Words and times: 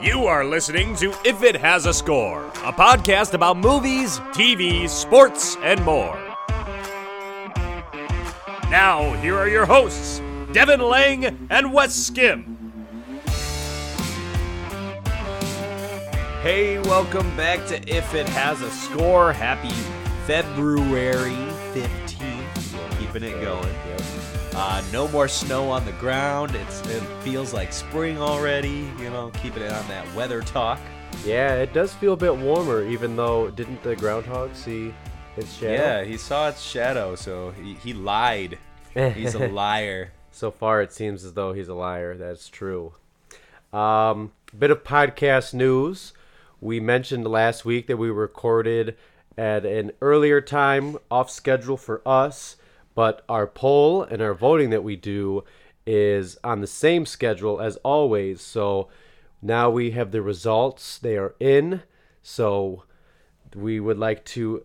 You 0.00 0.26
are 0.26 0.44
listening 0.44 0.94
to 0.96 1.12
If 1.24 1.42
It 1.42 1.56
Has 1.56 1.84
a 1.84 1.92
Score, 1.92 2.44
a 2.64 2.72
podcast 2.72 3.34
about 3.34 3.56
movies, 3.56 4.20
TV, 4.30 4.88
sports, 4.88 5.56
and 5.60 5.84
more. 5.84 6.16
Now, 8.70 9.12
here 9.14 9.36
are 9.36 9.48
your 9.48 9.66
hosts, 9.66 10.22
Devin 10.52 10.78
Lange 10.78 11.48
and 11.50 11.72
Wes 11.72 11.96
Skim. 11.96 12.56
Hey, 16.42 16.78
welcome 16.78 17.36
back 17.36 17.66
to 17.66 17.76
If 17.92 18.14
It 18.14 18.28
Has 18.28 18.62
a 18.62 18.70
Score. 18.70 19.32
Happy 19.32 19.74
February 20.28 21.34
15th. 21.72 23.00
Keeping 23.00 23.24
it 23.24 23.40
going. 23.40 23.74
Uh, 24.60 24.82
no 24.92 25.06
more 25.06 25.28
snow 25.28 25.70
on 25.70 25.84
the 25.84 25.92
ground. 25.92 26.52
It's, 26.56 26.80
it 26.88 27.00
feels 27.22 27.54
like 27.54 27.72
spring 27.72 28.18
already. 28.18 28.90
You 28.98 29.08
know, 29.10 29.30
keeping 29.40 29.62
it 29.62 29.70
on 29.70 29.86
that 29.86 30.12
weather 30.16 30.42
talk. 30.42 30.80
Yeah, 31.24 31.54
it 31.54 31.72
does 31.72 31.94
feel 31.94 32.14
a 32.14 32.16
bit 32.16 32.36
warmer, 32.36 32.82
even 32.82 33.14
though 33.14 33.52
didn't 33.52 33.80
the 33.84 33.94
groundhog 33.94 34.56
see 34.56 34.92
its 35.36 35.54
shadow? 35.54 35.72
Yeah, 35.74 36.02
he 36.02 36.16
saw 36.16 36.48
its 36.48 36.60
shadow, 36.60 37.14
so 37.14 37.52
he, 37.52 37.74
he 37.74 37.92
lied. 37.92 38.58
He's 38.94 39.36
a 39.36 39.46
liar. 39.48 40.10
So 40.32 40.50
far, 40.50 40.82
it 40.82 40.92
seems 40.92 41.24
as 41.24 41.34
though 41.34 41.52
he's 41.52 41.68
a 41.68 41.74
liar. 41.74 42.16
That's 42.16 42.48
true. 42.48 42.94
Um, 43.72 44.32
bit 44.58 44.72
of 44.72 44.82
podcast 44.82 45.54
news. 45.54 46.14
We 46.60 46.80
mentioned 46.80 47.28
last 47.28 47.64
week 47.64 47.86
that 47.86 47.96
we 47.96 48.10
recorded 48.10 48.96
at 49.36 49.64
an 49.64 49.92
earlier 50.00 50.40
time, 50.40 50.96
off 51.12 51.30
schedule 51.30 51.76
for 51.76 52.02
us, 52.04 52.56
but 52.98 53.24
our 53.28 53.46
poll 53.46 54.02
and 54.02 54.20
our 54.20 54.34
voting 54.34 54.70
that 54.70 54.82
we 54.82 54.96
do 54.96 55.44
is 55.86 56.36
on 56.42 56.60
the 56.60 56.66
same 56.66 57.06
schedule 57.06 57.60
as 57.60 57.76
always. 57.84 58.40
So 58.40 58.88
now 59.40 59.70
we 59.70 59.92
have 59.92 60.10
the 60.10 60.20
results, 60.20 60.98
they 60.98 61.16
are 61.16 61.36
in. 61.38 61.82
So 62.24 62.82
we 63.54 63.78
would 63.78 63.98
like 63.98 64.24
to 64.34 64.64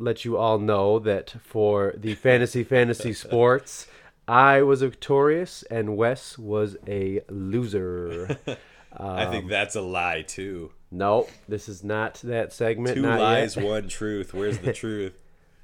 let 0.00 0.24
you 0.24 0.36
all 0.36 0.58
know 0.58 0.98
that 0.98 1.36
for 1.40 1.94
the 1.96 2.14
fantasy 2.26 2.64
fantasy 2.64 3.12
sports, 3.12 3.86
I 4.26 4.62
was 4.62 4.82
victorious 4.82 5.62
and 5.70 5.96
Wes 5.96 6.36
was 6.36 6.76
a 6.88 7.20
loser. 7.28 8.38
I 8.96 9.26
think 9.26 9.48
that's 9.48 9.76
a 9.76 9.82
lie, 9.82 10.22
too. 10.22 10.72
No, 10.90 11.28
this 11.48 11.68
is 11.68 11.84
not 11.84 12.14
that 12.24 12.52
segment. 12.52 12.96
Two 12.96 13.02
not 13.02 13.20
lies, 13.20 13.54
yet. 13.54 13.64
one 13.64 13.88
truth. 13.88 14.34
Where's 14.34 14.58
the 14.58 14.72
truth? 14.84 15.14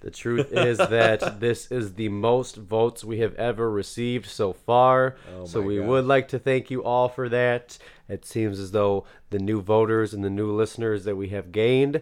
The 0.01 0.11
truth 0.11 0.53
is 0.53 0.79
that 0.79 1.41
this 1.41 1.71
is 1.71 1.95
the 1.95 2.09
most 2.09 2.57
votes 2.57 3.05
we 3.05 3.19
have 3.21 3.35
ever 3.35 3.71
received 3.71 4.27
so 4.27 4.53
far. 4.53 5.17
Oh 5.35 5.45
so 5.45 5.61
we 5.61 5.81
would 5.81 6.05
like 6.05 6.29
to 6.29 6.39
thank 6.39 6.71
you 6.71 6.85
all 6.85 7.09
for 7.09 7.29
that. 7.29 7.79
It 8.09 8.25
seems 8.25 8.59
as 8.59 8.71
though 8.71 9.05
the 9.31 9.39
new 9.39 9.61
voters 9.61 10.15
and 10.15 10.25
the 10.25 10.31
new 10.31 10.53
listeners 10.53 11.05
that 11.05 11.17
we 11.17 11.29
have 11.31 11.53
gained 11.53 12.01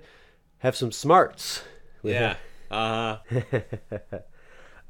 have 0.59 0.77
some 0.77 0.93
smarts. 0.93 1.63
Yeah. 2.03 2.37
Uh 2.71 3.19
huh. 3.31 3.61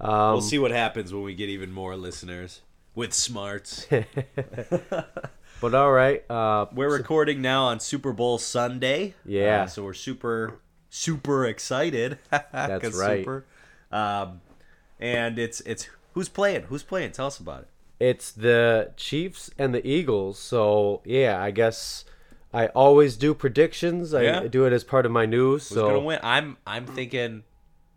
we'll 0.32 0.40
see 0.40 0.58
what 0.58 0.70
happens 0.70 1.12
when 1.12 1.22
we 1.22 1.34
get 1.34 1.48
even 1.48 1.70
more 1.72 1.96
listeners 1.96 2.62
with 2.94 3.12
smarts. 3.12 3.86
But 5.58 5.74
all 5.74 5.90
right, 5.90 6.22
uh, 6.30 6.66
We're 6.74 6.92
recording 6.92 7.40
now 7.40 7.64
on 7.64 7.80
Super 7.80 8.12
Bowl 8.12 8.36
Sunday. 8.36 9.14
Yeah. 9.24 9.62
Uh, 9.62 9.66
so 9.66 9.84
we're 9.84 9.94
super, 9.94 10.60
super 10.96 11.44
excited. 11.46 12.18
That's 12.30 12.96
right. 12.96 13.20
Super. 13.20 13.44
Um, 13.92 14.40
and 14.98 15.38
it's 15.38 15.60
it's 15.62 15.88
who's 16.14 16.28
playing? 16.28 16.62
Who's 16.62 16.82
playing? 16.82 17.12
Tell 17.12 17.26
us 17.26 17.38
about 17.38 17.62
it. 17.62 17.68
it's 18.00 18.30
the 18.32 18.92
Chiefs 18.96 19.50
and 19.58 19.74
the 19.74 19.86
Eagles. 19.86 20.38
So 20.38 21.02
yeah, 21.04 21.40
I 21.42 21.50
guess 21.50 22.04
I 22.52 22.66
always 22.68 23.16
do 23.16 23.34
predictions. 23.34 24.14
I 24.14 24.22
Yeah. 24.22 24.40
do 24.48 24.64
it 24.64 24.72
as 24.72 24.84
part 24.84 25.04
of 25.06 25.12
my 25.12 25.26
news. 25.26 25.68
Who's 25.68 25.76
so 25.76 25.88
gonna 25.88 26.00
win? 26.00 26.18
I'm 26.22 26.56
I'm 26.66 26.86
thinking 26.86 27.44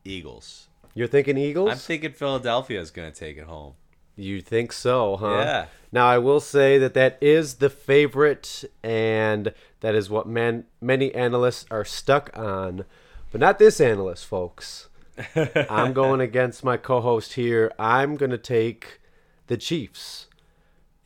Eagles. 0.05 0.67
you're 0.93 1.07
thinking 1.07 1.37
Eagles? 1.37 1.71
I'm 1.71 1.77
thinking 1.77 2.11
Philadelphia 2.11 2.79
is 2.81 2.91
gonna 2.91 3.11
take 3.11 3.37
it 3.37 3.45
home. 3.45 3.73
You 4.19 4.41
think 4.41 4.73
so, 4.73 5.15
huh? 5.15 5.39
Yeah. 5.39 5.65
Now 5.93 6.07
I 6.07 6.17
will 6.17 6.41
say 6.41 6.77
that 6.77 6.93
that 6.93 7.17
is 7.21 7.55
the 7.55 7.69
favorite, 7.69 8.65
and 8.83 9.53
that 9.79 9.95
is 9.95 10.09
what 10.09 10.27
man, 10.27 10.65
many 10.81 11.15
analysts 11.15 11.65
are 11.71 11.85
stuck 11.85 12.29
on, 12.37 12.83
but 13.31 13.39
not 13.39 13.59
this 13.59 13.79
analyst, 13.79 14.25
folks. 14.25 14.89
I'm 15.69 15.93
going 15.93 16.19
against 16.21 16.63
my 16.63 16.77
co-host 16.77 17.33
here. 17.33 17.71
I'm 17.79 18.17
going 18.17 18.31
to 18.31 18.37
take 18.37 18.99
the 19.47 19.57
Chiefs. 19.57 20.27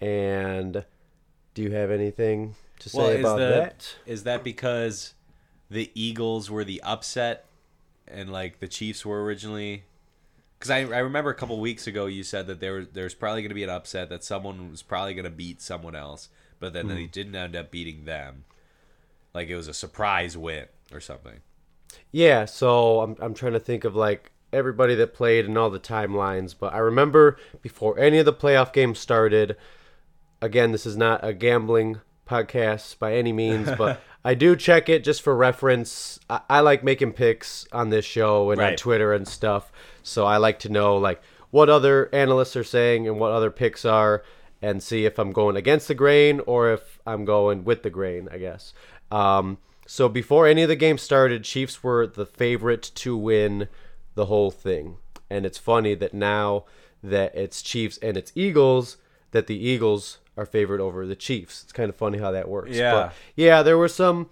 And 0.02 0.84
do 1.54 1.62
you 1.62 1.72
have 1.72 1.92
anything 1.92 2.56
to 2.80 2.90
say 2.90 2.98
Well, 2.98 3.10
is 3.10 3.20
about 3.20 3.38
the 3.38 3.46
that? 3.46 3.96
is 4.06 4.24
that 4.24 4.44
because 4.44 5.14
the 5.70 5.92
Eagles 5.96 6.50
were 6.52 6.64
the 6.64 6.82
upset 6.84 7.46
and 8.08 8.32
like 8.32 8.60
the 8.60 8.68
Chiefs 8.68 9.06
were 9.06 9.24
originally? 9.24 9.84
Because 10.64 10.72
I, 10.72 10.96
I 10.96 11.00
remember 11.00 11.30
a 11.30 11.36
couple 11.36 11.60
weeks 11.60 11.88
ago 11.88 12.06
you 12.06 12.24
said 12.24 12.48
that 12.48 12.62
there 12.62 12.76
was 12.76 12.88
there's 12.94 13.14
probably 13.14 13.42
going 13.42 13.50
to 13.50 13.56
be 13.56 13.64
an 13.66 13.70
upset 13.70 14.08
that 14.08 14.24
someone 14.24 14.72
was 14.72 14.82
probably 14.82 15.14
going 15.14 15.26
to 15.26 15.30
beat 15.30 15.62
someone 15.62 15.94
else, 15.94 16.30
but 16.62 16.72
then 16.72 16.88
Hmm. 16.88 16.96
they 16.96 17.06
didn't 17.06 17.36
end 17.36 17.54
up 17.54 17.70
beating 17.70 18.06
them. 18.06 18.46
Like 19.34 19.50
it 19.50 19.58
was 19.58 19.68
a 19.68 19.74
surprise 19.74 20.38
win 20.38 20.68
or 20.94 21.02
something. 21.02 21.42
Yeah, 22.14 22.46
so 22.46 23.02
I'm 23.02 23.18
I'm 23.20 23.34
trying 23.34 23.52
to 23.54 23.60
think 23.60 23.84
of 23.84 23.94
like 23.94 24.32
everybody 24.54 24.96
that 24.96 25.14
played 25.14 25.44
and 25.46 25.58
all 25.58 25.70
the 25.70 25.82
timelines, 25.82 26.56
but 26.58 26.74
I 26.74 26.78
remember 26.78 27.36
before 27.62 28.00
any 28.00 28.20
of 28.20 28.26
the 28.26 28.32
playoff 28.32 28.72
games 28.72 29.00
started. 29.00 29.58
Again, 30.42 30.72
this 30.72 30.86
is 30.86 30.96
not 30.96 31.26
a 31.26 31.34
gambling 31.34 32.00
podcast 32.28 33.00
by 33.00 33.16
any 33.16 33.34
means, 33.34 33.70
but 33.78 34.02
I 34.26 34.34
do 34.34 34.56
check 34.56 34.90
it 34.90 35.04
just 35.04 35.22
for 35.22 35.36
reference. 35.36 36.20
I, 36.30 36.42
I 36.50 36.60
like 36.62 36.84
making 36.84 37.14
picks 37.14 37.68
on 37.72 37.90
this 37.90 38.06
show 38.06 38.52
and 38.52 38.62
on 38.62 38.76
Twitter 38.76 39.14
and 39.14 39.28
stuff, 39.28 39.72
so 40.02 40.26
I 40.26 40.38
like 40.38 40.60
to 40.60 40.70
know 40.70 40.98
like 40.98 41.22
what 41.52 41.70
other 41.70 42.10
analysts 42.14 42.56
are 42.56 42.64
saying 42.64 43.08
and 43.08 43.20
what 43.20 43.32
other 43.32 43.52
picks 43.52 43.86
are, 43.86 44.24
and 44.62 44.82
see 44.82 45.06
if 45.06 45.20
I'm 45.20 45.32
going 45.32 45.56
against 45.56 45.88
the 45.88 45.96
grain 45.96 46.40
or 46.48 46.72
if 46.72 47.00
I'm 47.06 47.26
going 47.26 47.64
with 47.64 47.84
the 47.84 47.90
grain. 47.90 48.30
I 48.32 48.38
guess. 48.38 48.74
Um, 49.12 49.58
so 49.86 50.10
before 50.10 50.48
any 50.48 50.64
of 50.64 50.70
the 50.70 50.76
games 50.76 51.02
started, 51.02 51.44
Chiefs 51.44 51.84
were 51.84 52.08
the 52.08 52.26
favorite 52.26 52.92
to 52.96 53.18
win 53.18 53.68
the 54.16 54.26
whole 54.26 54.52
thing. 54.52 54.98
And 55.30 55.46
it's 55.46 55.58
funny 55.58 55.96
that 55.96 56.14
now 56.14 56.66
that 57.02 57.36
it's 57.36 57.62
Chiefs 57.62 57.98
and 58.02 58.16
it's 58.16 58.32
Eagles, 58.36 58.98
that 59.32 59.48
the 59.48 59.58
Eagles 59.58 60.20
are 60.36 60.46
favored 60.46 60.82
over 60.82 61.06
the 61.06 61.16
Chiefs. 61.16 61.64
It's 61.64 61.74
kind 61.74 61.90
of 61.90 61.96
funny 61.96 62.18
how 62.18 62.32
that 62.32 62.50
works. 62.50 62.72
Yeah. 62.72 62.94
But 62.94 63.14
yeah, 63.36 63.64
there 63.64 63.78
were 63.78 63.88
some 63.88 64.30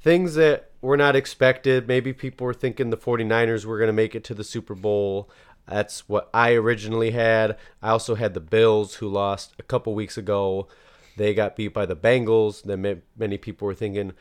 things 0.00 0.34
that 0.34 0.70
were 0.80 0.96
not 0.96 1.16
expected. 1.16 1.88
Maybe 1.88 2.12
people 2.12 2.46
were 2.46 2.54
thinking 2.54 2.90
the 2.90 2.96
49ers 2.96 3.64
were 3.64 3.78
going 3.78 3.88
to 3.88 3.92
make 3.92 4.14
it 4.14 4.24
to 4.24 4.34
the 4.34 4.44
Super 4.44 4.74
Bowl. 4.74 5.28
That's 5.68 6.08
what 6.08 6.30
I 6.32 6.52
originally 6.52 7.10
had. 7.10 7.56
I 7.82 7.90
also 7.90 8.14
had 8.14 8.34
the 8.34 8.40
Bills, 8.40 8.96
who 8.96 9.08
lost 9.08 9.54
a 9.58 9.64
couple 9.64 9.94
weeks 9.94 10.16
ago. 10.16 10.68
They 11.16 11.34
got 11.34 11.56
beat 11.56 11.74
by 11.74 11.86
the 11.86 11.96
Bengals. 11.96 12.62
Then 12.62 13.02
many 13.16 13.36
people 13.36 13.66
were 13.66 13.74
thinking 13.74 14.12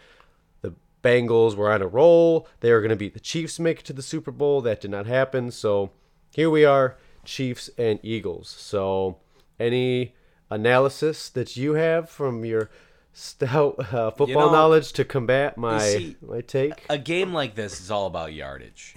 the 0.62 0.74
Bengals 1.04 1.56
were 1.56 1.72
on 1.72 1.84
a 1.84 1.88
roll. 1.88 2.48
They 2.62 2.72
were 2.72 2.82
going 2.82 2.90
to 2.90 2.96
beat 2.96 3.14
the 3.14 3.20
Chiefs, 3.20 3.60
make 3.60 3.82
it 3.82 3.86
to 3.86 3.94
the 3.94 4.02
Super 4.02 4.32
Bowl. 4.32 4.62
That 4.62 4.82
did 4.82 4.90
not 4.90 5.06
happen. 5.06 5.52
So 5.52 5.92
here 6.34 6.50
we 6.50 6.66
are, 6.66 6.98
Chiefs 7.26 7.70
and 7.78 8.00
Eagles. 8.02 8.50
So 8.50 9.20
any 9.60 10.16
analysis 10.50 11.30
that 11.30 11.58
you 11.58 11.74
have 11.74 12.10
from 12.10 12.46
your 12.46 12.70
stout 13.14 13.94
uh, 13.94 14.12
football 14.12 14.48
know, 14.48 14.52
knowledge 14.52 14.92
to 14.94 15.06
combat 15.06 15.58
my 15.58 15.80
see, 15.80 16.16
my 16.22 16.42
take? 16.42 16.74
A 16.90 16.98
game 16.98 17.34
like 17.34 17.56
this 17.56 17.80
is 17.80 17.90
all 17.90 18.08
about 18.08 18.34
yardage. 18.34 18.94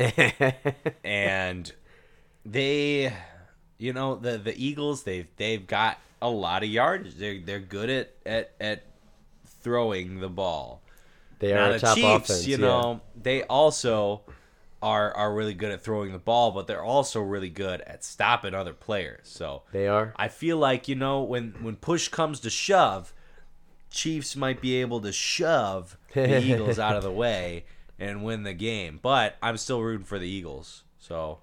and 1.04 1.72
they 2.44 3.12
you 3.78 3.92
know, 3.92 4.16
the 4.16 4.37
the 4.37 4.54
Eagles 4.62 5.04
they've 5.04 5.28
they've 5.37 5.66
got 5.66 5.98
a 6.20 6.28
lot 6.28 6.62
of 6.62 6.69
yardage. 6.69 7.14
They're 7.14 7.41
they're 7.41 7.60
good 7.60 7.88
at 7.88 8.14
at, 8.26 8.50
at 8.60 8.82
throwing 9.46 10.20
the 10.20 10.28
ball. 10.28 10.82
They 11.38 11.52
are 11.52 11.70
a 11.70 11.72
the 11.75 11.78
top 11.78 11.96
Chiefs, 11.96 12.31
offense. 12.31 12.46
you 12.46 12.56
yeah. 12.56 12.67
know, 12.67 13.00
they 13.20 13.44
also 13.44 14.22
are 14.82 15.12
are 15.14 15.34
really 15.34 15.54
good 15.54 15.72
at 15.72 15.82
throwing 15.82 16.12
the 16.12 16.19
ball, 16.19 16.52
but 16.52 16.66
they're 16.66 16.82
also 16.82 17.20
really 17.20 17.50
good 17.50 17.80
at 17.82 18.04
stopping 18.04 18.54
other 18.54 18.75
players. 18.75 19.20
So 19.28 19.62
They 19.72 19.88
are. 19.88 20.12
I 20.16 20.28
feel 20.28 20.56
like 20.56 20.88
you 20.88 20.94
know 20.94 21.22
when 21.22 21.54
when 21.60 21.76
push 21.76 22.08
comes 22.08 22.40
to 22.40 22.50
shove, 22.50 23.12
Chiefs 23.90 24.36
might 24.36 24.60
be 24.60 24.76
able 24.76 25.00
to 25.00 25.12
shove 25.12 25.96
the 26.14 26.40
Eagles 26.42 26.78
out 26.78 26.96
of 26.96 27.02
the 27.02 27.10
way 27.12 27.64
and 27.98 28.25
win 28.25 28.42
the 28.44 28.54
game. 28.54 28.98
But 29.02 29.36
I'm 29.42 29.56
still 29.56 29.82
rooting 29.82 30.04
for 30.06 30.19
the 30.19 30.28
Eagles. 30.28 30.84
So 30.98 31.40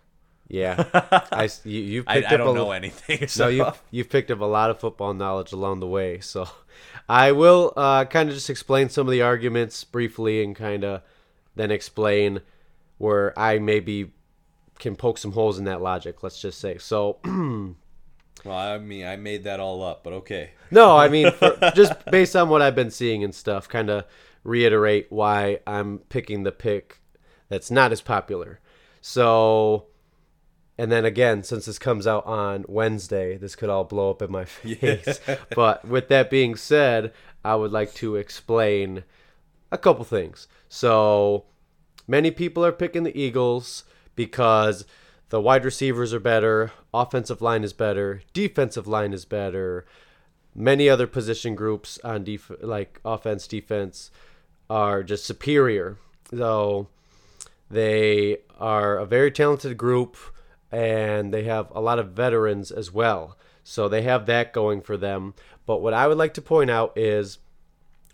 Yeah, 0.48 0.86
I 1.32 1.50
you 1.64 1.80
you've 1.82 2.08
I, 2.08 2.16
picked 2.16 2.32
I 2.32 2.36
up 2.36 2.40
don't 2.40 2.56
a, 2.56 2.60
know 2.60 2.72
anything. 2.72 3.28
So 3.28 3.46
No, 3.46 3.50
you 3.50 3.72
you've 3.92 4.10
picked 4.10 4.32
up 4.32 4.40
a 4.40 4.46
lot 4.46 4.70
of 4.70 4.80
football 4.80 5.14
knowledge 5.14 5.52
along 5.52 5.80
the 5.82 5.88
way. 5.88 6.20
So 6.20 6.48
I 7.10 7.32
will 7.34 7.74
uh, 7.76 8.06
kind 8.06 8.30
of 8.30 8.36
just 8.36 8.50
explain 8.50 8.90
some 8.90 9.08
of 9.08 9.12
the 9.12 9.22
arguments 9.22 9.84
briefly 9.84 10.44
and 10.44 10.56
kind 10.56 10.84
of 10.84 11.02
then 11.56 11.72
explain 11.72 12.42
where 12.98 13.38
I 13.38 13.60
maybe 13.60 14.12
can 14.80 14.96
poke 14.96 15.18
some 15.18 15.32
holes 15.32 15.58
in 15.58 15.66
that 15.66 15.82
logic. 15.82 16.24
Let's 16.24 16.42
just 16.42 16.60
say 16.60 16.78
so. 16.78 17.20
Well, 18.44 18.56
I 18.56 18.78
mean, 18.78 19.06
I 19.06 19.16
made 19.16 19.46
that 19.46 19.60
all 19.60 19.84
up, 19.84 20.04
but 20.04 20.14
okay. 20.14 20.52
No, 20.70 20.96
I 20.96 21.08
mean, 21.08 21.32
for, 21.32 21.58
just 21.74 21.94
based 22.12 22.36
on 22.36 22.48
what 22.48 22.62
I've 22.62 22.76
been 22.76 22.92
seeing 22.92 23.24
and 23.24 23.34
stuff, 23.34 23.68
kind 23.68 23.90
of 23.90 24.06
reiterate 24.44 25.08
why 25.10 25.60
I'm 25.66 26.00
picking 26.10 26.44
the 26.44 26.52
pick 26.52 27.00
that's 27.50 27.72
not 27.72 27.92
as 27.92 28.02
popular. 28.02 28.60
So, 29.02 29.88
and 30.78 30.92
then 30.92 31.06
again, 31.06 31.44
since 31.44 31.66
this 31.66 31.80
comes 31.80 32.06
out 32.06 32.26
on 32.26 32.66
Wednesday, 32.68 33.38
this 33.38 33.56
could 33.56 33.70
all 33.70 33.84
blow 33.84 34.12
up 34.12 34.22
in 34.22 34.32
my 34.32 34.46
face. 34.46 35.20
but 35.56 35.86
with 35.86 36.08
that 36.10 36.30
being 36.30 36.56
said, 36.56 37.14
I 37.44 37.56
would 37.56 37.72
like 37.72 37.94
to 37.96 38.16
explain 38.16 39.04
a 39.72 39.78
couple 39.78 40.06
things. 40.06 40.48
So, 40.70 41.46
many 42.08 42.32
people 42.32 42.66
are 42.66 42.72
picking 42.72 43.04
the 43.04 43.18
Eagles 43.20 43.84
because 44.16 44.86
the 45.30 45.42
wide 45.42 45.66
receivers 45.66 46.14
are 46.14 46.20
better, 46.20 46.72
offensive 46.94 47.42
line 47.42 47.64
is 47.64 47.74
better, 47.74 48.22
defensive 48.34 48.88
line 48.88 49.14
is 49.14 49.26
better. 49.26 49.86
Many 50.54 50.88
other 50.88 51.08
position 51.08 51.56
groups 51.56 52.00
on 52.04 52.24
def- 52.24 52.52
like 52.62 53.00
offense, 53.04 53.48
defense 53.48 54.12
are 54.70 55.04
just 55.04 55.26
superior. 55.26 55.98
So 56.30 56.88
they 57.70 58.38
are 58.60 58.98
a 58.98 59.06
very 59.06 59.32
talented 59.32 59.78
group 59.78 60.16
and 60.72 61.34
they 61.34 61.44
have 61.44 61.72
a 61.72 61.82
lot 61.82 62.00
of 62.00 62.12
veterans 62.12 62.72
as 62.72 62.92
well. 62.92 63.38
So 63.64 63.90
they 63.90 64.04
have 64.04 64.26
that 64.28 64.54
going 64.54 64.82
for 64.82 64.96
them. 64.96 65.34
But 65.66 65.82
what 65.82 65.94
I 65.94 66.08
would 66.08 66.18
like 66.18 66.34
to 66.36 66.42
point 66.42 66.70
out 66.70 66.98
is 66.98 67.40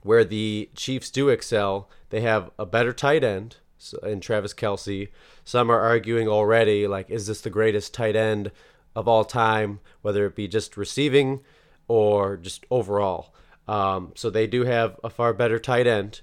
where 0.03 0.23
the 0.23 0.69
Chiefs 0.75 1.09
do 1.11 1.29
excel, 1.29 1.89
they 2.09 2.21
have 2.21 2.49
a 2.57 2.65
better 2.65 2.93
tight 2.93 3.23
end 3.23 3.57
in 4.03 4.19
Travis 4.19 4.53
Kelce. 4.53 5.09
Some 5.43 5.69
are 5.69 5.79
arguing 5.79 6.27
already, 6.27 6.87
like, 6.87 7.09
is 7.09 7.27
this 7.27 7.41
the 7.41 7.49
greatest 7.49 7.93
tight 7.93 8.15
end 8.15 8.51
of 8.95 9.07
all 9.07 9.23
time, 9.23 9.79
whether 10.01 10.25
it 10.25 10.35
be 10.35 10.47
just 10.47 10.77
receiving 10.77 11.41
or 11.87 12.37
just 12.37 12.65
overall? 12.69 13.33
Um, 13.67 14.11
so 14.15 14.29
they 14.29 14.47
do 14.47 14.65
have 14.65 14.99
a 15.03 15.09
far 15.09 15.33
better 15.33 15.59
tight 15.59 15.87
end. 15.87 16.21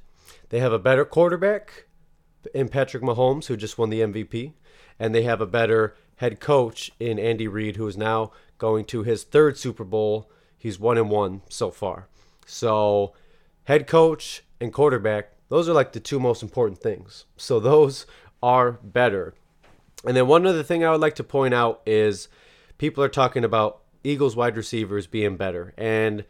They 0.50 0.60
have 0.60 0.72
a 0.72 0.78
better 0.78 1.04
quarterback 1.04 1.86
in 2.54 2.68
Patrick 2.68 3.02
Mahomes, 3.02 3.46
who 3.46 3.56
just 3.56 3.78
won 3.78 3.90
the 3.90 4.00
MVP, 4.00 4.52
and 4.98 5.14
they 5.14 5.22
have 5.22 5.40
a 5.40 5.46
better 5.46 5.94
head 6.16 6.40
coach 6.40 6.90
in 6.98 7.18
Andy 7.18 7.48
Reid, 7.48 7.76
who 7.76 7.86
is 7.86 7.96
now 7.96 8.32
going 8.58 8.84
to 8.86 9.02
his 9.02 9.24
third 9.24 9.56
Super 9.56 9.84
Bowl. 9.84 10.30
He's 10.56 10.78
one 10.78 10.98
and 10.98 11.10
one 11.10 11.42
so 11.48 11.70
far. 11.70 12.08
So, 12.46 13.14
head 13.64 13.86
coach 13.86 14.42
and 14.60 14.72
quarterback, 14.72 15.32
those 15.48 15.68
are 15.68 15.72
like 15.72 15.92
the 15.92 16.00
two 16.00 16.20
most 16.20 16.42
important 16.42 16.80
things. 16.80 17.26
So 17.36 17.60
those 17.60 18.06
are 18.42 18.72
better. 18.72 19.34
And 20.04 20.16
then 20.16 20.26
one 20.26 20.46
other 20.46 20.62
thing 20.62 20.84
I 20.84 20.90
would 20.90 21.00
like 21.00 21.16
to 21.16 21.24
point 21.24 21.54
out 21.54 21.82
is 21.84 22.28
people 22.78 23.02
are 23.02 23.08
talking 23.08 23.44
about 23.44 23.80
Eagles 24.04 24.36
wide 24.36 24.56
receivers 24.56 25.06
being 25.06 25.36
better, 25.36 25.74
and 25.76 26.24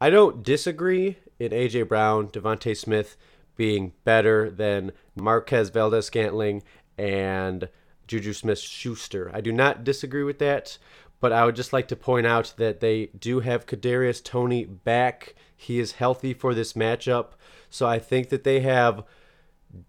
I 0.00 0.10
don't 0.10 0.42
disagree 0.42 1.18
in 1.38 1.52
AJ 1.52 1.86
Brown, 1.88 2.26
DeVonta 2.28 2.76
Smith 2.76 3.16
being 3.56 3.92
better 4.04 4.50
than 4.50 4.92
Marquez 5.14 5.70
Valdes 5.70 6.06
Scantling 6.06 6.64
and 6.98 7.68
Juju 8.08 8.32
Smith 8.32 8.58
Schuster. 8.58 9.30
I 9.32 9.40
do 9.40 9.52
not 9.52 9.84
disagree 9.84 10.24
with 10.24 10.38
that, 10.40 10.78
but 11.20 11.32
I 11.32 11.44
would 11.44 11.56
just 11.56 11.72
like 11.72 11.88
to 11.88 11.96
point 11.96 12.26
out 12.26 12.54
that 12.56 12.80
they 12.80 13.06
do 13.18 13.40
have 13.40 13.66
Kadarius 13.66 14.22
Toney 14.22 14.64
back. 14.64 15.34
He 15.56 15.78
is 15.78 15.92
healthy 15.92 16.34
for 16.34 16.54
this 16.54 16.72
matchup, 16.72 17.28
so 17.72 17.86
I 17.86 17.98
think 17.98 18.28
that 18.28 18.44
they 18.44 18.60
have 18.60 19.04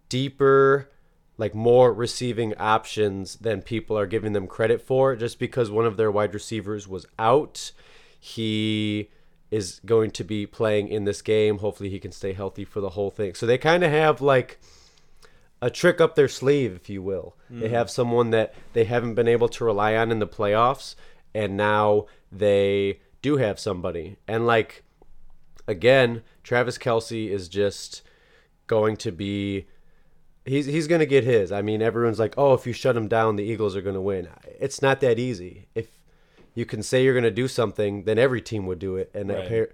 deeper 0.09 0.89
like 1.37 1.53
more 1.53 1.93
receiving 1.93 2.55
options 2.57 3.35
than 3.35 3.61
people 3.61 3.97
are 3.97 4.05
giving 4.05 4.33
them 4.33 4.47
credit 4.47 4.81
for 4.81 5.15
just 5.15 5.37
because 5.37 5.69
one 5.69 5.85
of 5.85 5.97
their 5.97 6.11
wide 6.11 6.33
receivers 6.33 6.87
was 6.87 7.05
out. 7.19 7.71
He 8.19 9.09
is 9.51 9.81
going 9.85 10.11
to 10.11 10.23
be 10.23 10.45
playing 10.45 10.87
in 10.87 11.03
this 11.03 11.21
game. 11.21 11.57
Hopefully, 11.57 11.89
he 11.89 11.99
can 11.99 12.11
stay 12.11 12.33
healthy 12.33 12.63
for 12.63 12.79
the 12.79 12.91
whole 12.91 13.11
thing. 13.11 13.33
So 13.33 13.45
they 13.45 13.57
kind 13.57 13.83
of 13.83 13.91
have 13.91 14.21
like 14.21 14.59
a 15.61 15.69
trick 15.69 15.99
up 15.99 16.15
their 16.15 16.29
sleeve, 16.29 16.75
if 16.75 16.89
you 16.89 17.01
will. 17.01 17.35
Mm. 17.51 17.59
They 17.59 17.69
have 17.69 17.89
someone 17.89 18.29
that 18.29 18.53
they 18.73 18.85
haven't 18.85 19.15
been 19.15 19.27
able 19.27 19.49
to 19.49 19.65
rely 19.65 19.95
on 19.95 20.11
in 20.11 20.19
the 20.19 20.27
playoffs, 20.27 20.95
and 21.33 21.57
now 21.57 22.05
they 22.31 22.99
do 23.21 23.37
have 23.37 23.59
somebody. 23.59 24.17
And 24.27 24.47
like 24.47 24.83
again, 25.67 26.23
Travis 26.43 26.77
Kelce 26.77 27.29
is 27.29 27.47
just 27.47 28.01
going 28.67 28.97
to 28.97 29.11
be. 29.11 29.67
He's, 30.45 30.65
he's 30.65 30.87
going 30.87 30.99
to 30.99 31.05
get 31.05 31.23
his. 31.23 31.53
I 31.53 31.61
mean, 31.61 31.81
everyone's 31.81 32.19
like, 32.19 32.33
oh, 32.37 32.53
if 32.53 32.67
you 32.67 32.73
shut 32.73 32.97
him 32.97 33.07
down, 33.07 33.37
the 33.37 33.45
Eagles 33.45 33.77
are 33.77 33.81
going 33.81 33.95
to 33.95 34.01
win. 34.01 34.27
It's 34.59 34.81
not 34.81 34.99
that 34.99 35.17
easy. 35.17 35.67
If 35.73 35.87
you 36.53 36.65
can 36.65 36.83
say 36.83 37.03
you're 37.03 37.13
going 37.13 37.23
to 37.23 37.31
do 37.31 37.47
something, 37.47 38.03
then 38.03 38.19
every 38.19 38.41
team 38.41 38.65
would 38.65 38.79
do 38.79 38.97
it, 38.97 39.09
and 39.13 39.29
right. 39.29 39.69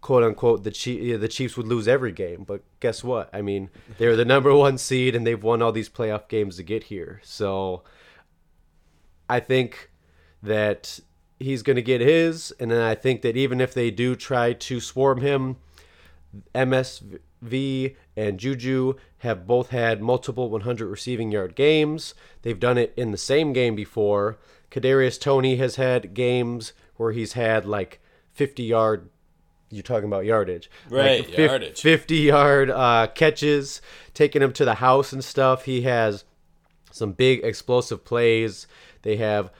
quote 0.00 0.22
unquote 0.22 0.64
the 0.64 0.70
Chief, 0.70 1.20
the 1.20 1.28
Chiefs 1.28 1.56
would 1.56 1.66
lose 1.66 1.86
every 1.86 2.12
game. 2.12 2.44
But 2.44 2.62
guess 2.80 3.04
what? 3.04 3.28
I 3.32 3.42
mean, 3.42 3.70
they're 3.98 4.16
the 4.16 4.24
number 4.24 4.54
one 4.54 4.78
seed, 4.78 5.14
and 5.14 5.26
they've 5.26 5.42
won 5.42 5.62
all 5.62 5.72
these 5.72 5.88
playoff 5.88 6.28
games 6.28 6.56
to 6.56 6.62
get 6.62 6.84
here. 6.84 7.20
So 7.22 7.82
I 9.28 9.40
think 9.40 9.90
that 10.42 11.00
he's 11.38 11.62
going 11.62 11.76
to 11.76 11.82
get 11.82 12.00
his, 12.00 12.52
and 12.58 12.70
then 12.70 12.80
I 12.80 12.94
think 12.94 13.22
that 13.22 13.36
even 13.36 13.60
if 13.60 13.74
they 13.74 13.90
do 13.90 14.16
try 14.16 14.52
to 14.52 14.80
swarm 14.80 15.20
him, 15.20 15.56
MSV 16.54 17.96
and 18.16 18.38
Juju 18.38 18.94
have 19.18 19.46
both 19.46 19.70
had 19.70 20.02
multiple 20.02 20.50
100 20.50 20.86
receiving 20.86 21.30
yard 21.30 21.54
games. 21.54 22.14
They've 22.42 22.58
done 22.58 22.78
it 22.78 22.92
in 22.96 23.10
the 23.10 23.18
same 23.18 23.52
game 23.52 23.74
before. 23.74 24.38
Kadarius 24.70 25.20
Toney 25.20 25.56
has 25.56 25.76
had 25.76 26.14
games 26.14 26.72
where 26.96 27.12
he's 27.12 27.34
had 27.34 27.64
like 27.64 28.00
50 28.32 28.62
yard. 28.62 29.08
You're 29.70 29.82
talking 29.82 30.06
about 30.06 30.24
yardage, 30.24 30.70
right? 30.88 31.28
Like 31.28 31.36
yardage, 31.36 31.80
50 31.80 32.16
yard 32.16 32.70
uh, 32.70 33.08
catches, 33.14 33.80
taking 34.14 34.42
him 34.42 34.52
to 34.52 34.64
the 34.64 34.76
house 34.76 35.12
and 35.12 35.24
stuff. 35.24 35.64
He 35.64 35.82
has 35.82 36.24
some 36.92 37.12
big 37.12 37.42
explosive 37.42 38.04
plays. 38.04 38.66
They 39.02 39.16
have 39.16 39.50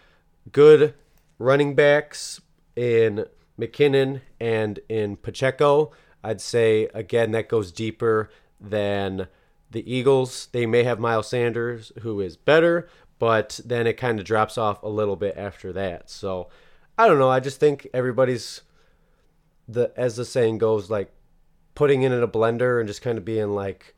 good 0.53 0.95
running 1.39 1.75
backs 1.75 2.41
in 2.75 3.27
McKinnon 3.59 4.21
and 4.41 4.79
in 4.89 5.17
Pacheco. 5.17 5.93
I'd 6.23 6.41
say 6.41 6.89
again 6.95 7.33
that 7.33 7.49
goes 7.49 7.73
deeper 7.73 8.31
than 8.61 9.29
the 9.71 9.93
Eagles. 9.93 10.49
They 10.53 10.67
may 10.67 10.83
have 10.85 10.99
Miles 10.99 11.29
Sanders, 11.29 11.93
who 12.03 12.21
is 12.21 12.37
better, 12.37 12.89
but 13.19 13.61
then 13.65 13.87
it 13.87 13.95
kind 13.95 14.19
of 14.19 14.25
drops 14.25 14.59
off 14.59 14.83
a 14.83 14.89
little 14.89 15.17
bit 15.17 15.37
after 15.37 15.73
that. 15.73 16.11
So 16.11 16.49
I 16.99 17.07
don't 17.07 17.19
know. 17.19 17.31
I 17.31 17.41
just 17.41 17.61
think 17.61 17.87
everybody's 17.93 18.63
the 19.69 19.93
as 19.97 20.17
the 20.17 20.25
saying 20.25 20.59
goes, 20.59 20.91
like 20.91 21.13
putting 21.75 22.03
it 22.03 22.13
in 22.13 22.23
a 22.23 22.29
blender 22.29 22.81
and 22.81 22.89
just 22.89 23.03
kind 23.03 23.19
of 23.19 23.25
being 23.25 23.51
like 23.51 23.95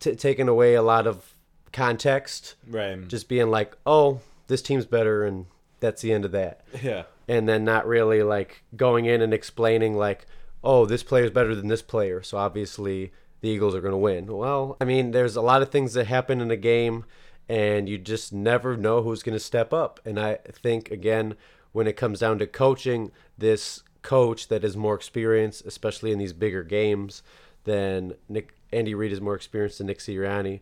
t- 0.00 0.16
taking 0.16 0.48
away 0.48 0.74
a 0.74 0.82
lot 0.82 1.06
of 1.06 1.34
context. 1.72 2.56
Right. 2.66 3.06
Just 3.06 3.28
being 3.28 3.50
like, 3.50 3.76
oh, 3.86 4.20
this 4.48 4.62
team's 4.62 4.86
better, 4.86 5.24
and 5.24 5.46
that's 5.80 6.02
the 6.02 6.12
end 6.12 6.24
of 6.24 6.32
that. 6.32 6.62
Yeah. 6.82 7.04
And 7.28 7.48
then 7.48 7.64
not 7.64 7.86
really 7.86 8.22
like 8.22 8.62
going 8.76 9.06
in 9.06 9.22
and 9.22 9.32
explaining 9.32 9.96
like, 9.96 10.26
oh, 10.62 10.86
this 10.86 11.02
player's 11.02 11.30
better 11.30 11.54
than 11.54 11.68
this 11.68 11.82
player, 11.82 12.22
so 12.22 12.36
obviously 12.38 13.12
the 13.40 13.48
Eagles 13.48 13.74
are 13.74 13.80
going 13.80 13.92
to 13.92 13.98
win. 13.98 14.26
Well, 14.26 14.76
I 14.80 14.84
mean, 14.84 15.12
there's 15.12 15.36
a 15.36 15.40
lot 15.40 15.62
of 15.62 15.70
things 15.70 15.94
that 15.94 16.06
happen 16.06 16.40
in 16.40 16.50
a 16.50 16.56
game 16.56 17.04
and 17.48 17.88
you 17.88 17.98
just 17.98 18.32
never 18.32 18.76
know 18.76 19.02
who's 19.02 19.22
going 19.22 19.36
to 19.36 19.44
step 19.44 19.72
up. 19.72 19.98
And 20.04 20.20
I 20.20 20.36
think 20.52 20.90
again, 20.90 21.34
when 21.72 21.86
it 21.86 21.96
comes 21.96 22.20
down 22.20 22.38
to 22.38 22.46
coaching, 22.46 23.10
this 23.38 23.82
coach 24.02 24.48
that 24.48 24.62
is 24.62 24.76
more 24.76 24.94
experienced, 24.94 25.66
especially 25.66 26.12
in 26.12 26.18
these 26.18 26.32
bigger 26.32 26.62
games, 26.62 27.22
than 27.64 28.14
Nick 28.28 28.54
Andy 28.72 28.94
Reid 28.94 29.12
is 29.12 29.20
more 29.20 29.34
experienced 29.34 29.78
than 29.78 29.88
Nick 29.88 29.98
Sirianni. 29.98 30.60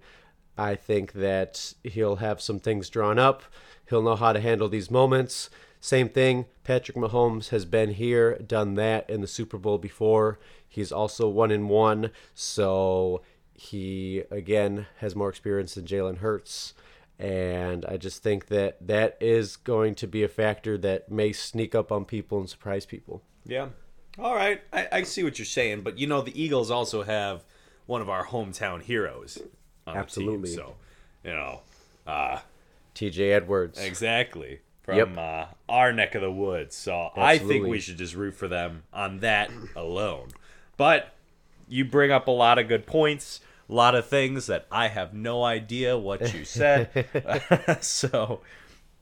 I 0.56 0.75
think 0.75 1.12
that 1.12 1.75
he'll 1.84 2.16
have 2.16 2.40
some 2.40 2.58
things 2.58 2.88
drawn 2.88 3.18
up. 3.18 3.42
He'll 3.88 4.02
know 4.02 4.16
how 4.16 4.33
to 4.33 4.40
handle 4.40 4.68
these 4.68 4.90
moments. 4.90 5.50
Same 5.80 6.09
thing, 6.09 6.47
Patrick 6.64 6.97
Mahomes 6.97 7.50
has 7.50 7.64
been 7.64 7.95
here, 7.95 8.37
done 8.38 8.75
that 8.75 9.09
in 9.09 9.21
the 9.21 9.26
Super 9.26 9.59
Bowl 9.59 9.78
before. 9.78 10.38
He's 10.68 10.90
also 10.90 11.28
one 11.28 11.50
in 11.50 11.68
one, 11.68 12.11
so 12.35 13.23
he 13.54 14.25
again 14.30 14.87
has 14.99 15.14
more 15.14 15.28
experience 15.28 15.75
than 15.75 15.87
Jalen 15.87 16.18
Hurts. 16.18 16.75
And 17.18 17.85
I 17.87 17.97
just 17.97 18.23
think 18.23 18.47
that 18.47 18.87
that 18.87 19.16
is 19.21 19.57
going 19.57 19.97
to 19.97 20.07
be 20.07 20.23
a 20.23 20.28
factor 20.28 20.78
that 20.78 21.11
may 21.11 21.33
sneak 21.33 21.75
up 21.75 21.90
on 21.90 22.04
people 22.04 22.38
and 22.38 22.49
surprise 22.49 22.87
people. 22.87 23.23
Yeah. 23.45 23.68
All 24.18 24.35
right. 24.35 24.61
I, 24.73 24.88
I 24.92 25.02
see 25.02 25.25
what 25.25 25.38
you're 25.38 25.47
saying. 25.47 25.83
But, 25.83 25.99
you 25.99 26.07
know, 26.07 26.23
the 26.23 26.40
Eagles 26.40 26.71
also 26.71 27.02
have 27.02 27.45
one 27.87 28.00
of 28.00 28.09
our 28.09 28.26
hometown 28.26 28.83
heroes 28.83 29.38
Absolutely. 29.87 30.50
Team, 30.50 30.57
so, 30.57 30.75
you 31.25 31.30
know, 31.33 31.61
uh, 32.07 32.38
TJ 32.98 33.32
Edwards. 33.32 33.78
Exactly. 33.80 34.60
From 34.82 34.96
yep. 34.96 35.18
uh, 35.18 35.46
our 35.68 35.92
neck 35.92 36.14
of 36.14 36.22
the 36.22 36.30
woods. 36.30 36.74
So 36.74 37.10
Absolutely. 37.16 37.22
I 37.24 37.38
think 37.38 37.66
we 37.66 37.80
should 37.80 37.98
just 37.98 38.14
root 38.14 38.34
for 38.34 38.48
them 38.48 38.84
on 38.92 39.20
that 39.20 39.50
alone. 39.76 40.28
But 40.76 41.12
you 41.68 41.84
bring 41.84 42.10
up 42.10 42.26
a 42.26 42.32
lot 42.32 42.58
of 42.58 42.68
good 42.68 42.86
points 42.86 43.40
a 43.68 43.74
lot 43.74 43.94
of 43.94 44.06
things 44.06 44.46
that 44.46 44.66
I 44.70 44.88
have 44.88 45.12
no 45.12 45.44
idea 45.44 45.98
what 45.98 46.32
you 46.32 46.44
said. 46.44 47.06
so 47.80 48.40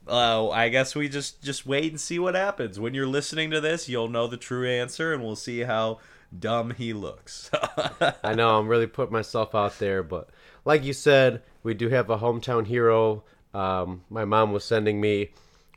uh, 0.07 0.49
I 0.49 0.69
guess 0.69 0.95
we 0.95 1.09
just 1.09 1.41
just 1.41 1.65
wait 1.65 1.91
and 1.91 1.99
see 1.99 2.19
what 2.19 2.35
happens. 2.35 2.79
When 2.79 2.93
you're 2.93 3.07
listening 3.07 3.51
to 3.51 3.61
this, 3.61 3.87
you'll 3.87 4.09
know 4.09 4.27
the 4.27 4.37
true 4.37 4.67
answer, 4.67 5.13
and 5.13 5.23
we'll 5.23 5.35
see 5.35 5.61
how 5.61 5.99
dumb 6.37 6.71
he 6.71 6.93
looks. 6.93 7.49
I 8.23 8.33
know 8.35 8.57
I'm 8.57 8.67
really 8.67 8.87
putting 8.87 9.13
myself 9.13 9.55
out 9.55 9.79
there, 9.79 10.03
but 10.03 10.29
like 10.65 10.83
you 10.83 10.93
said, 10.93 11.41
we 11.63 11.73
do 11.73 11.89
have 11.89 12.09
a 12.09 12.17
hometown 12.17 12.67
hero. 12.67 13.23
Um, 13.57 14.03
my 14.09 14.23
mom 14.23 14.53
was 14.53 14.63
sending 14.63 15.01
me 15.01 15.31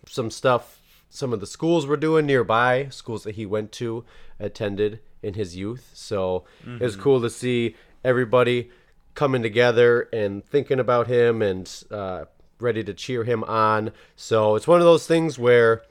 some 0.07 0.31
stuff, 0.31 0.81
some 1.09 1.33
of 1.33 1.41
the 1.41 1.47
schools 1.47 1.87
we're 1.87 1.97
doing 1.97 2.27
nearby, 2.27 2.89
schools 2.91 3.25
that 3.25 3.37
he 3.37 3.47
went 3.47 3.73
to, 3.73 4.05
attended 4.39 5.01
in 5.23 5.33
his 5.33 5.57
youth. 5.57 5.91
So 5.95 6.45
it 6.67 6.85
was 6.85 6.97
cool 6.97 7.23
to 7.23 7.31
see 7.31 7.75
everybody 8.05 8.71
coming 9.15 9.43
together 9.43 10.09
and 10.13 10.45
thinking 10.45 10.79
about 10.79 11.07
him 11.07 11.41
and 11.41 11.85
uh, 11.91 12.27
ready 12.59 12.85
to 12.85 12.93
cheer 12.93 13.25
him 13.25 13.45
on. 13.45 13.93
So 14.15 14.57
it's 14.57 14.69
one 14.69 14.81
of 14.81 14.87
those 14.87 15.07
things 15.07 15.39
where 15.39 15.83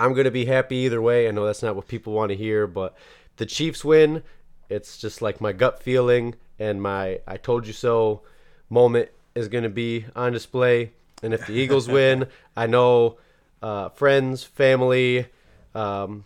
I'm 0.00 0.12
going 0.12 0.24
to 0.24 0.32
be 0.32 0.46
happy 0.46 0.76
either 0.78 1.00
way. 1.00 1.28
I 1.28 1.30
know 1.30 1.46
that's 1.46 1.62
not 1.62 1.76
what 1.76 1.86
people 1.86 2.12
want 2.12 2.30
to 2.30 2.36
hear, 2.36 2.66
but 2.66 2.96
the 3.36 3.46
Chiefs 3.46 3.84
win. 3.84 4.24
It's 4.68 4.98
just 4.98 5.22
like 5.22 5.40
my 5.40 5.52
gut 5.52 5.80
feeling 5.80 6.34
and 6.58 6.82
my 6.82 7.20
I 7.28 7.36
told 7.36 7.68
you 7.68 7.72
so 7.72 8.22
moment 8.68 9.10
is 9.36 9.48
going 9.48 9.64
to 9.64 9.70
be 9.70 10.06
on 10.16 10.32
display. 10.32 10.92
And 11.22 11.32
if 11.32 11.46
the 11.46 11.52
Eagles 11.52 11.88
win, 11.88 12.26
I 12.56 12.66
know 12.66 13.18
uh, 13.62 13.88
friends, 13.90 14.44
family, 14.44 15.26
um, 15.74 16.24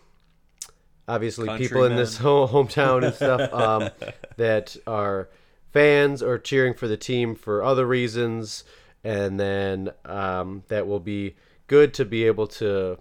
obviously 1.07 1.55
people 1.57 1.83
in 1.83 1.95
this 1.95 2.17
ho- 2.25 2.47
hometown 2.47 3.05
and 3.05 3.13
stuff 3.13 3.53
um, 3.53 3.89
that 4.37 4.75
are 4.87 5.29
fans 5.71 6.21
or 6.21 6.37
cheering 6.37 6.73
for 6.73 6.87
the 6.87 6.97
team 6.97 7.35
for 7.35 7.63
other 7.63 7.85
reasons. 7.85 8.63
And 9.03 9.39
then 9.39 9.91
um, 10.05 10.63
that 10.67 10.87
will 10.87 10.99
be 10.99 11.35
good 11.67 11.93
to 11.95 12.05
be 12.05 12.25
able 12.25 12.47
to 12.47 12.97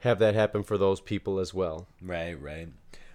have 0.00 0.18
that 0.20 0.34
happen 0.34 0.62
for 0.62 0.78
those 0.78 1.00
people 1.00 1.38
as 1.38 1.52
well. 1.52 1.86
Right, 2.00 2.40
right. 2.40 2.68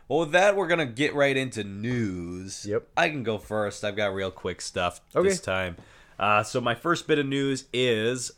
Well, 0.07 0.19
with 0.19 0.31
that, 0.33 0.55
we're 0.55 0.67
gonna 0.67 0.85
get 0.85 1.15
right 1.15 1.35
into 1.35 1.63
news. 1.63 2.63
Yep. 2.69 2.89
I 2.95 3.09
can 3.09 3.23
go 3.23 3.39
first. 3.39 3.83
I've 3.83 3.95
got 3.95 4.13
real 4.13 4.29
quick 4.29 4.61
stuff 4.61 5.01
Okay. 5.15 5.27
this 5.29 5.39
time. 5.39 5.77
Uh, 6.19 6.43
so 6.43 6.61
my 6.61 6.75
first 6.75 7.07
bit 7.07 7.19
of 7.19 7.25
news 7.25 7.65
is 7.73 8.31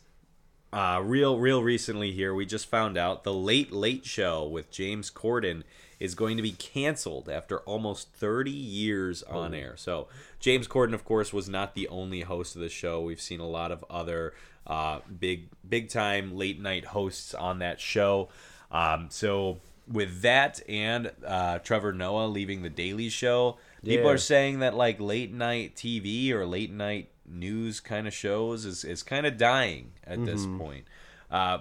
uh, 0.72 1.00
real, 1.02 1.38
real 1.38 1.62
recently 1.62 2.12
here. 2.12 2.34
We 2.34 2.44
just 2.44 2.66
found 2.66 2.98
out 2.98 3.24
the 3.24 3.32
Late 3.32 3.72
Late 3.72 4.04
Show 4.04 4.46
with 4.46 4.70
James 4.70 5.10
Corden 5.10 5.62
is 5.98 6.14
going 6.14 6.36
to 6.36 6.42
be 6.42 6.52
canceled 6.52 7.28
after 7.28 7.58
almost 7.60 8.12
30 8.12 8.50
years 8.50 9.22
on 9.24 9.54
air. 9.54 9.74
So 9.76 10.08
James 10.38 10.68
Corden, 10.68 10.94
of 10.94 11.04
course, 11.04 11.32
was 11.32 11.48
not 11.48 11.74
the 11.74 11.88
only 11.88 12.20
host 12.20 12.54
of 12.54 12.62
the 12.62 12.68
show. 12.68 13.00
We've 13.00 13.20
seen 13.20 13.40
a 13.40 13.48
lot 13.48 13.72
of 13.72 13.84
other 13.90 14.34
uh, 14.66 15.00
big, 15.18 15.48
big 15.68 15.88
time 15.88 16.36
late 16.36 16.60
night 16.60 16.84
hosts 16.84 17.34
on 17.34 17.58
that 17.60 17.80
show. 17.80 18.28
Um, 18.70 19.08
so 19.10 19.58
with 19.90 20.20
that 20.22 20.60
and 20.68 21.10
uh, 21.26 21.58
Trevor 21.60 21.92
Noah 21.92 22.26
leaving 22.26 22.62
the 22.62 22.70
Daily 22.70 23.08
Show, 23.08 23.56
people 23.84 24.10
are 24.10 24.18
saying 24.18 24.60
that 24.60 24.74
like 24.74 25.00
late 25.00 25.32
night 25.32 25.74
TV 25.74 26.30
or 26.30 26.46
late 26.46 26.70
night 26.70 27.10
news 27.30 27.80
kind 27.80 28.06
of 28.06 28.14
shows 28.14 28.64
is, 28.64 28.84
is 28.84 29.02
kind 29.02 29.26
of 29.26 29.36
dying 29.36 29.92
at 30.04 30.24
this 30.24 30.46
point. 30.46 30.84
Uh, 31.30 31.58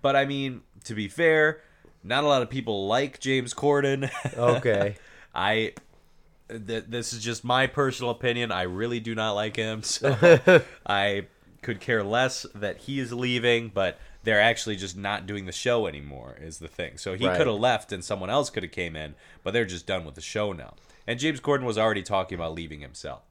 but 0.00 0.16
I 0.16 0.24
mean, 0.24 0.62
to 0.84 0.94
be 0.94 1.08
fair, 1.08 1.60
not 2.02 2.24
a 2.24 2.26
lot 2.26 2.42
of 2.42 2.50
people 2.50 2.86
like 2.86 3.20
James 3.20 3.54
Corden. 3.54 4.10
Okay. 4.36 4.96
I 5.34 5.72
th- 6.48 6.84
this 6.88 7.12
is 7.12 7.22
just 7.22 7.44
my 7.44 7.66
personal 7.66 8.10
opinion. 8.10 8.52
I 8.52 8.62
really 8.62 9.00
do 9.00 9.14
not 9.14 9.32
like 9.32 9.56
him. 9.56 9.82
So 9.84 10.62
I 10.86 11.26
could 11.62 11.80
care 11.80 12.02
less 12.02 12.44
that 12.54 12.78
he 12.78 12.98
is 12.98 13.12
leaving, 13.12 13.70
but 13.72 13.98
they're 14.24 14.40
actually 14.40 14.76
just 14.76 14.96
not 14.96 15.26
doing 15.26 15.46
the 15.46 15.52
show 15.52 15.86
anymore 15.86 16.36
is 16.40 16.58
the 16.58 16.68
thing. 16.68 16.96
So 16.98 17.14
he 17.14 17.26
Right. 17.26 17.36
could 17.36 17.46
have 17.46 17.56
left 17.56 17.92
and 17.92 18.04
someone 18.04 18.30
else 18.30 18.50
could 18.50 18.62
have 18.62 18.72
came 18.72 18.94
in, 18.96 19.14
but 19.42 19.52
they're 19.52 19.64
just 19.64 19.86
done 19.86 20.04
with 20.04 20.14
the 20.16 20.20
show 20.20 20.52
now. 20.52 20.74
And 21.06 21.18
James 21.18 21.40
Corden 21.40 21.64
was 21.64 21.76
already 21.78 22.02
talking 22.02 22.36
about 22.36 22.54
leaving 22.54 22.80
himself. 22.80 23.22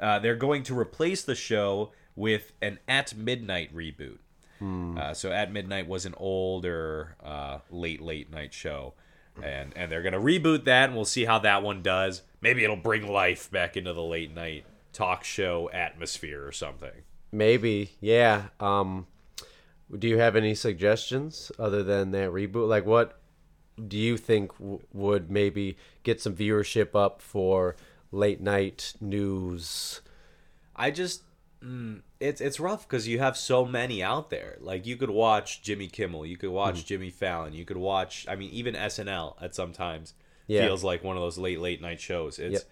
Uh, 0.00 0.18
they're 0.18 0.36
going 0.36 0.62
to 0.64 0.78
replace 0.78 1.22
the 1.22 1.34
show 1.34 1.92
with 2.16 2.52
an 2.60 2.78
At 2.88 3.14
Midnight 3.16 3.74
reboot. 3.74 4.18
Uh, 4.60 5.14
so 5.14 5.30
At 5.30 5.52
Midnight 5.52 5.86
was 5.86 6.04
an 6.04 6.14
older, 6.16 7.14
uh, 7.22 7.58
late 7.70 8.00
late 8.02 8.28
night 8.30 8.52
show, 8.52 8.94
and 9.40 9.72
and 9.76 9.90
they're 9.90 10.02
gonna 10.02 10.18
reboot 10.20 10.64
that, 10.64 10.86
and 10.88 10.96
we'll 10.96 11.04
see 11.04 11.24
how 11.26 11.38
that 11.38 11.62
one 11.62 11.80
does. 11.80 12.22
Maybe 12.40 12.64
it'll 12.64 12.74
bring 12.76 13.06
life 13.06 13.48
back 13.52 13.76
into 13.76 13.92
the 13.92 14.02
late 14.02 14.34
night 14.34 14.64
talk 14.92 15.22
show 15.22 15.70
atmosphere 15.72 16.44
or 16.44 16.50
something. 16.50 16.90
Maybe, 17.30 17.92
yeah. 18.00 18.46
Um, 18.58 19.06
do 19.96 20.08
you 20.08 20.18
have 20.18 20.34
any 20.34 20.56
suggestions 20.56 21.52
other 21.58 21.84
than 21.84 22.10
that 22.10 22.30
reboot? 22.30 22.68
Like, 22.68 22.84
what 22.84 23.20
do 23.86 23.96
you 23.96 24.16
think 24.16 24.58
w- 24.58 24.80
would 24.92 25.30
maybe 25.30 25.76
get 26.02 26.20
some 26.20 26.34
viewership 26.34 26.96
up 26.96 27.22
for 27.22 27.76
late 28.10 28.40
night 28.40 28.94
news? 29.00 30.00
I 30.76 30.90
just 30.90 31.22
mm, 31.64 32.02
it's 32.20 32.40
it's 32.40 32.60
rough 32.60 32.86
because 32.88 33.08
you 33.08 33.18
have 33.18 33.36
so 33.36 33.64
many 33.64 34.02
out 34.02 34.30
there. 34.30 34.56
Like 34.60 34.86
you 34.86 34.96
could 34.96 35.10
watch 35.10 35.62
Jimmy 35.62 35.88
Kimmel, 35.88 36.26
you 36.26 36.36
could 36.36 36.50
watch 36.50 36.86
Jimmy 36.86 37.10
Fallon, 37.10 37.52
you 37.52 37.64
could 37.64 37.76
watch. 37.76 38.26
I 38.28 38.36
mean, 38.36 38.50
even 38.50 38.74
SNL 38.74 39.36
at 39.42 39.54
sometimes 39.54 40.14
Yeah. 40.46 40.66
feels 40.66 40.84
like 40.84 41.02
one 41.04 41.16
of 41.16 41.22
those 41.22 41.38
late 41.38 41.60
late 41.60 41.80
night 41.82 42.00
shows. 42.00 42.38
It's 42.38 42.52
Yep. 42.52 42.62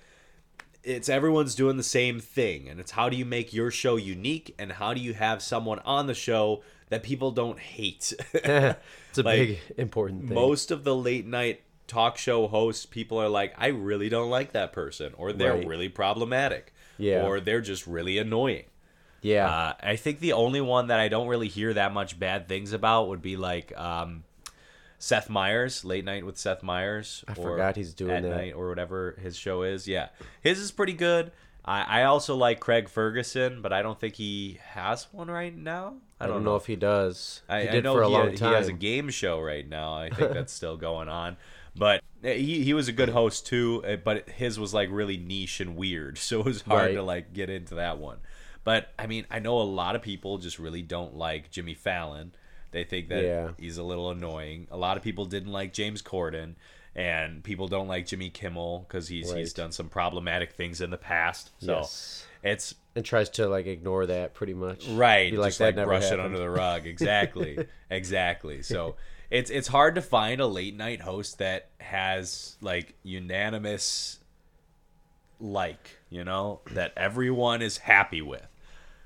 it's 0.84 1.08
everyone's 1.08 1.54
doing 1.56 1.76
the 1.76 1.82
same 1.82 2.20
thing, 2.20 2.68
and 2.68 2.78
it's 2.78 2.92
how 2.92 3.08
do 3.08 3.16
you 3.16 3.24
make 3.24 3.52
your 3.52 3.70
show 3.72 3.96
unique, 3.96 4.54
and 4.58 4.72
how 4.72 4.94
do 4.94 5.00
you 5.00 5.14
have 5.14 5.42
someone 5.42 5.80
on 5.80 6.06
the 6.06 6.14
show 6.14 6.62
that 6.88 7.02
people 7.02 7.32
don't 7.32 7.58
hate. 7.58 8.12
it's 8.32 8.44
a 8.44 9.22
Like, 9.22 9.38
big 9.38 9.58
important 9.76 10.26
thing. 10.26 10.34
Most 10.34 10.70
of 10.70 10.84
the 10.84 10.94
late 10.94 11.26
night 11.26 11.62
talk 11.86 12.18
show 12.18 12.46
hosts, 12.48 12.86
people 12.86 13.18
are 13.18 13.28
like, 13.28 13.54
I 13.58 13.68
really 13.68 14.08
don't 14.08 14.30
like 14.30 14.52
that 14.52 14.72
person, 14.72 15.12
or 15.16 15.32
they're 15.32 15.54
Right. 15.54 15.66
really 15.66 15.88
problematic, 15.88 16.72
Yeah. 16.98 17.24
or 17.26 17.40
they're 17.40 17.60
just 17.60 17.86
really 17.86 18.18
annoying. 18.18 18.64
yeah, 19.22 19.48
Uh, 19.48 19.72
I 19.82 19.96
think 19.96 20.20
the 20.20 20.32
only 20.34 20.60
one 20.60 20.86
that 20.88 21.00
I 21.00 21.08
don't 21.08 21.26
really 21.26 21.48
hear 21.48 21.72
that 21.74 21.92
much 21.92 22.18
bad 22.18 22.48
things 22.48 22.72
about 22.72 23.08
would 23.08 23.22
be 23.22 23.36
like 23.36 23.76
um, 23.76 24.24
Seth 24.98 25.28
Meyers, 25.28 25.84
Late 25.84 26.04
Night 26.04 26.24
with 26.24 26.38
Seth 26.38 26.62
Meyers. 26.62 27.24
I 27.28 27.34
forgot 27.34 27.76
he's 27.76 27.92
doing 27.94 28.12
at 28.12 28.22
that. 28.22 28.28
night 28.36 28.54
or 28.54 28.68
whatever 28.68 29.16
his 29.20 29.36
show 29.36 29.62
is. 29.62 29.86
Yeah, 29.88 30.08
his 30.40 30.58
is 30.58 30.70
pretty 30.72 30.92
good. 30.94 31.32
I, 31.64 32.00
I 32.00 32.04
also 32.04 32.36
like 32.36 32.60
Craig 32.60 32.88
Ferguson, 32.88 33.60
but 33.62 33.72
I 33.72 33.82
don't 33.82 33.98
think 33.98 34.14
he 34.14 34.60
has 34.70 35.08
one 35.12 35.28
right 35.28 35.54
now. 35.56 35.94
I 36.20 36.26
don't 36.28 36.44
know 36.44 36.56
if 36.56 36.66
he 36.66 36.76
does. 36.76 37.42
I, 37.48 37.62
he 37.62 37.68
I 37.68 37.72
did 37.72 37.84
know 37.84 37.94
for 37.94 38.02
a 38.02 38.06
he, 38.06 38.12
long 38.12 38.30
he 38.32 38.44
has 38.44 38.68
a 38.68 38.72
game 38.72 39.10
show 39.10 39.40
right 39.40 39.68
now. 39.68 39.94
I 39.96 40.08
think 40.10 40.32
that's 40.32 40.52
still 40.60 40.76
going 40.76 41.08
on. 41.08 41.36
But 41.78 42.02
he, 42.22 42.62
he 42.64 42.72
was 42.74 42.88
a 42.88 42.92
good 42.92 43.10
host 43.10 43.46
too, 43.46 43.84
uh, 43.86 43.96
but 43.96 44.28
his 44.30 44.58
was 44.58 44.72
like 44.72 44.88
really 44.90 45.16
niche 45.16 45.60
and 45.60 45.76
weird. 45.76 46.18
So 46.26 46.40
it 46.40 46.46
was 46.46 46.62
hard 46.62 46.86
Right. 46.86 46.94
to 46.94 47.02
like 47.02 47.32
get 47.32 47.50
into 47.50 47.74
that 47.76 47.98
one. 47.98 48.18
But 48.64 48.88
I 48.98 49.06
mean, 49.06 49.26
I 49.30 49.38
know 49.38 49.60
a 49.60 49.62
lot 49.62 49.94
of 49.94 50.02
people 50.02 50.38
just 50.38 50.58
really 50.58 50.82
don't 50.82 51.16
like 51.16 51.50
Jimmy 51.50 51.74
Fallon. 51.74 52.32
They 52.72 52.84
think 52.84 53.08
that 53.10 53.22
Yeah. 53.24 53.50
he's 53.58 53.78
a 53.78 53.82
little 53.82 54.10
annoying. 54.10 54.66
A 54.70 54.76
lot 54.76 54.96
of 54.96 55.02
people 55.02 55.24
didn't 55.26 55.52
like 55.52 55.72
James 55.72 56.02
Corden, 56.02 56.54
and 56.94 57.44
people 57.44 57.68
don't 57.68 57.86
like 57.88 58.06
Jimmy 58.06 58.30
Kimmel 58.30 58.84
because 58.88 59.08
he's 59.08 59.32
he's 59.32 59.52
done 59.52 59.70
some 59.72 59.88
problematic 59.88 60.52
things 60.52 60.80
in 60.80 60.90
the 60.90 60.96
past. 60.96 61.50
So 61.58 61.76
Yes. 61.76 62.26
it's 62.42 62.74
and 62.96 63.04
tries 63.04 63.28
to 63.30 63.46
like 63.48 63.66
ignore 63.66 64.06
that 64.06 64.32
pretty 64.34 64.54
much. 64.54 64.88
right 64.88 65.30
Be 65.30 65.36
like 65.36 65.50
just 65.50 65.58
that 65.60 65.76
like 65.76 65.86
brush 65.86 66.10
it 66.10 66.18
under 66.18 66.38
the 66.38 66.48
rug 66.50 66.86
exactly 66.86 67.58
exactly 67.90 68.62
so 68.62 68.96
it's 69.30 69.50
it's 69.50 69.68
hard 69.68 69.94
to 69.94 70.02
find 70.02 70.40
a 70.40 70.46
late 70.46 70.76
night 70.76 71.00
host 71.00 71.38
that 71.38 71.70
has 71.80 72.56
like 72.60 72.94
unanimous 73.02 74.18
like 75.38 75.98
you 76.10 76.24
know 76.24 76.60
that 76.72 76.92
everyone 76.96 77.62
is 77.62 77.78
happy 77.78 78.22
with 78.22 78.46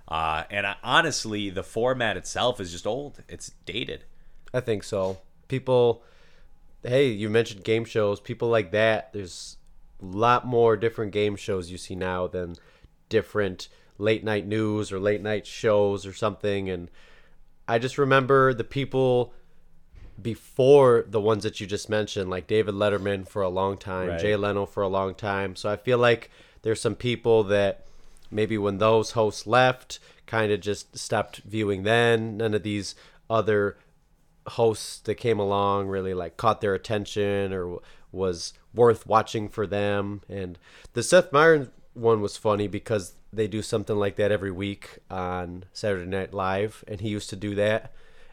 uh, 0.09 0.45
and 0.51 0.67
I, 0.67 0.77
honestly 0.83 1.51
the 1.51 1.63
format 1.63 2.17
itself 2.17 2.61
is 2.61 2.73
just 2.73 2.87
old 2.87 3.23
it's 3.29 3.53
dated 3.67 4.05
I 4.53 4.61
think 4.61 4.83
so. 4.83 5.19
People, 5.49 6.03
hey, 6.83 7.09
you 7.09 7.31
mentioned 7.31 7.65
game 7.65 7.85
shows. 7.85 8.21
People 8.21 8.49
like 8.49 8.73
that. 8.73 9.13
There's 9.13 9.57
a 10.03 10.07
lot 10.07 10.47
more 10.47 10.77
different 10.77 11.13
game 11.13 11.37
shows 11.37 11.71
you 11.71 11.79
see 11.79 11.95
now 11.95 12.27
than 12.27 12.57
different 13.09 13.69
late 13.99 14.25
night 14.25 14.47
news 14.47 14.93
or 14.93 14.99
late 14.99 15.23
night 15.23 15.47
shows 15.47 16.07
or 16.07 16.13
something. 16.13 16.69
And 16.69 16.91
I 17.69 17.79
just 17.79 17.99
remember 17.99 18.55
the 18.55 18.65
people 18.65 19.35
before 20.23 21.05
the 21.09 21.21
ones 21.21 21.43
that 21.45 21.61
you 21.61 21.67
just 21.67 21.89
mentioned, 21.89 22.31
like 22.31 22.47
David 22.47 22.75
Letterman 22.75 23.27
for 23.29 23.43
a 23.43 23.49
long 23.49 23.77
time, 23.77 24.09
Right. 24.09 24.21
Jay 24.21 24.37
Leno 24.37 24.67
for 24.67 24.83
a 24.83 24.89
long 24.89 25.15
time. 25.15 25.57
So 25.57 25.69
I 25.71 25.77
feel 25.77 25.99
like 25.99 26.31
there's 26.63 26.81
some 26.81 26.95
people 26.95 27.45
that 27.45 27.87
maybe 28.31 28.59
when 28.59 28.79
those 28.79 29.13
hosts 29.13 29.47
left, 29.47 29.99
kind 30.27 30.53
of 30.53 30.61
just 30.61 30.97
stopped 30.97 31.39
viewing 31.39 31.83
then. 31.83 32.37
None 32.37 32.55
of 32.55 32.63
these 32.63 32.95
other 33.29 33.77
hosts 34.47 35.01
that 35.01 35.17
came 35.17 35.39
along 35.39 35.89
really 35.89 36.15
like 36.15 36.37
caught 36.37 36.61
their 36.61 36.75
attention 36.75 37.53
or 37.53 37.81
was 38.13 38.53
worth 38.75 39.07
watching 39.07 39.49
for 39.49 39.67
them. 39.67 40.23
And 40.29 40.59
the 40.93 41.03
Seth 41.03 41.33
Meyers 41.33 41.69
one 41.95 42.21
was 42.21 42.37
funny 42.37 42.69
because 42.69 43.15
they 43.33 43.47
do 43.49 43.63
something 43.63 43.97
like 43.97 44.17
that 44.17 44.33
every 44.33 44.51
week 44.51 44.99
on 45.11 45.65
Saturday 45.73 46.07
Night 46.07 46.33
Live, 46.33 46.85
and 46.89 47.01
he 47.01 47.09
used 47.09 47.31
to 47.31 47.37
do 47.37 47.55
that. 47.57 47.93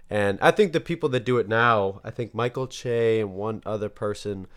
And 0.09 0.39
I 0.41 0.51
think 0.51 0.71
the 0.71 0.79
people 0.79 1.09
that 1.09 1.25
do 1.25 1.37
it 1.37 1.47
now, 1.47 1.99
I 2.03 2.11
think 2.11 2.33
Michael 2.33 2.67
Che 2.67 3.19
and 3.19 3.33
one 3.35 3.61
other 3.65 3.89
person, 3.89 4.47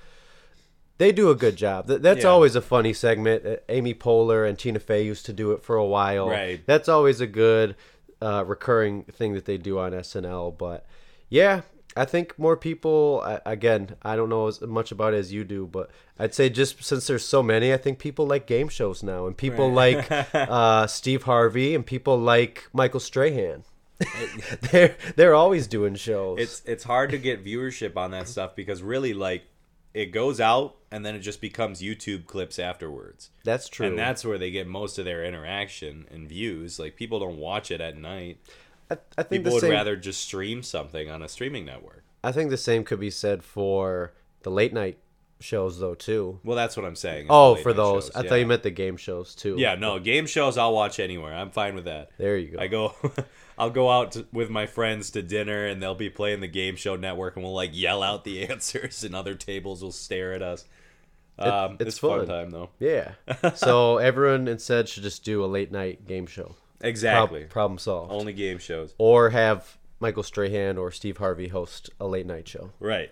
they 0.98 1.12
do 1.12 1.30
a 1.30 1.34
good 1.34 1.56
job. 1.56 1.86
That's 1.88 2.22
Yeah. 2.22 2.28
always 2.30 2.54
a 2.54 2.60
funny 2.60 2.92
segment. 2.92 3.44
Uh, 3.46 3.56
Amy 3.68 3.94
Poehler 3.94 4.48
and 4.48 4.58
Tina 4.58 4.78
Fey 4.78 5.02
used 5.02 5.26
to 5.26 5.32
do 5.32 5.52
it 5.52 5.62
for 5.62 5.76
a 5.76 5.84
while. 5.86 6.28
Right. 6.28 6.60
That's 6.66 6.88
always 6.88 7.20
a 7.20 7.26
good 7.26 7.74
uh, 8.22 8.44
recurring 8.46 9.04
thing 9.04 9.32
that 9.32 9.46
they 9.46 9.56
do 9.56 9.78
on 9.78 9.92
SNL. 9.92 10.56
But 10.56 10.84
yeah, 11.30 11.62
I 11.96 12.04
think 12.04 12.38
more 12.38 12.56
people. 12.56 13.22
Again, 13.46 13.96
I 14.02 14.14
don't 14.14 14.28
know 14.28 14.46
as 14.46 14.60
much 14.60 14.92
about 14.92 15.14
it 15.14 15.16
as 15.16 15.32
you 15.32 15.42
do, 15.42 15.66
but 15.66 15.90
I'd 16.18 16.34
say 16.34 16.48
just 16.50 16.84
since 16.84 17.06
there's 17.06 17.24
so 17.24 17.42
many, 17.42 17.72
I 17.72 17.78
think 17.78 17.98
people 17.98 18.26
like 18.26 18.46
game 18.46 18.68
shows 18.68 19.02
now, 19.02 19.26
and 19.26 19.34
people 19.36 19.72
like 19.72 20.06
uh, 20.34 20.86
Steve 20.86 21.22
Harvey, 21.24 21.74
and 21.74 21.84
people 21.84 22.18
like 22.18 22.68
Michael 22.74 23.00
Strahan. 23.00 23.64
they're 24.70 24.96
they're 25.16 25.34
always 25.34 25.66
doing 25.66 25.94
shows. 25.94 26.38
It's 26.40 26.62
it's 26.64 26.84
hard 26.84 27.10
to 27.10 27.18
get 27.18 27.44
viewership 27.44 27.96
on 27.96 28.10
that 28.12 28.28
stuff 28.28 28.56
because 28.56 28.82
really 28.82 29.14
like 29.14 29.44
it 29.92 30.06
goes 30.06 30.40
out 30.40 30.76
and 30.92 31.04
then 31.04 31.14
it 31.14 31.20
just 31.20 31.40
becomes 31.40 31.82
YouTube 31.82 32.26
clips 32.26 32.58
afterwards. 32.58 33.30
that's 33.44 33.68
true. 33.68 33.86
And 33.86 33.98
that's 33.98 34.24
where 34.24 34.38
they 34.38 34.50
get 34.50 34.66
most 34.66 34.98
of 34.98 35.04
their 35.04 35.24
interaction 35.24 36.06
and 36.10 36.28
views. 36.28 36.78
Like 36.78 36.96
people 36.96 37.18
don't 37.20 37.38
watch 37.38 37.70
it 37.70 37.80
at 37.80 37.96
night. 37.96 38.38
I, 38.90 38.98
I 39.16 39.22
think 39.22 39.44
People 39.44 39.52
would 39.54 39.60
same. 39.62 39.70
rather 39.70 39.96
just 39.96 40.20
stream 40.20 40.62
something 40.62 41.08
on 41.10 41.22
a 41.22 41.28
streaming 41.28 41.64
network. 41.64 42.04
I 42.24 42.32
think 42.32 42.50
the 42.50 42.56
same 42.56 42.82
could 42.84 42.98
be 43.00 43.10
said 43.10 43.44
for 43.44 44.12
the 44.42 44.50
late 44.50 44.72
night 44.72 44.98
shows 45.38 45.78
though 45.78 45.94
too. 45.94 46.38
Well, 46.44 46.56
that's 46.56 46.76
what 46.76 46.84
I'm 46.84 46.96
saying. 46.96 47.26
Oh, 47.30 47.54
for 47.56 47.72
those. 47.72 48.04
shows, 48.06 48.16
I 48.16 48.22
yeah. 48.22 48.28
thought 48.28 48.34
you 48.36 48.46
meant 48.46 48.62
the 48.62 48.70
game 48.70 48.96
shows 48.96 49.34
too. 49.34 49.56
Yeah, 49.58 49.74
no, 49.74 49.98
game 49.98 50.26
shows 50.26 50.58
I'll 50.58 50.74
watch 50.74 51.00
anywhere. 51.00 51.32
I'm 51.32 51.50
fine 51.50 51.74
with 51.74 51.84
that. 51.84 52.10
There 52.18 52.36
you 52.36 52.52
go. 52.52 52.58
I 52.58 52.66
go 52.66 52.94
I'll 53.60 53.70
go 53.70 53.90
out 53.90 54.12
to, 54.12 54.26
with 54.32 54.50
my 54.50 54.66
friends 54.66 55.10
to 55.10 55.22
dinner 55.22 55.66
and 55.66 55.82
they'll 55.82 55.94
be 55.94 56.10
playing 56.10 56.40
the 56.40 56.48
game 56.48 56.76
show 56.76 56.96
network 56.96 57.36
and 57.36 57.44
we'll 57.44 57.54
like 57.54 57.70
yell 57.72 58.02
out 58.02 58.24
the 58.24 58.46
answers 58.48 59.04
and 59.04 59.14
other 59.14 59.34
tables 59.34 59.82
will 59.82 59.92
stare 59.92 60.32
at 60.32 60.42
us. 60.42 60.64
Um, 61.38 61.74
it's 61.80 61.88
it's, 61.88 61.98
fun 61.98 62.20
fun. 62.20 62.26
time 62.26 62.50
though. 62.50 62.70
Yeah. 62.78 63.12
so 63.54 63.98
everyone 63.98 64.48
instead 64.48 64.88
should 64.88 65.02
just 65.02 65.24
do 65.24 65.44
a 65.44 65.46
late 65.46 65.70
night 65.72 66.06
game 66.06 66.26
show. 66.26 66.44
Prob- 66.44 66.88
Exactly. 66.88 67.44
problem 67.44 67.78
solved. 67.78 68.12
Only 68.12 68.32
game 68.32 68.58
shows. 68.58 68.94
Or 68.98 69.30
have 69.30 69.76
Michael 70.00 70.22
Strahan 70.22 70.78
or 70.78 70.90
Steve 70.90 71.18
Harvey 71.18 71.48
host 71.48 71.90
a 72.00 72.06
late 72.06 72.26
night 72.26 72.48
show. 72.48 72.70
Right. 72.80 73.10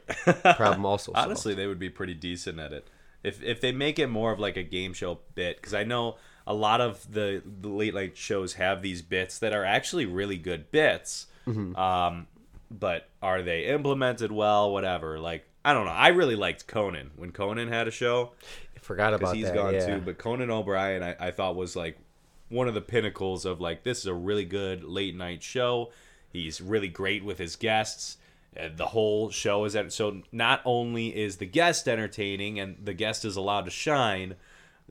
Problem 0.57 0.87
also 0.87 1.13
solved. 1.15 1.27
Honestly, 1.27 1.55
they 1.55 1.67
would 1.67 1.79
be 1.79 1.91
pretty 1.91 2.15
decent 2.15 2.59
at 2.59 2.73
it. 2.73 2.89
If 3.23 3.43
if 3.43 3.61
they 3.61 3.73
make 3.73 3.99
it 3.99 4.09
more 4.09 4.33
of 4.33 4.39
like 4.39 4.57
a 4.57 4.63
game 4.63 4.93
show 4.93 5.21
bit, 5.35 5.57
because 5.57 5.75
I 5.75 5.85
know 5.85 6.17
a 6.47 6.55
lot 6.55 6.81
of 6.81 7.13
the, 7.13 7.43
the 7.45 7.69
late 7.69 7.95
night 7.95 8.17
shows 8.17 8.55
have 8.55 8.81
these 8.81 9.03
bits 9.03 9.39
that 9.41 9.53
are 9.53 9.65
actually 9.65 10.07
really 10.07 10.39
good 10.39 10.71
bits. 10.71 11.27
Mm-hmm. 11.47 11.77
Um, 11.77 12.27
but 12.71 13.09
are 13.21 13.43
they 13.43 13.67
implemented 13.67 14.33
well? 14.33 14.73
Whatever. 14.73 15.19
Like 15.19 15.47
I 15.65 15.75
don't 15.75 15.85
know. 15.85 15.93
I 15.93 16.09
really 16.09 16.37
liked 16.37 16.67
Conan 16.67 17.11
when 17.17 17.33
Conan 17.33 17.69
had 17.69 17.89
a 17.89 17.91
show 17.91 18.33
Forgot 18.81 19.13
because 19.13 19.21
about 19.21 19.37
he's 19.37 19.47
that. 19.47 19.55
gone 19.55 19.75
yeah. 19.75 19.87
too. 19.87 20.01
But 20.01 20.17
Conan 20.17 20.51
O'Brien, 20.51 21.03
I, 21.03 21.17
I 21.21 21.31
thought 21.31 21.57
was 21.57 21.77
like 21.77 21.99
one 22.49 22.69
of 22.69 22.75
the 22.75 22.81
pinnacles 22.81 23.45
of 23.45 23.61
like 23.61 23.83
this 23.83 23.99
is 23.99 24.07
a 24.07 24.15
really 24.15 24.47
good 24.47 24.83
late 24.83 25.15
night 25.15 25.43
show. 25.43 25.93
He's 26.31 26.61
really 26.61 26.89
great 26.89 27.23
with 27.25 27.39
his 27.39 27.57
guests. 27.57 28.17
The 28.77 28.87
whole 28.87 29.31
show 29.31 29.65
is 29.65 29.77
at 29.77 29.93
so 29.93 30.23
not 30.33 30.61
only 30.65 31.17
is 31.17 31.37
the 31.37 31.47
guest 31.47 31.87
entertaining 31.89 32.59
and 32.59 32.77
the 32.85 32.95
guest 32.95 33.25
is 33.25 33.37
allowed 33.37 33.67
to 33.67 33.71
shine, 33.71 34.35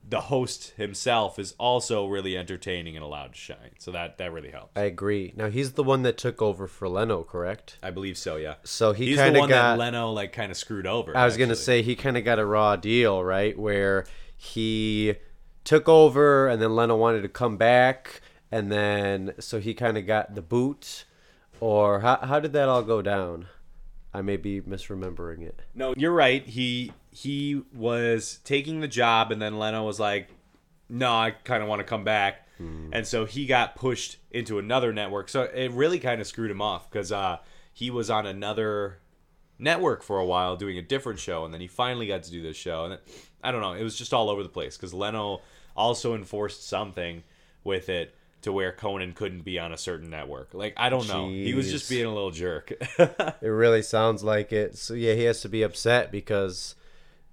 the 0.08 0.22
host 0.22 0.72
himself 0.76 1.38
is 1.38 1.54
also 1.58 2.06
really 2.06 2.36
entertaining 2.36 2.96
and 2.96 3.04
allowed 3.04 3.32
to 3.34 3.38
shine. 3.38 3.72
So 3.78 3.90
that 3.92 4.16
that 4.18 4.32
really 4.32 4.50
helps. 4.50 4.72
I 4.76 4.82
agree. 4.82 5.32
Now 5.36 5.50
he's 5.50 5.72
the 5.72 5.82
one 5.84 6.02
that 6.02 6.16
took 6.16 6.40
over 6.40 6.66
for 6.66 6.88
Leno, 6.88 7.24
correct? 7.24 7.76
I 7.82 7.90
believe 7.90 8.16
so. 8.16 8.36
Yeah. 8.36 8.54
So 8.64 8.92
he 8.92 9.08
He's 9.08 9.18
kinda 9.18 9.38
one 9.40 9.48
got- 9.50 9.76
that 9.76 9.78
Leno 9.78 10.12
like 10.12 10.32
kind 10.32 10.50
of 10.50 10.56
screwed 10.56 10.86
over. 10.86 11.14
I 11.16 11.24
was 11.26 11.36
gonna 11.36 11.56
say 11.56 11.82
he 11.82 11.94
kind 11.94 12.16
of 12.16 12.24
got 12.24 12.38
a 12.38 12.46
raw 12.46 12.76
deal, 12.76 13.22
right? 13.22 13.58
Where 13.58 14.06
he 14.36 15.16
took 15.64 15.88
over, 15.88 16.48
and 16.48 16.62
then 16.62 16.74
Leno 16.74 16.96
wanted 16.96 17.20
to 17.22 17.28
come 17.28 17.56
back, 17.58 18.22
and 18.50 18.72
then 18.72 19.34
so 19.40 19.58
he 19.60 19.74
kind 19.74 19.98
of 19.98 20.06
got 20.06 20.34
the 20.34 20.40
boot, 20.42 21.04
or 21.60 22.00
how 22.00 22.16
how 22.22 22.40
did 22.40 22.52
that 22.54 22.68
all 22.68 22.82
go 22.82 23.02
down? 23.02 23.48
I 24.18 24.22
may 24.22 24.36
be 24.36 24.60
misremembering 24.60 25.42
it. 25.42 25.60
No, 25.74 25.94
you're 25.96 26.12
right. 26.12 26.44
He 26.44 26.92
he 27.12 27.62
was 27.72 28.40
taking 28.44 28.80
the 28.80 28.88
job, 28.88 29.30
and 29.30 29.40
then 29.40 29.58
Leno 29.58 29.84
was 29.84 30.00
like, 30.00 30.28
"No, 30.88 31.12
I 31.12 31.30
kind 31.30 31.62
of 31.62 31.68
want 31.68 31.78
to 31.80 31.84
come 31.84 32.02
back," 32.04 32.48
and 32.92 33.06
so 33.06 33.24
he 33.24 33.46
got 33.46 33.76
pushed 33.76 34.16
into 34.32 34.58
another 34.58 34.92
network. 34.92 35.28
So 35.28 35.42
it 35.42 35.70
really 35.70 36.00
kind 36.00 36.20
of 36.20 36.26
screwed 36.26 36.50
him 36.50 36.60
off 36.60 36.90
because 36.90 37.12
uh, 37.12 37.38
he 37.72 37.90
was 37.90 38.10
on 38.10 38.26
another 38.26 38.98
network 39.58 40.02
for 40.02 40.18
a 40.18 40.26
while 40.26 40.56
doing 40.56 40.76
a 40.78 40.82
different 40.82 41.20
show, 41.20 41.44
and 41.44 41.54
then 41.54 41.60
he 41.60 41.68
finally 41.68 42.08
got 42.08 42.24
to 42.24 42.30
do 42.32 42.42
this 42.42 42.56
show. 42.56 42.84
And 42.84 42.94
it, 42.94 43.30
I 43.42 43.52
don't 43.52 43.60
know, 43.60 43.74
it 43.74 43.84
was 43.84 43.96
just 43.96 44.12
all 44.12 44.28
over 44.30 44.42
the 44.42 44.48
place 44.48 44.76
because 44.76 44.92
Leno 44.92 45.42
also 45.76 46.16
enforced 46.16 46.66
something 46.66 47.22
with 47.62 47.88
it 47.88 48.14
to 48.42 48.52
where 48.52 48.72
Conan 48.72 49.12
couldn't 49.14 49.42
be 49.42 49.58
on 49.58 49.72
a 49.72 49.76
certain 49.76 50.10
network. 50.10 50.54
Like 50.54 50.74
I 50.76 50.88
don't 50.88 51.08
know, 51.08 51.28
he 51.28 51.54
was 51.54 51.70
just 51.70 51.88
being 51.90 52.06
a 52.06 52.12
little 52.14 52.30
jerk. 52.30 52.72
It 52.98 53.48
really 53.48 53.82
sounds 53.82 54.22
like 54.22 54.52
it. 54.52 54.76
So 54.76 54.94
yeah, 54.94 55.14
he 55.14 55.24
has 55.24 55.40
to 55.42 55.48
be 55.48 55.62
upset 55.62 56.10
because 56.12 56.74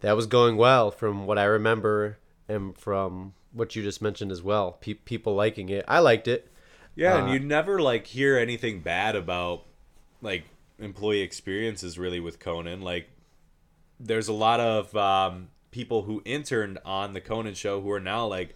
that 0.02 0.16
was 0.16 0.26
going 0.28 0.58
well 0.58 0.92
from 0.92 1.26
what 1.26 1.38
I 1.38 1.44
remember 1.46 2.18
and 2.48 2.78
from 2.78 3.34
what 3.54 3.76
you 3.76 3.84
just 3.84 4.02
mentioned 4.02 4.32
as 4.32 4.42
well. 4.44 4.74
Pe- 4.74 4.94
people 4.96 5.34
liking 5.36 5.70
it. 5.70 5.86
I 5.88 6.00
liked 6.00 6.28
it. 6.28 6.52
Yeah, 6.96 7.16
Uh, 7.16 7.18
and 7.26 7.34
you 7.34 7.40
never 7.40 7.82
like 7.82 8.08
hear 8.08 8.38
anything 8.38 8.82
bad 8.82 9.16
about 9.16 9.64
like 10.22 10.46
employee 10.80 11.22
experiences 11.22 11.98
really 11.98 12.20
with 12.20 12.40
Conan. 12.40 12.82
Like 12.82 13.10
there's 14.00 14.28
a 14.28 14.34
lot 14.34 14.60
of 14.60 14.96
um, 14.96 15.50
people 15.72 16.04
who 16.04 16.22
interned 16.26 16.80
on 16.86 17.14
the 17.14 17.22
Conan 17.22 17.54
show 17.54 17.82
who 17.82 17.92
are 17.92 18.00
now 18.00 18.26
like 18.28 18.56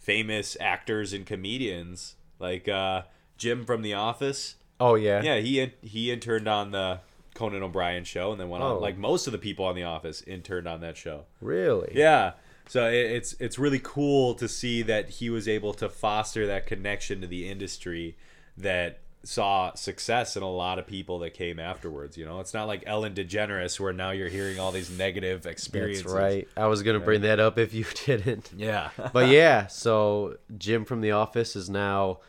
famous 0.00 0.56
actors 0.60 1.12
and 1.12 1.24
comedians. 1.24 2.16
Like 2.40 2.68
uh, 2.68 3.02
Jim 3.36 3.64
from 3.64 3.82
The 3.82 3.94
Office. 3.94 4.56
Oh 4.80 4.94
yeah. 4.96 5.22
Yeah, 5.22 5.36
he 5.38 5.72
he 5.82 6.10
interned 6.10 6.48
on 6.48 6.72
the 6.72 7.00
Conan 7.34 7.62
O'Brien 7.62 8.04
show 8.04 8.32
and 8.32 8.40
then 8.40 8.48
went 8.48 8.64
Oh. 8.64 8.76
on 8.76 8.80
like 8.80 8.96
most 8.96 9.26
of 9.28 9.32
the 9.32 9.38
people 9.38 9.64
on 9.66 9.74
The 9.76 9.84
Office 9.84 10.22
interned 10.22 10.66
on 10.66 10.80
that 10.80 10.96
show. 10.96 11.24
Really? 11.40 11.92
Yeah. 11.94 12.32
So 12.66 12.88
it, 12.88 12.94
it's 13.12 13.34
it's 13.40 13.58
really 13.58 13.80
cool 13.82 14.34
to 14.34 14.48
see 14.48 14.82
that 14.82 15.10
he 15.10 15.28
was 15.30 15.46
able 15.46 15.74
to 15.74 15.88
foster 15.88 16.46
that 16.46 16.66
connection 16.66 17.20
to 17.20 17.26
the 17.26 17.48
industry 17.48 18.16
that 18.56 19.00
saw 19.22 19.74
success 19.74 20.36
in 20.36 20.42
a 20.42 20.50
lot 20.50 20.78
of 20.78 20.86
people 20.86 21.18
that 21.20 21.34
came 21.34 21.58
afterwards. 21.58 22.16
You 22.16 22.24
know, 22.24 22.40
it's 22.40 22.54
not 22.54 22.66
like 22.66 22.82
Ellen 22.86 23.14
DeGeneres 23.14 23.78
where 23.78 23.92
now 23.92 24.10
you're 24.12 24.28
hearing 24.28 24.58
all 24.58 24.72
these 24.72 24.90
negative 24.96 25.44
experiences. 25.46 26.04
That's 26.04 26.14
right. 26.14 26.48
I 26.56 26.66
was 26.68 26.82
gonna 26.82 27.00
bring 27.00 27.20
that 27.22 27.38
up 27.40 27.58
if 27.58 27.74
you 27.74 27.84
didn't. 28.06 28.50
Yeah. 28.56 28.90
But 29.12 29.28
yeah, 29.28 29.66
so 29.66 30.36
Jim 30.56 30.84
from 30.84 31.00
The 31.02 31.10
Office 31.12 31.54
is 31.56 31.68
now 31.68 32.20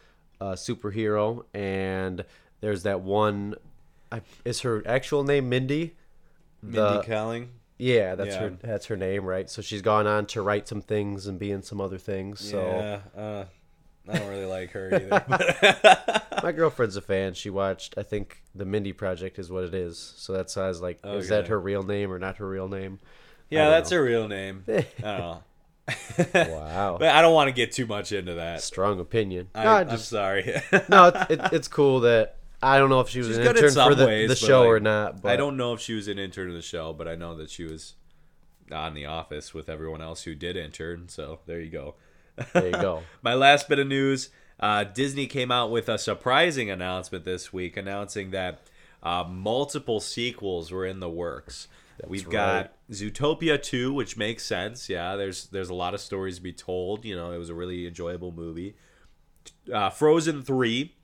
a 0.41 0.53
superhero, 0.53 1.45
and 1.53 2.25
there's 2.59 2.83
that 2.83 3.01
one. 3.01 3.55
I, 4.11 4.21
is 4.43 4.61
her 4.61 4.83
actual 4.85 5.23
name 5.23 5.47
Mindy? 5.47 5.95
Mindy 6.61 6.77
The- 6.77 7.03
Kaling. 7.03 7.47
Yeah, 7.77 8.13
that's 8.15 8.35
Yeah. 8.35 8.39
her. 8.41 8.49
That's 8.61 8.85
her 8.87 8.97
name, 8.97 9.23
right? 9.25 9.49
So 9.49 9.61
she's 9.63 9.81
gone 9.81 10.05
on 10.05 10.25
to 10.27 10.41
write 10.43 10.67
some 10.67 10.81
things 10.81 11.25
and 11.25 11.39
be 11.39 11.51
in 11.51 11.63
some 11.63 11.79
other 11.81 11.97
things. 11.97 12.39
So 12.41 12.59
Yeah. 13.15 13.19
Uh, 13.19 13.45
I 14.07 14.17
don't 14.17 14.29
really 14.29 14.45
like 14.45 14.71
her 14.71 14.93
either. 14.93 16.31
My 16.43 16.51
girlfriend's 16.51 16.95
a 16.95 17.01
fan. 17.01 17.33
She 17.33 17.49
watched. 17.49 17.95
I 17.97 18.03
think 18.03 18.41
the 18.55 18.65
Mindy 18.65 18.93
Project 18.93 19.37
is 19.37 19.51
what 19.51 19.63
it 19.63 19.73
is. 19.73 20.13
So 20.17 20.33
that's 20.33 20.55
why 20.55 20.63
I 20.63 20.67
was 20.67 20.81
like, 20.81 20.99
is 21.05 21.29
that 21.29 21.47
her 21.47 21.59
real 21.59 21.83
name 21.83 22.11
or 22.11 22.19
not 22.19 22.37
her 22.37 22.47
real 22.47 22.67
name? 22.67 22.99
yeah, 23.49 23.69
that's 23.69 23.91
know. 23.91 23.97
her 23.97 24.03
real 24.03 24.27
name. 24.27 24.63
I 24.69 24.83
don't 25.03 25.03
know. 25.03 25.43
Wow, 26.33 26.97
But 26.99 27.09
I 27.09 27.21
don't 27.21 27.33
want 27.33 27.49
to 27.49 27.53
get 27.53 27.71
too 27.71 27.85
much 27.85 28.11
into 28.11 28.35
that. 28.35 28.61
strong 28.61 28.99
opinion. 28.99 29.49
I, 29.53 29.63
no, 29.63 29.69
I 29.71 29.79
I'm 29.81 29.89
just 29.89 30.09
sorry. 30.09 30.43
no, 30.89 31.07
it's, 31.07 31.31
it, 31.31 31.41
it's 31.53 31.67
cool 31.67 32.01
that 32.01 32.37
I 32.63 32.77
don't 32.77 32.89
know 32.89 33.01
if 33.01 33.09
she 33.09 33.19
was 33.19 33.27
She's 33.27 33.37
an 33.37 33.47
intern 33.47 33.71
some 33.71 33.89
for 33.89 33.95
the, 33.95 34.05
ways, 34.05 34.29
the 34.29 34.35
show 34.35 34.61
like, 34.61 34.69
or 34.69 34.79
not. 34.79 35.21
But 35.21 35.31
I 35.31 35.35
don't 35.35 35.57
know 35.57 35.73
if 35.73 35.81
she 35.81 35.93
was 35.93 36.07
an 36.07 36.19
intern 36.19 36.49
of 36.49 36.55
the 36.55 36.61
show, 36.61 36.93
but 36.93 37.07
I 37.07 37.15
know 37.15 37.35
that 37.37 37.49
she 37.49 37.63
was 37.63 37.95
on 38.71 38.93
the 38.93 39.05
office 39.05 39.53
with 39.53 39.67
everyone 39.67 40.01
else 40.01 40.23
who 40.23 40.35
did 40.35 40.55
intern. 40.55 41.09
So 41.09 41.39
there 41.45 41.59
you 41.59 41.71
go. 41.71 41.95
There 42.53 42.65
you 42.65 42.71
go. 42.71 43.03
My 43.21 43.33
last 43.33 43.69
bit 43.69 43.79
of 43.79 43.87
news 43.87 44.29
uh, 44.61 44.83
Disney 44.83 45.25
came 45.25 45.51
out 45.51 45.71
with 45.71 45.89
a 45.89 45.97
surprising 45.97 46.69
announcement 46.69 47.25
this 47.25 47.51
week 47.51 47.75
announcing 47.75 48.31
that 48.31 48.61
uh, 49.01 49.23
multiple 49.27 49.99
sequels 49.99 50.71
were 50.71 50.85
in 50.85 50.99
the 50.99 51.09
works. 51.09 51.67
We've 52.07 52.29
got 52.29 52.73
Zootopia 52.89 53.61
2, 53.61 53.93
which 53.93 54.17
makes 54.17 54.43
sense. 54.43 54.89
Yeah, 54.89 55.15
there's 55.15 55.47
there's 55.47 55.69
a 55.69 55.73
lot 55.73 55.93
of 55.93 55.99
stories 55.99 56.37
to 56.37 56.41
be 56.41 56.53
told. 56.53 57.05
You 57.05 57.15
know, 57.15 57.31
it 57.31 57.37
was 57.37 57.49
a 57.49 57.53
really 57.53 57.85
enjoyable 57.85 58.31
movie. 58.31 58.75
Uh, 59.71 59.89
Frozen 59.91 60.41
3, 60.41 60.95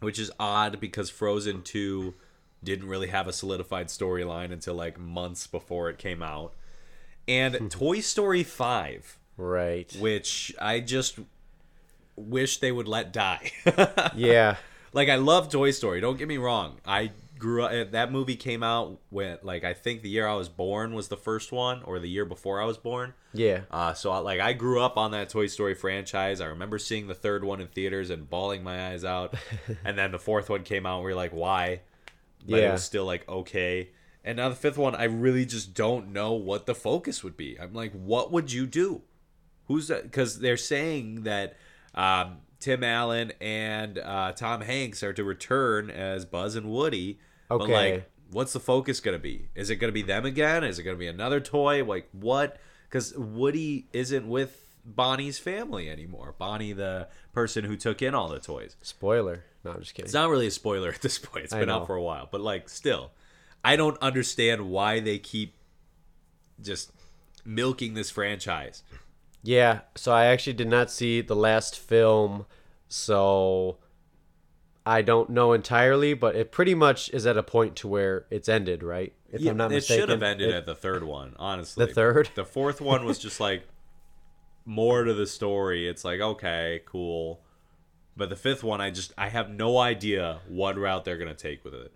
which 0.00 0.18
is 0.18 0.32
odd 0.40 0.80
because 0.80 1.08
Frozen 1.08 1.62
2 1.62 2.14
didn't 2.64 2.88
really 2.88 3.08
have 3.08 3.28
a 3.28 3.32
solidified 3.32 3.88
storyline 3.88 4.50
until 4.50 4.74
like 4.74 4.98
months 4.98 5.46
before 5.46 5.88
it 5.88 5.98
came 5.98 6.22
out. 6.22 6.54
And 7.28 7.70
Toy 7.70 8.00
Story 8.00 8.42
5 8.42 9.18
Right. 9.36 9.94
which 9.98 10.54
I 10.60 10.80
just 10.80 11.18
wish 12.16 12.58
they 12.58 12.72
would 12.72 12.88
let 12.88 13.12
die. 13.12 13.50
Yeah. 14.14 14.56
like 14.92 15.08
I 15.08 15.16
love 15.16 15.50
Toy 15.50 15.70
Story. 15.72 16.00
Don't 16.00 16.16
get 16.18 16.28
me 16.28 16.36
wrong. 16.36 16.78
I 16.86 17.10
grew 17.38 17.64
up. 17.64 17.90
That 17.90 18.12
movie 18.12 18.36
came 18.36 18.62
out 18.62 18.98
when, 19.10 19.38
like, 19.42 19.64
I 19.64 19.74
think 19.74 20.02
the 20.02 20.08
year 20.08 20.26
I 20.26 20.34
was 20.34 20.48
born 20.48 20.94
was 20.94 21.08
the 21.08 21.16
first 21.16 21.50
one, 21.50 21.82
or 21.82 21.98
the 21.98 22.08
year 22.08 22.24
before 22.24 22.60
I 22.60 22.64
was 22.64 22.78
born. 22.78 23.12
Yeah. 23.32 23.62
Uh, 23.72 23.92
so 23.94 24.12
I, 24.12 24.18
like 24.18 24.38
I 24.40 24.52
grew 24.52 24.80
up 24.80 24.96
on 24.96 25.10
that 25.10 25.28
Toy 25.30 25.48
Story 25.48 25.74
franchise. 25.74 26.40
I 26.40 26.46
remember 26.46 26.78
seeing 26.78 27.08
the 27.08 27.14
third 27.14 27.42
one 27.44 27.60
in 27.60 27.66
theaters 27.66 28.10
and 28.10 28.30
bawling 28.30 28.62
my 28.62 28.90
eyes 28.90 29.04
out. 29.04 29.34
and 29.84 29.98
then 29.98 30.12
the 30.12 30.18
fourth 30.20 30.48
one 30.48 30.62
came 30.62 30.86
out 30.86 30.98
and 30.98 31.04
we 31.04 31.10
are 31.12 31.16
like, 31.16 31.32
why? 31.32 31.80
But 32.48 32.60
it 32.60 32.62
Yeah. 32.62 32.72
was 32.72 32.84
still 32.84 33.04
like 33.04 33.28
okay. 33.28 33.88
And 34.24 34.36
now 34.38 34.48
the 34.48 34.54
fifth 34.54 34.78
one, 34.78 34.94
I 34.94 35.04
really 35.04 35.44
just 35.44 35.74
don't 35.74 36.12
know 36.12 36.32
what 36.32 36.64
the 36.66 36.74
focus 36.74 37.22
would 37.24 37.36
be. 37.36 37.58
I'm 37.60 37.74
like, 37.74 37.92
what 37.92 38.30
would 38.32 38.52
you 38.52 38.66
do? 38.66 39.02
Who's 39.68 39.88
that? 39.88 40.02
Because 40.04 40.40
they're 40.40 40.56
saying 40.56 41.22
that 41.22 41.56
um, 41.94 42.38
Tim 42.60 42.82
Allen 42.84 43.32
and 43.40 43.98
uh, 43.98 44.32
Tom 44.32 44.60
Hanks 44.62 45.02
are 45.02 45.12
to 45.12 45.24
return 45.24 45.90
as 45.90 46.24
Buzz 46.24 46.54
and 46.56 46.70
Woody. 46.70 47.18
But 47.48 47.62
Okay. 47.62 47.92
like, 47.92 48.10
what's 48.30 48.52
the 48.52 48.60
focus 48.60 49.00
going 49.00 49.16
to 49.16 49.22
be? 49.22 49.48
Is 49.54 49.70
it 49.70 49.76
going 49.76 49.88
to 49.88 49.92
be 49.92 50.02
them 50.02 50.24
again? 50.24 50.64
Is 50.64 50.78
it 50.78 50.82
going 50.82 50.96
to 50.96 50.98
be 50.98 51.06
another 51.06 51.40
toy? 51.40 51.84
Like, 51.84 52.08
what? 52.12 52.58
Because 52.88 53.14
Woody 53.16 53.86
isn't 53.92 54.28
with 54.28 54.60
Bonnie's 54.84 55.38
family 55.38 55.88
anymore. 55.88 56.34
Bonnie, 56.36 56.72
the 56.72 57.08
person 57.32 57.64
who 57.64 57.76
took 57.76 58.02
in 58.02 58.14
all 58.14 58.28
the 58.28 58.38
toys. 58.40 58.76
Spoiler. 58.82 59.44
No, 59.64 59.72
I'm 59.72 59.80
just 59.80 59.94
kidding. 59.94 60.04
It's 60.06 60.14
not 60.14 60.28
really 60.28 60.46
a 60.46 60.50
spoiler 60.50 60.90
at 60.90 61.00
this 61.00 61.18
point. 61.18 61.44
It's 61.44 61.54
been 61.54 61.70
out 61.70 61.86
for 61.86 61.96
a 61.96 62.02
while, 62.02 62.28
but 62.30 62.40
like, 62.42 62.68
still, 62.68 63.12
I 63.64 63.76
don't 63.76 63.96
understand 64.02 64.68
why 64.68 65.00
they 65.00 65.18
keep 65.18 65.54
just 66.60 66.92
milking 67.44 67.94
this 67.94 68.10
franchise. 68.10 68.82
Yeah, 69.46 69.80
so 69.94 70.10
I 70.10 70.24
actually 70.26 70.54
did 70.54 70.68
not 70.68 70.90
see 70.90 71.20
the 71.20 71.36
last 71.36 71.78
film, 71.78 72.46
so 72.88 73.76
I 74.86 75.02
don't 75.02 75.28
know 75.28 75.52
entirely, 75.52 76.14
but 76.14 76.34
it 76.34 76.50
pretty 76.50 76.74
much 76.74 77.10
is 77.10 77.26
at 77.26 77.36
a 77.36 77.42
point 77.42 77.76
to 77.76 77.88
where 77.88 78.24
it's 78.30 78.48
ended, 78.48 78.82
right? 78.82 79.12
If 79.30 79.42
Yeah, 79.42 79.50
I'm 79.50 79.58
not 79.58 79.70
it 79.70 79.76
mistaken. 79.76 80.00
should 80.02 80.08
have 80.08 80.22
ended 80.22 80.48
It- 80.48 80.54
at 80.54 80.66
the 80.66 80.74
third 80.74 81.04
one, 81.04 81.36
honestly. 81.38 81.84
The 81.84 81.92
third? 81.92 82.30
The 82.34 82.44
fourth 82.46 82.80
one 82.80 83.04
was 83.04 83.18
just 83.18 83.38
like 83.38 83.64
more 84.64 85.04
to 85.04 85.12
the 85.12 85.26
story. 85.26 85.86
It's 85.88 86.06
like, 86.06 86.20
okay, 86.20 86.80
cool. 86.86 87.40
But 88.16 88.30
the 88.30 88.36
fifth 88.36 88.64
one, 88.64 88.80
I 88.80 88.90
just 88.90 89.12
I 89.18 89.28
have 89.28 89.50
no 89.50 89.76
idea 89.76 90.40
what 90.48 90.78
route 90.78 91.04
they're 91.04 91.18
gonna 91.18 91.34
take 91.34 91.64
with 91.64 91.74
it. 91.74 91.92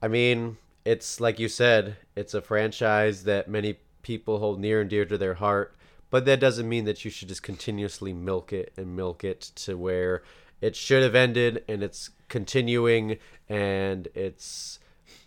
I 0.00 0.08
mean, 0.08 0.56
it's 0.84 1.20
like 1.20 1.38
you 1.38 1.46
said, 1.48 1.96
it's 2.16 2.34
a 2.34 2.40
franchise 2.42 3.22
that 3.24 3.48
many 3.48 3.78
people 4.02 4.40
hold 4.40 4.58
near 4.58 4.80
and 4.80 4.90
dear 4.90 5.04
to 5.04 5.16
their 5.16 5.34
heart, 5.34 5.76
but 6.12 6.26
that 6.26 6.38
doesn't 6.38 6.68
mean 6.68 6.84
that 6.84 7.06
you 7.06 7.10
should 7.10 7.28
just 7.28 7.42
continuously 7.42 8.12
milk 8.12 8.52
it 8.52 8.70
and 8.76 8.94
milk 8.94 9.24
it 9.24 9.40
to 9.40 9.78
where 9.78 10.22
it 10.60 10.76
should 10.76 11.02
have 11.02 11.14
ended 11.14 11.64
and 11.66 11.82
it's 11.82 12.10
continuing 12.28 13.16
and 13.48 14.08
it's 14.14 14.78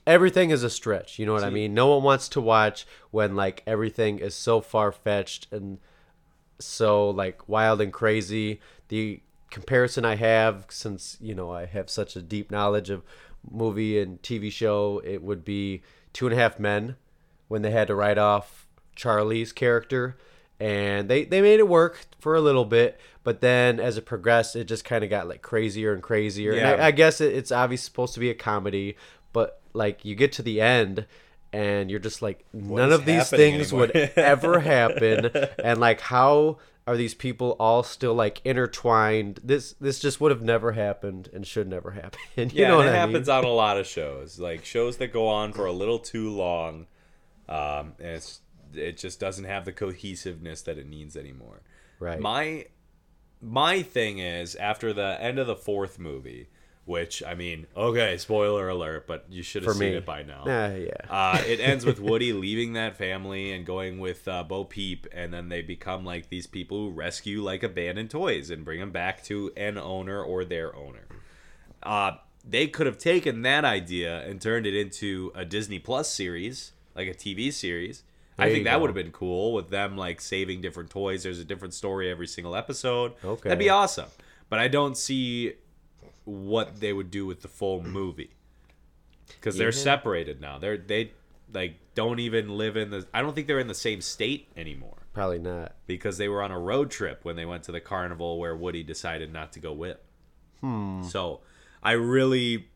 everything 0.06 0.52
is 0.52 0.62
a 0.62 0.69
stretch, 0.69 1.17
you 1.17 1.26
know 1.26 1.34
what 1.34 1.43
I 1.43 1.50
mean? 1.50 1.74
No 1.74 1.88
one 1.88 2.04
wants 2.04 2.30
to 2.30 2.39
watch 2.39 2.86
when 3.10 3.36
like 3.36 3.63
everything 3.65 4.19
is 4.19 4.36
so 4.36 4.62
far-fetched 4.62 5.52
and 5.52 5.80
so 6.60 7.10
like 7.10 7.50
wild 7.50 7.82
and 7.82 7.91
crazy. 7.91 8.62
The 8.89 9.21
comparison 9.50 10.06
I 10.06 10.17
have, 10.17 10.67
since 10.69 11.17
you 11.19 11.34
know 11.34 11.52
I 11.52 11.65
have 11.65 11.89
such 11.89 12.15
a 12.15 12.21
deep 12.21 12.52
knowledge 12.52 12.91
of 12.91 13.02
movie 13.50 14.00
and 14.00 14.21
TV 14.21 14.52
show, 14.52 15.02
it 15.04 15.24
would 15.24 15.43
be 15.43 15.82
Two 16.13 16.28
and 16.28 16.36
a 16.36 16.38
Half 16.38 16.60
Men 16.60 16.95
when 17.48 17.63
they 17.63 17.71
had 17.71 17.88
to 17.88 17.95
write 17.95 18.19
off 18.19 18.67
Charlie's 18.95 19.52
character, 19.52 20.15
and 20.59 21.09
they 21.09 21.25
they 21.25 21.41
made 21.41 21.59
it 21.59 21.67
work 21.67 22.05
for 22.19 22.35
a 22.35 22.41
little 22.41 22.65
bit, 22.65 22.99
but 23.23 23.41
then 23.41 23.79
as 23.79 23.97
it 23.97 24.05
progressed, 24.05 24.55
it 24.55 24.65
just 24.65 24.85
kind 24.85 25.03
of 25.03 25.09
got 25.09 25.27
like 25.27 25.41
crazier 25.41 25.93
and 25.93 26.01
crazier. 26.03 26.51
And 26.53 26.61
Yeah. 26.61 26.71
I, 26.83 26.87
I 26.87 26.91
guess 26.91 27.21
it, 27.21 27.33
it's 27.33 27.51
obviously 27.51 27.85
supposed 27.85 28.13
to 28.15 28.19
be 28.19 28.29
a 28.29 28.35
comedy, 28.35 28.95
but 29.33 29.61
like 29.73 30.05
you 30.05 30.15
get 30.15 30.31
to 30.33 30.41
the 30.41 30.61
end. 30.61 31.05
And 31.53 31.89
you're 31.89 32.01
just 32.01 32.21
like 32.21 32.43
none 32.51 32.91
of 32.91 33.05
these 33.05 33.29
things 33.29 33.71
anymore? 33.71 33.87
would 33.87 33.95
ever 34.17 34.59
happen 34.59 35.31
and 35.63 35.79
like 35.79 36.01
how 36.01 36.57
are 36.85 36.97
these 36.97 37.13
people 37.13 37.55
all 37.61 37.81
still 37.81 38.13
like 38.13 38.41
intertwined 38.43 39.39
this 39.41 39.71
this 39.79 39.99
just 39.99 40.19
would 40.19 40.31
have 40.31 40.41
never 40.41 40.73
happened 40.73 41.29
and 41.33 41.47
should 41.47 41.69
never 41.69 41.91
happen 41.91 42.19
you 42.35 42.49
Yeah, 42.51 42.67
know 42.67 42.79
and 42.79 42.87
what 42.87 42.87
it 42.87 42.95
happens 42.95 43.27
mean? 43.29 43.37
on 43.37 43.45
a 43.45 43.49
lot 43.53 43.77
of 43.77 43.87
shows, 43.87 44.37
like 44.37 44.65
shows 44.65 44.97
that 44.97 45.13
go 45.13 45.29
on 45.29 45.53
for 45.53 45.65
a 45.65 45.71
little 45.71 45.99
too 45.99 46.29
long, 46.29 46.87
um, 47.47 47.93
and 47.99 48.07
it's 48.17 48.41
it 48.77 48.97
just 48.97 49.19
doesn't 49.19 49.45
have 49.45 49.65
the 49.65 49.71
cohesiveness 49.71 50.61
that 50.63 50.77
it 50.77 50.88
needs 50.88 51.15
anymore. 51.15 51.61
right 51.99 52.19
My 52.19 52.67
my 53.41 53.81
thing 53.81 54.19
is 54.19 54.55
after 54.55 54.93
the 54.93 55.17
end 55.21 55.39
of 55.39 55.47
the 55.47 55.55
fourth 55.55 55.99
movie, 55.99 56.47
which 56.85 57.21
I 57.23 57.35
mean, 57.35 57.67
okay, 57.75 58.17
spoiler 58.17 58.69
alert, 58.69 59.07
but 59.07 59.25
you 59.29 59.43
should 59.43 59.63
have 59.63 59.73
for 59.73 59.77
seen 59.77 59.91
me 59.91 59.97
it 59.97 60.05
by 60.05 60.23
now. 60.23 60.43
Ah, 60.45 60.73
yeah 60.73 60.91
Uh, 61.09 61.43
it 61.45 61.59
ends 61.59 61.85
with 61.85 61.99
Woody 61.99 62.31
leaving 62.45 62.73
that 62.73 62.95
family 62.97 63.51
and 63.51 63.65
going 63.65 63.99
with 63.99 64.27
uh, 64.27 64.43
Bo 64.43 64.63
Peep, 64.63 65.07
and 65.11 65.33
then 65.33 65.49
they 65.49 65.61
become 65.61 66.05
like 66.05 66.29
these 66.29 66.47
people 66.47 66.77
who 66.77 66.89
rescue 66.91 67.41
like 67.41 67.63
abandoned 67.63 68.09
toys 68.09 68.49
and 68.49 68.63
bring 68.63 68.79
them 68.79 68.91
back 68.91 69.23
to 69.25 69.51
an 69.57 69.77
owner 69.77 70.21
or 70.21 70.45
their 70.45 70.75
owner. 70.75 71.05
Uh, 71.83 72.13
they 72.47 72.67
could 72.67 72.85
have 72.85 72.97
taken 72.97 73.41
that 73.41 73.65
idea 73.65 74.21
and 74.27 74.39
turned 74.39 74.65
it 74.67 74.75
into 74.75 75.31
a 75.35 75.45
Disney 75.45 75.79
Plus 75.79 76.11
series, 76.13 76.73
like 76.95 77.07
a 77.07 77.13
TV 77.13 77.51
series. 77.51 78.03
I 78.38 78.50
think 78.50 78.65
that 78.65 78.82
would 78.82 78.88
have 78.88 78.95
been 78.95 79.12
cool 79.12 79.54
with 79.54 79.69
them 79.69 79.95
like 79.95 80.19
saving 80.19 80.62
different 80.62 80.89
toys. 80.89 81.24
There's 81.24 81.39
a 81.39 81.45
different 81.45 81.74
story 81.74 82.12
every 82.12 82.28
single 82.28 82.56
episode. 82.56 83.13
Okay. 83.24 83.50
That'd 83.50 83.60
be 83.60 83.69
awesome. 83.69 84.10
But 84.50 84.60
I 84.60 84.67
don't 84.67 84.98
see 84.98 85.54
what 86.26 86.80
they 86.80 86.91
would 86.91 87.12
do 87.12 87.26
with 87.26 87.41
the 87.41 87.48
full 87.48 87.82
movie 87.82 88.32
because 89.28 89.58
they're 89.58 89.71
separated 89.71 90.41
now. 90.41 90.60
They're 90.60 90.78
they 90.78 91.13
like 91.54 91.76
don't 91.95 92.19
even 92.19 92.58
live 92.58 92.76
in 92.76 92.89
the. 92.89 93.08
I 93.13 93.21
don't 93.21 93.34
think 93.34 93.48
they're 93.48 93.60
in 93.60 93.67
the 93.67 93.74
same 93.74 94.02
state 94.02 94.50
anymore 94.58 95.06
probably 95.15 95.39
not 95.39 95.71
because 95.88 96.17
they 96.17 96.28
were 96.28 96.43
on 96.43 96.52
a 96.52 96.60
road 96.60 96.91
trip 96.91 97.21
when 97.24 97.38
they 97.38 97.45
went 97.45 97.63
to 97.63 97.71
the 97.71 97.80
carnival 97.80 98.38
where 98.38 98.56
Woody 98.56 98.84
decided 98.84 99.32
not 99.32 99.54
to 99.54 99.60
go 99.60 99.71
with. 99.71 99.98
Hmm. 100.60 101.02
So 101.04 101.39
I 101.82 101.93
really 101.93 102.67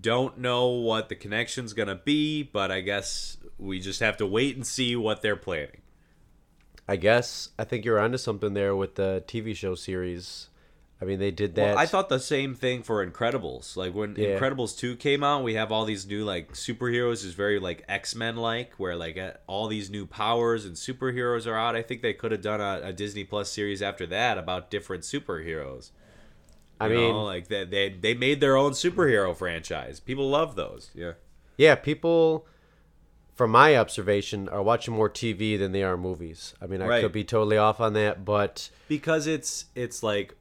don't 0.00 0.36
know 0.36 0.66
what 0.66 1.08
the 1.08 1.14
connection's 1.14 1.72
gonna 1.72 1.94
be, 1.94 2.42
but 2.42 2.72
I 2.72 2.80
guess 2.80 3.38
we 3.58 3.80
just 3.80 4.00
have 4.00 4.16
to 4.18 4.26
wait 4.26 4.56
and 4.56 4.66
see 4.66 4.94
what 4.96 5.22
they're 5.22 5.36
planning. 5.36 5.80
i 6.88 6.96
guess 6.96 7.50
i 7.58 7.64
think 7.64 7.84
you're 7.84 7.98
onto 7.98 8.18
something 8.18 8.54
there 8.54 8.74
with 8.76 8.94
the 8.96 9.22
tv 9.26 9.54
show 9.56 9.74
series 9.74 10.48
i 11.00 11.04
mean 11.04 11.18
they 11.18 11.30
did 11.30 11.54
that 11.54 11.74
Well, 11.74 11.78
I 11.78 11.86
thought 11.86 12.08
the 12.08 12.20
same 12.20 12.54
thing 12.54 12.82
for 12.82 13.04
Incredibles. 13.06 13.76
Like 13.76 13.94
when 13.94 14.14
Yeah. 14.16 14.38
Incredibles 14.38 14.78
2 14.78 14.96
came 14.96 15.22
out, 15.22 15.42
we 15.42 15.54
have 15.54 15.70
all 15.72 15.84
these 15.84 16.06
new 16.06 16.24
like 16.24 16.52
superheroes 16.52 17.24
is 17.24 17.34
very 17.34 17.58
like 17.58 17.84
X-Men 17.88 18.36
like 18.36 18.72
where 18.78 18.96
like 18.96 19.18
uh, 19.18 19.32
all 19.46 19.68
these 19.68 19.90
new 19.90 20.06
powers 20.06 20.64
and 20.64 20.74
superheroes 20.74 21.46
are 21.46 21.54
out. 21.56 21.76
I 21.76 21.82
think 21.82 22.00
they 22.00 22.14
could 22.14 22.32
have 22.32 22.40
done 22.40 22.60
a, 22.62 22.80
a 22.84 22.92
Disney 22.94 23.24
Plus 23.24 23.50
series 23.52 23.82
after 23.82 24.06
that 24.06 24.38
about 24.38 24.70
different 24.70 25.02
superheroes. 25.04 25.90
i 26.80 26.88
mean 26.88 27.12
know, 27.12 27.24
like 27.24 27.48
they, 27.48 27.64
they 27.64 27.88
they 27.90 28.14
made 28.14 28.40
their 28.40 28.56
own 28.56 28.72
superhero 28.72 29.36
franchise. 29.36 30.00
People 30.00 30.28
love 30.30 30.56
those. 30.56 30.90
Yeah. 30.94 31.12
yeah 31.58 31.74
people 31.74 32.46
from 33.36 33.50
my 33.52 33.76
observation 33.76 34.48
are 34.48 34.62
watching 34.62 34.94
more 34.94 35.08
tv 35.10 35.56
than 35.58 35.70
they 35.72 35.82
are 35.84 35.96
movies 35.96 36.54
i 36.60 36.66
mean 36.66 36.80
i 36.82 36.86
Right. 36.88 37.02
could 37.02 37.12
be 37.12 37.22
totally 37.22 37.56
off 37.58 37.80
on 37.80 37.92
that 37.92 38.24
but 38.24 38.70
Because 38.88 39.26
it's 39.28 39.66
it's 39.76 40.02
like 40.02 40.34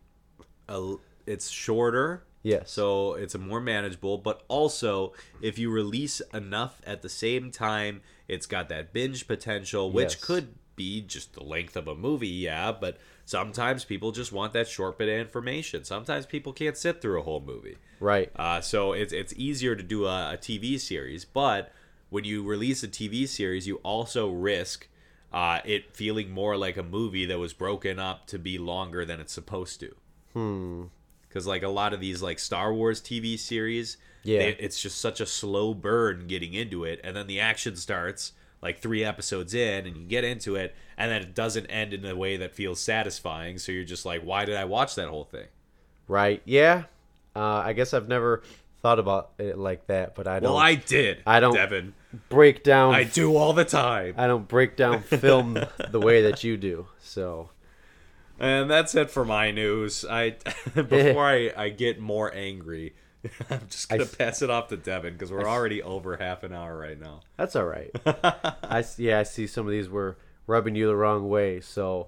a 0.67 0.95
it's 1.27 1.49
shorter. 1.49 2.23
yes 2.43 2.71
So 2.71 3.13
it's 3.15 3.33
a 3.35 3.39
more 3.39 3.59
manageable, 3.59 4.17
but 4.19 4.43
also 4.47 5.13
if 5.41 5.57
you 5.59 5.69
release 5.71 6.21
enough 6.33 6.81
at 6.85 7.01
the 7.01 7.09
same 7.09 7.49
time, 7.51 8.01
it's 8.27 8.45
got 8.45 8.69
that 8.69 8.93
binge 8.93 9.27
potential, 9.27 9.91
which 9.91 10.13
Yes. 10.13 10.23
could 10.23 10.47
be 10.75 11.01
just 11.01 11.33
the 11.33 11.43
length 11.43 11.75
of 11.75 11.87
a 11.87 11.95
movie, 11.95 12.27
yeah, 12.49 12.71
but 12.71 12.97
sometimes 13.25 13.85
people 13.85 14.11
just 14.11 14.31
want 14.31 14.53
that 14.53 14.67
short 14.67 14.97
bit 14.99 15.09
of 15.09 15.19
information. 15.19 15.83
Sometimes 15.83 16.25
people 16.27 16.53
can't 16.53 16.77
sit 16.77 17.01
through 17.01 17.19
a 17.19 17.23
whole 17.23 17.41
movie. 17.41 17.77
right 17.99 18.29
Uh, 18.35 18.61
so 18.61 18.93
it's 18.93 19.13
it's 19.13 19.33
easier 19.37 19.75
to 19.75 19.83
do 19.83 20.05
a, 20.05 20.33
a 20.33 20.37
TV 20.37 20.79
series, 20.79 21.25
but 21.25 21.71
when 22.09 22.23
you 22.23 22.43
release 22.43 22.83
a 22.83 22.87
TV 22.87 23.27
series, 23.27 23.67
you 23.67 23.77
also 23.77 24.29
risk 24.29 24.87
uh, 25.33 25.59
it 25.65 25.93
feeling 25.95 26.31
more 26.31 26.55
like 26.55 26.77
a 26.77 26.83
movie 26.83 27.25
that 27.25 27.37
was 27.37 27.51
broken 27.53 27.99
up 27.99 28.25
to 28.27 28.39
be 28.39 28.57
longer 28.57 29.03
than 29.03 29.19
it's 29.19 29.33
supposed 29.33 29.79
to. 29.81 29.93
Hmm. 30.33 30.83
Because 31.27 31.45
like 31.45 31.63
a 31.63 31.67
lot 31.67 31.93
of 31.93 31.99
these 31.99 32.21
like 32.21 32.39
Star 32.39 32.73
Wars 32.73 33.01
TV 33.01 33.37
series, 33.37 33.97
Yeah. 34.23 34.39
they- 34.39 34.57
it's 34.59 34.81
just 34.81 34.97
such 34.99 35.19
a 35.19 35.25
slow 35.25 35.73
burn 35.73 36.27
getting 36.27 36.53
into 36.53 36.85
it, 36.85 37.01
and 37.03 37.15
then 37.17 37.27
the 37.27 37.41
action 37.41 37.75
starts 37.75 38.31
like 38.61 38.79
three 38.79 39.03
episodes 39.03 39.53
in, 39.53 39.85
and 39.85 39.97
you 39.97 40.05
get 40.05 40.23
into 40.23 40.55
it, 40.55 40.73
and 40.97 41.11
then 41.11 41.21
it 41.21 41.35
doesn't 41.35 41.65
end 41.67 41.93
in 41.93 42.05
a 42.05 42.15
way 42.15 42.37
that 42.37 42.55
feels 42.55 42.79
satisfying. 42.79 43.57
So 43.57 43.71
you're 43.73 43.83
just 43.83 44.05
like, 44.05 44.21
why 44.21 44.45
did 44.45 44.55
I 44.55 44.63
watch 44.63 44.95
that 44.95 45.09
whole 45.09 45.25
thing? 45.25 45.47
Right. 46.07 46.41
Yeah. 46.45 46.83
Uh, 47.35 47.41
I 47.57 47.73
guess 47.73 47.93
I've 47.93 48.07
never 48.07 48.41
thought 48.85 48.99
about 48.99 49.31
it 49.39 49.57
like 49.57 49.87
that, 49.87 50.13
but 50.13 50.27
I 50.27 50.39
don't 50.39 50.51
Well, 50.53 50.61
I 50.61 50.75
did. 50.75 51.23
I 51.25 51.39
don't- 51.39 51.55
Devin. 51.55 51.95
break 52.29 52.63
down. 52.63 52.93
I 52.93 53.03
do 53.03 53.35
all 53.35 53.51
the 53.51 53.65
time. 53.65 54.13
I 54.15 54.27
don't 54.27 54.47
break 54.47 54.77
down 54.77 55.01
film 55.01 55.57
the 55.89 55.99
way 55.99 56.21
that 56.21 56.43
you 56.43 56.55
do. 56.55 56.85
So 57.01 57.49
And 58.39 58.69
that's 58.69 58.93
it 58.93 59.09
for 59.09 59.25
my 59.25 59.49
news. 59.49 60.05
I 60.07 60.35
before 60.75 61.25
I, 61.25 61.51
I 61.57 61.69
get 61.69 61.99
more 61.99 62.31
angry, 62.31 62.93
I'm 63.49 63.61
just 63.71 63.89
gonna 63.89 64.05
pass 64.05 64.43
it 64.43 64.51
off 64.51 64.67
to 64.67 64.77
Devin 64.77 65.13
because 65.13 65.31
we're 65.31 65.47
already 65.49 65.81
over 65.81 66.17
half 66.17 66.43
an 66.43 66.53
hour 66.53 66.77
right 66.77 66.99
now. 66.99 67.21
That's 67.37 67.55
all 67.55 67.65
right. 67.65 67.89
I 68.05 68.83
yeah, 68.99 69.17
I 69.17 69.23
see 69.23 69.47
some 69.47 69.65
of 69.65 69.71
these 69.71 69.89
were 69.89 70.17
rubbing 70.45 70.75
you 70.75 70.85
the 70.85 70.95
wrong 70.95 71.27
way. 71.27 71.59
So, 71.59 72.05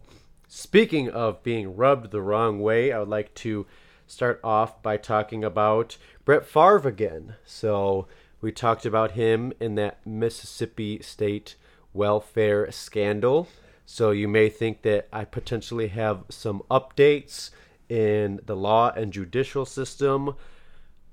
speaking 0.48 1.10
of 1.10 1.42
being 1.42 1.76
rubbed 1.76 2.12
the 2.12 2.22
wrong 2.22 2.60
way, 2.60 2.92
I 2.92 3.00
would 3.00 3.10
like 3.10 3.34
to 3.36 3.66
start 4.08 4.40
off 4.44 4.82
by 4.82 4.98
talking 4.98 5.44
about 5.44 5.98
Brett 6.26 6.46
Favre 6.46 6.88
again. 6.88 7.36
So, 7.46 8.08
we 8.42 8.52
talked 8.52 8.86
about 8.86 9.12
him 9.12 9.54
in 9.60 9.76
that 9.76 10.06
Mississippi 10.06 11.02
State 11.02 11.56
welfare 11.94 12.72
scandal. 12.72 13.48
So, 13.86 14.12
you 14.12 14.28
may 14.28 14.50
think 14.50 14.82
that 14.82 15.08
I 15.14 15.26
potentially 15.26 15.90
have 15.90 16.24
some 16.30 16.64
updates 16.72 17.52
in 17.90 18.40
the 18.46 18.56
law 18.56 18.92
and 18.96 19.14
judicial 19.14 19.66
system. 19.66 20.36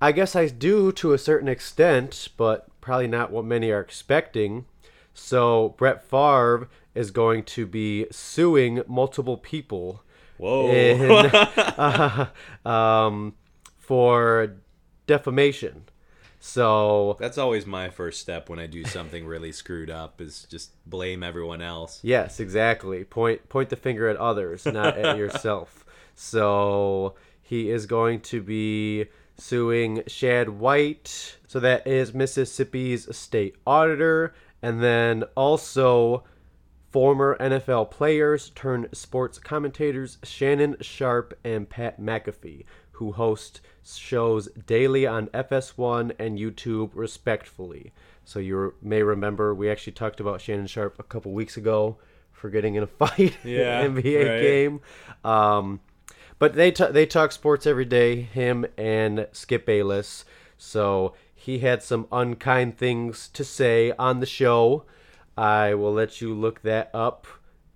I 0.00 0.12
guess 0.12 0.34
I 0.36 0.48
do 0.48 0.92
to 0.92 1.12
a 1.12 1.18
certain 1.18 1.48
extent, 1.48 2.28
but 2.36 2.68
probably 2.80 3.08
not 3.08 3.30
what 3.30 3.44
many 3.44 3.70
are 3.70 3.80
expecting. 3.80 4.66
So 5.14 5.74
Brett 5.78 6.02
Favre 6.02 6.68
is 6.94 7.10
going 7.10 7.44
to 7.44 7.66
be 7.66 8.06
suing 8.10 8.82
multiple 8.86 9.36
people 9.36 10.02
Whoa. 10.44 10.68
in, 10.70 11.10
uh, 11.10 12.26
um, 12.68 13.34
for 13.78 14.56
defamation. 15.06 15.84
So 16.38 17.16
That's 17.18 17.38
always 17.38 17.64
my 17.64 17.88
first 17.88 18.20
step 18.20 18.50
when 18.50 18.58
I 18.58 18.66
do 18.66 18.84
something 18.84 19.24
really 19.24 19.52
screwed 19.52 19.88
up 19.88 20.20
is 20.20 20.44
just 20.50 20.72
blame 20.84 21.22
everyone 21.22 21.62
else. 21.62 22.00
Yes, 22.02 22.40
exactly. 22.40 23.04
Point 23.04 23.48
point 23.48 23.70
the 23.70 23.76
finger 23.76 24.08
at 24.10 24.16
others, 24.18 24.66
not 24.66 24.98
at 24.98 25.16
yourself. 25.24 25.86
So 26.14 27.14
he 27.40 27.70
is 27.70 27.86
going 27.86 28.20
to 28.20 28.42
be 28.42 29.06
suing 29.38 30.02
Shad 30.06 30.50
White. 30.50 31.38
So 31.46 31.58
that 31.60 31.86
is 31.86 32.12
Mississippi's 32.12 33.16
state 33.16 33.56
auditor, 33.66 34.34
and 34.60 34.82
then 34.82 35.24
also 35.34 36.24
former 36.94 37.36
NFL 37.40 37.90
players 37.90 38.50
turned 38.50 38.88
sports 38.92 39.40
commentators 39.40 40.18
Shannon 40.22 40.76
Sharpe 40.80 41.36
and 41.42 41.68
Pat 41.68 42.00
McAfee, 42.00 42.64
who 42.92 43.10
host 43.10 43.60
shows 43.84 44.46
daily 44.68 45.04
on 45.04 45.26
FS1 45.26 46.12
and 46.20 46.38
YouTube, 46.38 46.92
respectfully. 46.94 47.92
So 48.24 48.38
you 48.38 48.74
may 48.80 49.02
remember 49.02 49.52
we 49.56 49.68
actually 49.68 49.94
talked 49.94 50.20
about 50.20 50.40
Shannon 50.40 50.68
Sharpe 50.68 50.96
a 51.00 51.02
couple 51.02 51.32
weeks 51.32 51.56
ago 51.56 51.96
for 52.30 52.48
getting 52.48 52.76
in 52.76 52.84
a 52.84 52.86
fight 53.02 53.38
Yeah, 53.42 53.80
in 53.80 53.96
an 53.96 54.00
NBA 54.00 54.28
right. 54.28 54.40
game. 54.40 54.80
Um, 55.24 55.80
but 56.38 56.54
they 56.54 56.70
t- 56.70 56.92
they 56.92 57.06
talk 57.06 57.32
sports 57.32 57.66
every 57.66 57.86
day. 57.86 58.20
Him 58.20 58.66
and 58.78 59.26
Skip 59.32 59.66
Bayless. 59.66 60.24
So 60.56 61.14
he 61.34 61.58
had 61.58 61.82
some 61.82 62.06
unkind 62.12 62.78
things 62.78 63.26
to 63.30 63.42
say 63.42 63.92
on 63.98 64.20
the 64.20 64.26
show. 64.26 64.84
I 65.36 65.74
will 65.74 65.92
let 65.92 66.20
you 66.20 66.34
look 66.34 66.62
that 66.62 66.90
up. 66.94 67.26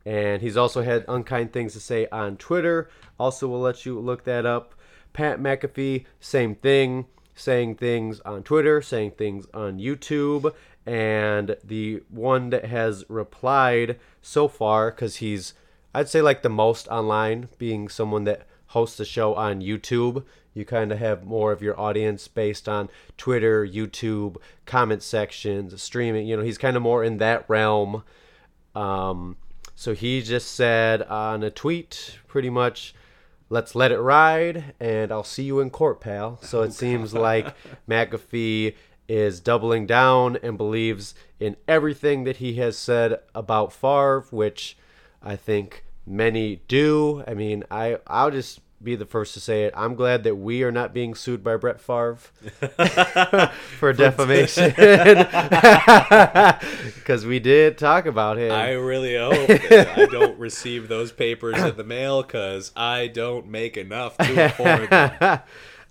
And 0.07 0.41
he's 0.41 0.57
also 0.57 0.83
had 0.83 1.05
unkind 1.07 1.53
things 1.53 1.75
to 1.75 1.81
say 1.81 2.07
on 2.11 2.37
Twitter. 2.37 2.89
Also, 3.19 3.47
will 3.47 3.61
let 3.61 3.85
you 3.85 3.99
look 4.01 4.25
that 4.25 4.47
up. 4.47 4.75
Pat 5.13 5.41
McAfee, 5.41 6.07
same 6.21 6.55
thing, 6.55 7.07
saying 7.35 7.75
things 7.75 8.21
on 8.21 8.43
Twitter, 8.43 8.81
saying 8.81 9.13
things 9.13 9.47
on 9.53 9.79
YouTube. 9.79 10.55
And 10.87 11.57
the 11.63 12.03
one 12.09 12.51
that 12.51 12.65
has 12.65 13.05
replied 13.09 13.99
so 14.23 14.49
far, 14.49 14.91
because 14.91 15.17
he's, 15.17 15.53
I'd 15.95 16.09
say, 16.09 16.23
like 16.23 16.43
the 16.43 16.49
most 16.49 16.89
online, 16.89 17.49
being 17.59 17.89
someone 17.89 18.25
that 18.25 18.47
hosts 18.69 19.01
a 19.01 19.05
show 19.05 19.35
on 19.35 19.61
YouTube. 19.61 20.25
You 20.55 20.65
kind 20.65 20.91
of 20.91 20.99
have 20.99 21.25
more 21.25 21.53
of 21.53 21.63
your 21.63 21.79
audience 21.79 22.27
based 22.29 22.69
on 22.69 22.89
Twitter, 23.17 23.67
YouTube, 23.67 24.37
comment 24.67 25.03
sections, 25.03 25.81
streaming. 25.81 26.27
You 26.27 26.37
know, 26.37 26.43
he's 26.43 26.59
kind 26.59 26.77
of 26.77 26.83
more 26.83 27.05
in 27.05 27.19
that 27.19 27.45
realm. 27.49 28.03
Um, 28.75 29.37
so 29.75 29.95
he 29.95 30.23
just 30.23 30.55
said 30.55 31.03
on 31.03 31.43
a 31.43 31.51
tweet, 31.51 32.19
pretty 32.27 32.51
much, 32.51 32.95
let's 33.49 33.75
let 33.75 33.93
it 33.93 34.01
ride, 34.01 34.75
and 34.81 35.13
I'll 35.13 35.25
see 35.25 35.45
you 35.45 35.61
in 35.61 35.71
court, 35.71 36.01
pal. 36.01 36.39
So 36.43 36.63
it 36.63 36.73
seems 36.75 37.15
like 37.15 37.55
McAfee 37.89 38.75
is 39.09 39.41
doubling 39.41 39.87
down 39.87 40.37
and 40.43 40.59
believes 40.59 41.15
in 41.41 41.57
everything 41.67 42.25
that 42.25 42.37
he 42.37 42.55
has 42.55 42.77
said 42.77 43.21
about 43.35 43.73
Favre, 43.73 44.27
which 44.31 44.77
I 45.23 45.37
think 45.37 45.85
many 46.09 46.63
do. 46.69 47.25
I 47.27 47.35
mean, 47.35 47.65
I 47.71 47.99
I'll 48.07 48.31
just 48.31 48.61
be 48.83 48.95
the 48.95 49.07
first 49.07 49.35
to 49.35 49.41
say 49.41 49.65
it. 49.65 49.75
I'm 49.77 49.95
glad 49.95 50.25
that 50.25 50.37
we 50.37 50.63
are 50.63 50.71
not 50.71 50.95
being 50.95 51.15
sued 51.15 51.43
by 51.43 51.57
Brett 51.57 51.81
Favre 51.81 52.17
for 53.79 53.93
defamation 53.93 54.71
because 56.95 57.27
we 57.27 57.41
did 57.41 57.77
talk 57.77 58.07
about 58.07 58.39
him. 58.39 58.53
I 58.53 58.73
really 58.73 59.17
hope 59.17 59.51
I 59.51 60.07
don't 60.11 60.39
receive 60.39 60.89
those 60.89 61.11
papers 61.11 61.59
in 61.59 61.77
the 61.77 61.85
mail 61.85 62.23
because 62.23 62.71
I 62.77 63.09
don't 63.09 63.49
make 63.49 63.77
enough 63.77 64.17
to 64.19 64.47
afford 64.47 64.91
them. 64.91 65.41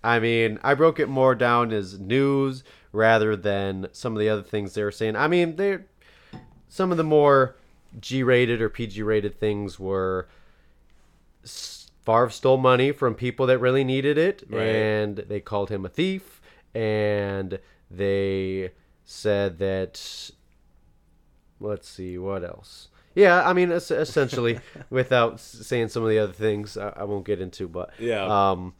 I 0.04 0.20
mean, 0.20 0.60
I 0.64 0.74
broke 0.74 1.00
it 1.00 1.10
more 1.10 1.36
down 1.36 1.74
as 1.74 2.00
news 2.00 2.64
rather 2.94 3.36
than 3.36 3.88
some 3.92 4.14
of 4.14 4.20
the 4.20 4.30
other 4.30 4.44
things 4.44 4.74
they 4.74 4.84
were 4.84 4.92
saying. 4.92 5.18
I 5.18 5.28
mean, 5.28 5.58
they're 5.58 5.86
some 6.70 6.92
of 6.92 6.98
the 6.98 7.04
more 7.04 7.56
G-rated 8.00 8.62
or 8.62 8.70
PG-rated 8.70 9.40
things 9.40 9.80
were 9.80 10.28
Favre 12.06 12.30
stole 12.30 12.58
money 12.58 12.92
from 12.92 13.16
people 13.16 13.46
that 13.48 13.60
really 13.60 13.84
needed 13.84 14.18
it, 14.18 14.44
Right. 14.50 14.62
and 14.64 15.18
they 15.18 15.40
called 15.40 15.70
him 15.70 15.86
a 15.86 15.90
thief, 15.90 16.42
and 16.74 17.60
they 17.92 18.72
said 19.04 19.60
that. 19.60 20.32
Let's 21.60 21.90
see 21.90 22.18
what 22.18 22.44
else. 22.44 22.90
Yeah, 23.16 23.48
I 23.48 23.52
mean, 23.54 23.72
essentially, 23.72 24.60
without 24.92 25.40
saying 25.40 25.88
some 25.90 26.04
of 26.04 26.10
the 26.10 26.20
other 26.20 26.34
things, 26.34 26.78
I, 26.78 27.04
won't 27.04 27.26
get 27.26 27.42
into, 27.42 27.68
but 27.68 27.90
Yeah. 27.98 28.52
um, 28.52 28.76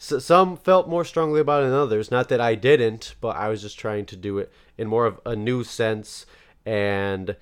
s 0.00 0.12
some 0.24 0.56
felt 0.56 0.88
more 0.88 1.04
strongly 1.04 1.40
about 1.40 1.62
it 1.62 1.66
than 1.66 1.74
others. 1.74 2.10
Not 2.10 2.28
that 2.30 2.40
I 2.40 2.54
didn't, 2.56 3.14
but 3.20 3.36
I 3.36 3.48
was 3.48 3.62
just 3.62 3.78
trying 3.78 4.04
to 4.06 4.16
do 4.16 4.38
it 4.38 4.50
in 4.76 4.88
more 4.88 5.06
of 5.06 5.20
a 5.24 5.36
new 5.36 5.62
sense. 5.62 6.26
And 6.66 7.36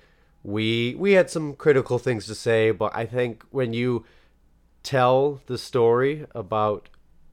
we 0.47 0.95
we 0.97 1.11
had 1.11 1.29
some 1.29 1.53
critical 1.55 1.99
things 1.99 2.25
to 2.27 2.33
say, 2.33 2.71
but 2.71 2.95
I 2.95 3.05
think 3.05 3.43
when 3.51 3.73
you 3.73 4.05
tell 4.81 5.41
the 5.47 5.57
story 5.57 6.25
about 6.33 6.87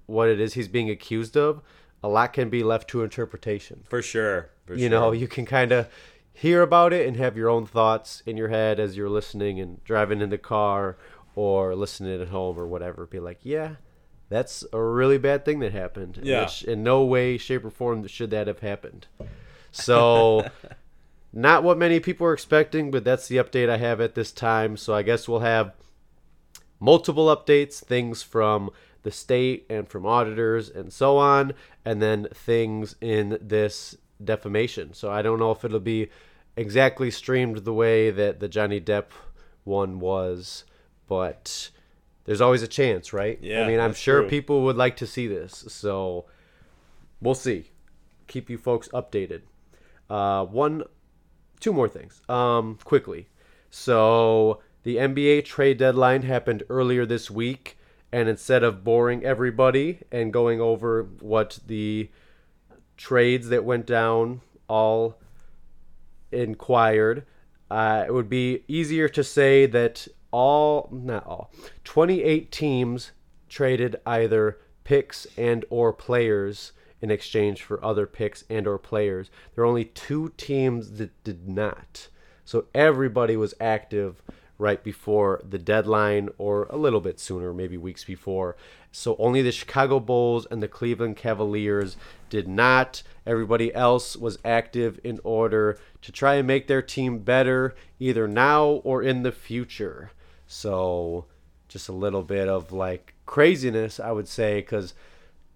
what 0.06 0.28
it 0.28 0.40
is 0.40 0.54
he's 0.54 0.66
being 0.68 0.90
accused 0.90 1.36
of, 1.36 1.62
a 2.02 2.08
lot 2.08 2.32
can 2.32 2.50
be 2.50 2.64
left 2.64 2.88
to 2.90 3.02
interpretation 3.04 3.84
For 3.88 4.02
sure. 4.02 4.50
For 4.66 4.74
you 4.74 4.80
sure. 4.88 4.90
know 4.90 5.12
you 5.12 5.28
can 5.28 5.46
kind 5.46 5.70
of 5.70 5.88
hear 6.32 6.60
about 6.60 6.92
it 6.92 7.06
and 7.06 7.16
have 7.16 7.36
your 7.36 7.48
own 7.48 7.66
thoughts 7.66 8.20
in 8.26 8.36
your 8.36 8.48
head 8.48 8.80
as 8.80 8.96
you're 8.96 9.08
listening 9.08 9.60
and 9.60 9.82
driving 9.84 10.20
in 10.20 10.30
the 10.30 10.38
car 10.38 10.96
or 11.36 11.76
listening 11.76 12.20
at 12.20 12.28
home 12.28 12.58
or 12.58 12.66
whatever 12.66 13.06
be 13.06 13.20
like 13.20 13.38
yeah 13.42 13.76
that's 14.28 14.64
a 14.72 14.82
really 14.82 15.18
bad 15.18 15.44
thing 15.44 15.60
that 15.60 15.70
happened 15.72 16.18
Yeah. 16.20 16.40
which 16.42 16.64
in 16.64 16.82
no 16.82 17.04
way 17.04 17.38
shape 17.38 17.64
or 17.64 17.70
form 17.70 18.04
should 18.08 18.30
that 18.30 18.48
have 18.48 18.58
happened 18.58 19.06
so 19.70 20.48
not 21.36 21.62
what 21.62 21.76
many 21.76 21.98
people 21.98 22.26
are 22.26 22.32
expecting 22.32 22.90
but 22.90 23.04
that's 23.04 23.28
the 23.28 23.36
update 23.36 23.68
i 23.68 23.76
have 23.76 24.00
at 24.00 24.14
this 24.14 24.30
time 24.30 24.76
so 24.76 24.94
i 24.94 25.02
guess 25.02 25.28
we'll 25.28 25.40
have 25.40 25.74
multiple 26.84 27.34
updates, 27.34 27.82
things 27.82 28.22
from 28.22 28.70
the 29.02 29.10
state 29.10 29.64
and 29.70 29.88
from 29.88 30.04
auditors 30.04 30.68
and 30.68 30.92
so 30.92 31.16
on, 31.16 31.54
and 31.84 32.00
then 32.02 32.28
things 32.32 32.94
in 33.00 33.38
this 33.40 33.96
defamation. 34.22 34.92
So 34.92 35.10
I 35.10 35.22
don't 35.22 35.38
know 35.38 35.50
if 35.50 35.64
it'll 35.64 35.80
be 35.80 36.10
exactly 36.56 37.10
streamed 37.10 37.58
the 37.58 37.72
way 37.72 38.10
that 38.10 38.40
the 38.40 38.48
Johnny 38.48 38.80
Depp 38.80 39.06
one 39.64 39.98
was, 39.98 40.64
but 41.08 41.70
there's 42.26 42.42
always 42.42 42.62
a 42.62 42.68
chance, 42.68 43.12
right? 43.12 43.38
Yeah, 43.42 43.62
I 43.62 43.66
mean, 43.66 43.80
I'm 43.80 43.94
sure 43.94 44.20
true. 44.20 44.28
people 44.28 44.62
would 44.64 44.76
like 44.76 44.96
to 44.98 45.06
see 45.06 45.26
this. 45.26 45.64
So 45.68 46.26
we'll 47.20 47.34
see. 47.34 47.70
Keep 48.26 48.50
you 48.50 48.58
folks 48.58 48.88
updated. 48.88 49.42
Uh, 50.08 50.44
one, 50.44 50.84
two 51.64 51.72
more 51.72 51.88
things. 51.88 52.20
Um, 52.28 52.78
quickly. 52.84 53.26
So 53.70 54.60
the 54.82 54.96
NBA 54.96 55.46
trade 55.46 55.78
deadline 55.78 56.20
happened 56.20 56.62
earlier 56.68 57.06
this 57.06 57.30
week, 57.30 57.78
and 58.12 58.28
instead 58.28 58.62
of 58.62 58.84
boring 58.84 59.24
everybody 59.24 60.00
and 60.12 60.30
going 60.30 60.60
over 60.60 61.04
what 61.20 61.58
the 61.66 62.10
trades 62.98 63.48
that 63.48 63.64
went 63.64 63.86
down 63.86 64.42
all 64.68 65.18
inquired, 66.30 67.24
uh, 67.70 68.04
it 68.06 68.12
would 68.12 68.28
be 68.28 68.62
easier 68.68 69.08
to 69.08 69.24
say 69.24 69.64
that 69.64 70.06
all, 70.30 70.90
not 70.92 71.26
all, 71.26 71.50
28 71.84 72.52
teams 72.52 73.12
traded 73.48 73.96
either 74.04 74.58
picks 74.84 75.26
and 75.38 75.64
or 75.70 75.94
players 75.94 76.72
in 77.04 77.10
exchange 77.10 77.62
for 77.62 77.84
other 77.84 78.06
picks 78.06 78.44
and 78.48 78.66
or 78.66 78.78
players. 78.78 79.30
There 79.54 79.62
are 79.62 79.66
only 79.66 79.84
two 79.84 80.32
teams 80.38 80.92
that 80.92 81.22
did 81.22 81.46
not. 81.46 82.08
So 82.46 82.64
everybody 82.74 83.36
was 83.36 83.52
active 83.60 84.22
right 84.56 84.82
before 84.82 85.42
the 85.46 85.58
deadline 85.58 86.30
or 86.38 86.64
a 86.70 86.78
little 86.78 87.02
bit 87.02 87.20
sooner, 87.20 87.52
maybe 87.52 87.76
weeks 87.76 88.04
before. 88.04 88.56
So 88.90 89.16
only 89.18 89.42
the 89.42 89.52
Chicago 89.52 90.00
Bulls 90.00 90.46
and 90.50 90.62
the 90.62 90.68
Cleveland 90.68 91.18
Cavaliers 91.18 91.98
did 92.30 92.48
not. 92.48 93.02
Everybody 93.26 93.74
else 93.74 94.16
was 94.16 94.38
active 94.42 94.98
in 95.04 95.20
order 95.24 95.78
to 96.00 96.10
try 96.10 96.36
and 96.36 96.46
make 96.46 96.68
their 96.68 96.80
team 96.80 97.18
better 97.18 97.74
either 98.00 98.26
now 98.26 98.64
or 98.82 99.02
in 99.02 99.24
the 99.24 99.32
future. 99.32 100.10
So 100.46 101.26
just 101.68 101.90
a 101.90 101.92
little 101.92 102.22
bit 102.22 102.48
of 102.48 102.72
like 102.72 103.12
craziness, 103.26 104.00
I 104.00 104.10
would 104.10 104.28
say, 104.28 104.60
because 104.60 104.94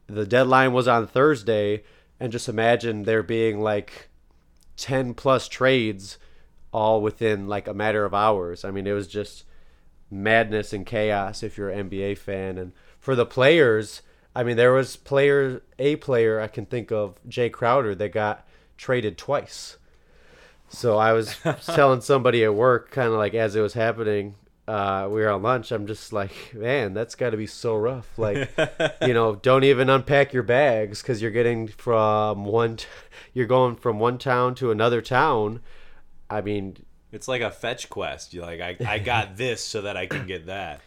the 0.08 0.26
deadline 0.26 0.72
was 0.72 0.88
on 0.88 1.06
Thursday. 1.06 1.84
And 2.20 2.32
just 2.32 2.48
imagine 2.48 3.04
there 3.04 3.22
being 3.22 3.60
like 3.60 4.08
10 4.76 5.14
plus 5.14 5.46
trades 5.48 6.18
all 6.72 7.00
within 7.00 7.46
like 7.46 7.68
a 7.68 7.74
matter 7.74 8.04
of 8.04 8.12
hours. 8.12 8.64
I 8.64 8.70
mean, 8.70 8.86
it 8.86 8.92
was 8.92 9.06
just 9.06 9.44
madness 10.10 10.72
and 10.72 10.84
chaos 10.84 11.42
if 11.42 11.56
you're 11.56 11.70
an 11.70 11.88
NBA 11.88 12.18
fan. 12.18 12.58
And 12.58 12.72
for 12.98 13.14
the 13.14 13.26
players, 13.26 14.02
I 14.34 14.42
mean, 14.42 14.56
there 14.56 14.72
was 14.72 14.96
player 14.96 15.62
a 15.78 15.96
player 15.96 16.40
I 16.40 16.48
can 16.48 16.66
think 16.66 16.90
of, 16.90 17.18
Jae 17.28 17.52
Crowder, 17.52 17.94
that 17.94 18.12
got 18.12 18.46
traded 18.76 19.18
twice. 19.18 19.76
So 20.68 20.98
I 20.98 21.12
was 21.12 21.36
telling 21.66 22.00
somebody 22.00 22.44
at 22.44 22.54
work, 22.54 22.90
kind 22.90 23.08
of 23.08 23.14
like 23.14 23.34
as 23.34 23.56
it 23.56 23.60
was 23.60 23.74
happening, 23.74 24.34
uh, 24.68 25.08
we 25.10 25.22
were 25.22 25.30
on 25.30 25.42
lunch. 25.42 25.72
I'm 25.72 25.86
just 25.86 26.12
like, 26.12 26.54
man, 26.54 26.92
that's 26.92 27.14
got 27.14 27.30
to 27.30 27.36
be 27.38 27.46
so 27.46 27.74
rough. 27.74 28.18
Like, 28.18 28.50
you 29.02 29.14
know, 29.14 29.34
don't 29.36 29.64
even 29.64 29.88
unpack 29.88 30.32
your 30.34 30.42
bags 30.42 31.00
because 31.00 31.22
you're 31.22 31.30
getting 31.30 31.68
from 31.68 32.44
one, 32.44 32.76
t- 32.76 32.86
you're 33.32 33.46
going 33.46 33.76
from 33.76 33.98
one 33.98 34.18
town 34.18 34.54
to 34.56 34.70
another 34.70 35.00
town. 35.00 35.60
I 36.28 36.42
mean, 36.42 36.76
It's 37.10 37.28
like 37.28 37.40
a 37.40 37.50
fetch 37.50 37.88
quest. 37.88 38.34
You're 38.34 38.44
like, 38.44 38.60
I, 38.60 38.76
I 38.86 38.98
got 38.98 39.36
this 39.38 39.64
so 39.64 39.80
that 39.82 39.96
I 39.96 40.06
can 40.06 40.26
get 40.26 40.46
that. 40.46 40.82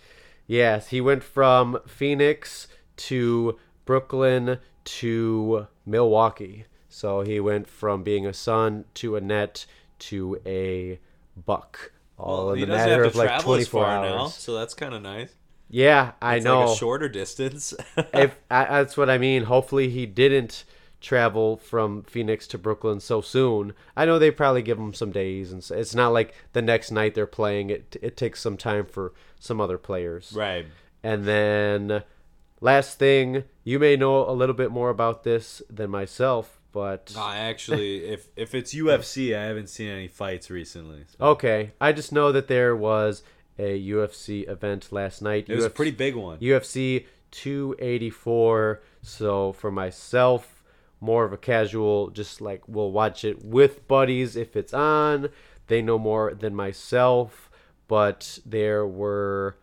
Yes, 0.45 0.89
he 0.89 1.01
went 1.01 1.23
from 1.23 1.79
Phoenix 1.87 2.67
to 2.97 3.57
Brooklyn 3.85 4.59
to 4.83 5.67
Milwaukee. 5.87 6.65
So 6.87 7.21
he 7.21 7.39
went 7.39 7.67
from 7.67 8.03
being 8.03 8.27
a 8.27 8.33
Sun 8.33 8.85
to 8.95 9.15
a 9.15 9.21
Net 9.21 9.65
to 9.99 10.39
a 10.45 10.99
Buck, 11.35 11.93
all 12.21 12.45
Well, 12.47 12.53
in 12.55 12.61
the 12.61 12.67
matter 12.67 13.03
of 13.03 13.15
like 13.15 13.41
24 13.41 13.85
hours. 13.85 14.09
now, 14.09 14.27
so 14.27 14.53
that's 14.55 14.73
kind 14.73 14.93
of 14.93 15.01
nice. 15.01 15.33
Yeah, 15.69 16.11
I 16.21 16.35
It's 16.35 16.45
know. 16.45 16.65
like 16.65 16.75
a 16.75 16.79
shorter 16.79 17.09
distance. 17.09 17.73
if 18.13 18.37
I, 18.49 18.65
that's 18.65 18.97
what 18.97 19.09
I 19.09 19.17
mean. 19.17 19.43
Hopefully, 19.43 19.89
he 19.89 20.05
didn't 20.05 20.65
travel 20.99 21.57
from 21.57 22.03
Phoenix 22.03 22.45
to 22.47 22.57
Brooklyn 22.57 22.99
so 22.99 23.21
soon. 23.21 23.73
I 23.97 24.05
know 24.05 24.19
they 24.19 24.31
probably 24.31 24.61
give 24.61 24.77
him 24.77 24.93
some 24.93 25.11
days, 25.11 25.51
and 25.51 25.67
it's 25.71 25.95
not 25.95 26.09
like 26.13 26.33
the 26.53 26.61
next 26.61 26.91
night 26.91 27.15
they're 27.15 27.25
playing. 27.25 27.69
It 27.69 27.97
it 28.01 28.17
takes 28.17 28.39
some 28.41 28.57
time 28.57 28.85
for 28.85 29.13
some 29.39 29.59
other 29.61 29.77
players. 29.77 30.33
right. 30.35 30.65
And 31.03 31.25
then 31.25 32.03
last 32.59 32.99
thing, 32.99 33.45
you 33.63 33.79
may 33.79 33.95
know 33.95 34.29
a 34.29 34.33
little 34.33 34.53
bit 34.53 34.69
more 34.69 34.91
about 34.91 35.23
this 35.23 35.63
than 35.67 35.89
myself, 35.89 36.60
but 36.71 37.13
I 37.17 37.37
actually, 37.39 38.05
if 38.13 38.27
if 38.35 38.53
it's 38.55 38.73
UFC, 38.73 39.35
I 39.37 39.43
haven't 39.45 39.67
seen 39.69 39.89
any 39.89 40.07
fights 40.07 40.49
recently. 40.49 41.05
so- 41.07 41.25
okay. 41.31 41.71
I 41.81 41.91
just 41.91 42.11
know 42.11 42.31
that 42.31 42.47
there 42.47 42.75
was 42.75 43.23
a 43.59 43.79
UFC 43.89 44.47
event 44.49 44.91
last 44.91 45.21
night. 45.21 45.47
It 45.49 45.55
was 45.55 45.65
a 45.65 45.69
UFC 45.69 45.73
pretty 45.75 45.91
big 45.91 46.15
one. 46.15 46.37
UFC 46.39 47.05
284. 47.31 48.81
So 49.01 49.51
for 49.53 49.71
myself, 49.71 50.63
more 50.99 51.25
of 51.25 51.33
a 51.33 51.37
casual, 51.37 52.09
just 52.09 52.41
like 52.41 52.67
we'll 52.67 52.91
watch 52.91 53.23
it 53.25 53.43
with 53.43 53.87
buddies 53.87 54.35
if 54.35 54.55
it's 54.55 54.73
on. 54.73 55.29
They 55.67 55.81
know 55.81 55.97
more 55.97 56.33
than 56.33 56.53
myself, 56.55 57.49
but 57.87 58.39
there 58.45 58.85
were 58.85 59.57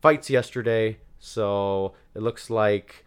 fights 0.00 0.30
yesterday, 0.30 0.98
so 1.18 1.94
it 2.14 2.22
looks 2.22 2.50
like 2.50 3.04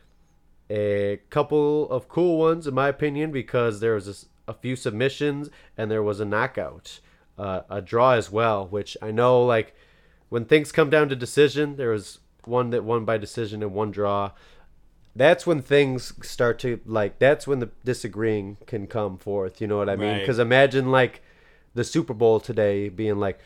a 0.69 1.19
couple 1.29 1.89
of 1.89 2.07
cool 2.07 2.37
ones 2.37 2.67
in 2.67 2.73
my 2.73 2.87
opinion 2.87 3.31
because 3.31 3.79
there 3.79 3.93
was 3.93 4.27
a 4.47 4.53
few 4.53 4.75
submissions 4.75 5.49
and 5.77 5.89
there 5.89 6.03
was 6.03 6.19
a 6.19 6.25
knockout, 6.25 6.99
uh, 7.37 7.61
a 7.69 7.81
draw 7.81 8.11
as 8.11 8.31
well. 8.31 8.67
Which 8.67 8.97
I 9.01 9.11
know, 9.11 9.43
like 9.43 9.75
when 10.29 10.45
things 10.45 10.71
come 10.71 10.89
down 10.89 11.09
to 11.09 11.15
decision, 11.15 11.75
there 11.75 11.91
was 11.91 12.19
one 12.45 12.69
that 12.71 12.83
won 12.83 13.05
by 13.05 13.17
decision 13.17 13.63
and 13.63 13.73
one 13.73 13.91
draw. 13.91 14.31
That's 15.15 15.47
when 15.47 15.61
things 15.61 16.13
start 16.27 16.59
to 16.59 16.79
like. 16.85 17.19
That's 17.19 17.47
when 17.47 17.59
the 17.59 17.69
disagreeing 17.83 18.57
can 18.65 18.87
come 18.87 19.17
forth. 19.17 19.61
You 19.61 19.67
know 19.67 19.77
what 19.77 19.89
I 19.89 19.95
mean? 19.95 20.09
Right. 20.09 20.19
Because 20.19 20.39
imagine 20.39 20.91
like 20.91 21.21
the 21.73 21.83
Super 21.83 22.13
Bowl 22.13 22.39
today 22.39 22.89
being 22.89 23.17
like 23.17 23.39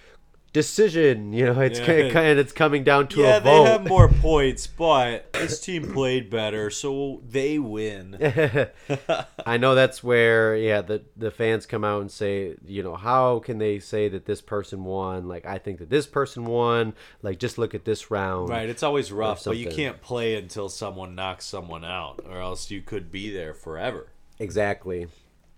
decision. 0.54 1.34
You 1.34 1.46
know, 1.48 1.60
it's 1.62 1.80
Yeah. 1.80 1.86
kind 1.86 2.00
of, 2.02 2.14
kind 2.14 2.40
it's 2.40 2.52
coming 2.52 2.84
down 2.84 3.08
to 3.10 3.22
yeah, 3.22 3.38
a 3.38 3.40
vote. 3.42 3.50
Yeah, 3.50 3.64
they 3.64 3.72
have 3.72 3.88
more 3.88 4.08
points, 4.22 4.68
but 4.68 5.32
this 5.34 5.60
team 5.60 5.92
played 5.94 6.30
better, 6.30 6.70
so 6.70 7.22
they 7.28 7.60
win. 7.60 8.18
I 9.46 9.58
know 9.58 9.76
that's 9.76 10.04
where 10.04 10.56
yeah 10.56 10.82
the 10.82 11.04
the 11.16 11.32
fans 11.32 11.66
come 11.66 11.84
out 11.84 12.02
and 12.02 12.12
say 12.12 12.56
you 12.66 12.84
know 12.84 12.96
how 12.96 13.40
can 13.40 13.58
they 13.58 13.80
say 13.80 14.10
that 14.10 14.26
this 14.26 14.42
person 14.42 14.84
won 14.84 15.28
like 15.28 15.46
I 15.46 15.58
think 15.58 15.80
that 15.80 15.90
this 15.90 16.08
person 16.08 16.46
won 16.46 16.94
like 17.22 17.40
just 17.40 17.58
look 17.58 17.74
at 17.76 17.86
this 17.86 18.10
round 18.12 18.50
Right, 18.50 18.70
it's 18.70 18.84
always 18.84 19.12
rough, 19.12 19.44
but 19.46 19.58
you 19.58 19.68
can't 19.70 20.02
play 20.02 20.36
until 20.36 20.70
someone 20.70 21.16
knocks 21.16 21.46
someone 21.46 21.86
out, 21.86 22.22
or 22.28 22.40
else 22.40 22.72
you 22.72 22.82
could 22.82 23.12
be 23.12 23.32
there 23.32 23.54
forever. 23.54 24.08
exactly 24.40 25.08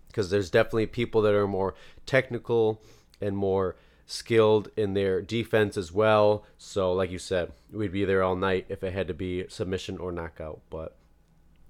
because 0.08 0.30
there's 0.30 0.50
definitely 0.50 0.88
people 0.88 1.22
that 1.22 1.34
are 1.34 1.48
more 1.48 1.74
technical 2.06 2.82
and 3.22 3.38
more 3.38 3.76
skilled 4.12 4.69
in 4.76 4.93
their 4.93 5.21
defense 5.21 5.78
as 5.78 5.91
well. 5.91 6.43
So 6.58 6.91
like 6.91 7.12
you 7.12 7.17
said 7.19 7.54
we'd 7.71 7.93
be 7.93 8.04
there 8.06 8.21
all 8.21 8.36
night 8.36 8.65
if 8.67 8.84
it 8.84 8.93
had 8.93 9.08
to 9.08 9.13
be 9.13 9.45
submission 9.47 9.97
or 9.97 10.12
knockout. 10.12 10.60
But 10.69 10.95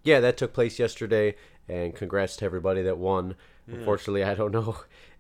yeah 0.04 0.20
that 0.20 0.38
took 0.38 0.52
place 0.52 0.80
yesterday 0.80 1.36
and 1.70 1.96
congrats 1.96 2.36
to 2.38 2.46
everybody 2.46 2.82
that 2.82 2.98
won. 2.98 3.36
Hmm. 3.68 3.76
Unfortunately 3.76 4.24
i 4.24 4.34
don't 4.34 4.52
know 4.60 4.76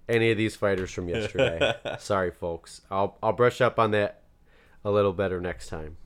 any 0.10 0.31
of 0.31 0.38
these 0.38 0.55
fighters 0.55 0.91
from 0.91 1.07
yesterday. 1.07 1.75
Sorry 1.99 2.31
folks. 2.31 2.81
I'll 2.89 3.17
i'll 3.21 3.34
brush 3.34 3.62
up 3.62 3.77
on 3.77 3.91
that 3.91 4.23
a 4.84 4.89
little 4.89 5.13
better 5.13 5.39
next 5.39 5.67
time. 5.69 5.97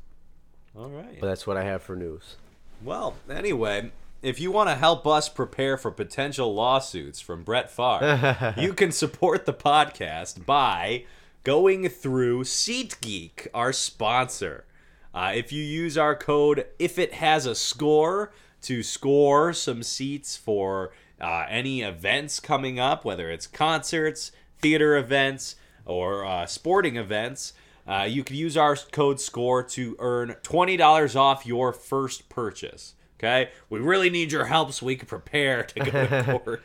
All 0.78 0.89
right. 0.89 1.17
but 1.21 1.28
that's 1.28 1.47
what 1.47 1.56
i 1.56 1.63
have 1.63 1.82
for 1.82 1.95
news. 1.95 2.36
Well, 2.84 3.15
anyway, 3.30 3.91
if 4.26 4.40
you 4.40 4.52
want 4.52 4.70
to 4.70 4.76
help 4.76 5.06
us 5.06 5.30
prepare 5.30 5.78
for 5.78 5.92
potential 5.92 6.54
lawsuits 6.54 7.22
from 7.22 7.44
Brett 7.44 7.70
Favre, 7.70 8.56
you 8.58 8.74
can 8.74 8.92
support 8.92 9.46
the 9.46 9.54
podcast 9.54 10.46
by 10.46 11.06
going 11.44 11.88
through 11.90 12.44
SeatGeek, 12.44 13.48
our 13.54 13.72
sponsor. 13.72 14.66
Uh, 15.14 15.32
if 15.36 15.52
you 15.54 15.64
use 15.64 15.96
our 15.98 16.16
code, 16.16 16.66
if 16.80 16.98
it 16.98 17.14
has 17.14 17.46
a 17.46 17.54
score, 17.54 18.32
to 18.64 18.82
score 18.82 19.54
some 19.54 19.84
seats 19.84 20.36
for 20.36 20.92
uh, 21.22 21.46
any 21.48 21.82
events 21.84 22.40
coming 22.40 22.80
up, 22.80 23.06
whether 23.06 23.30
it's 23.30 23.46
concerts, 23.46 24.32
theater 24.60 24.98
events, 24.98 25.56
or 25.86 26.26
uh, 26.26 26.48
sporting 26.48 26.96
events, 26.96 27.54
uh, 27.88 28.08
you 28.10 28.24
can 28.24 28.36
use 28.36 28.58
our 28.58 28.76
code 28.76 29.22
SCORE 29.22 29.62
to 29.62 29.96
earn 30.00 30.36
$20 30.42 31.16
off 31.16 31.46
your 31.46 31.72
first 31.72 32.28
purchase. 32.28 32.96
Okay? 33.19 33.49
We 33.69 33.80
really 33.80 34.10
need 34.10 34.32
your 34.32 34.45
help 34.45 34.71
so 34.73 34.86
we 34.86 34.95
can 34.95 35.08
prepare 35.08 35.63
to 35.63 35.80
go 35.80 36.08
to 36.08 36.23
court. 36.43 36.63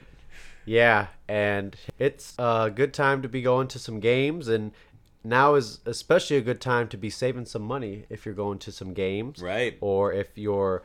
Yeah, 0.65 1.09
and 1.29 1.75
it's 1.99 2.35
a 2.39 2.71
good 2.75 2.93
time 2.93 3.23
to 3.23 3.29
be 3.29 3.43
going 3.43 3.69
to 3.69 3.79
some 3.79 3.99
games, 3.99 4.47
and 4.49 4.73
now 5.25 5.55
is 5.55 5.81
especially 5.87 6.37
a 6.37 6.43
good 6.43 6.61
time 6.61 6.89
to 6.89 6.97
be 6.97 7.11
saving 7.11 7.47
some 7.47 7.63
money 7.63 8.05
if 8.09 8.25
you're 8.25 8.35
going 8.35 8.59
to 8.61 8.73
some 8.73 8.93
games, 8.93 9.41
Right. 9.41 9.77
Or 9.81 10.13
if 10.13 10.37
you're 10.37 10.83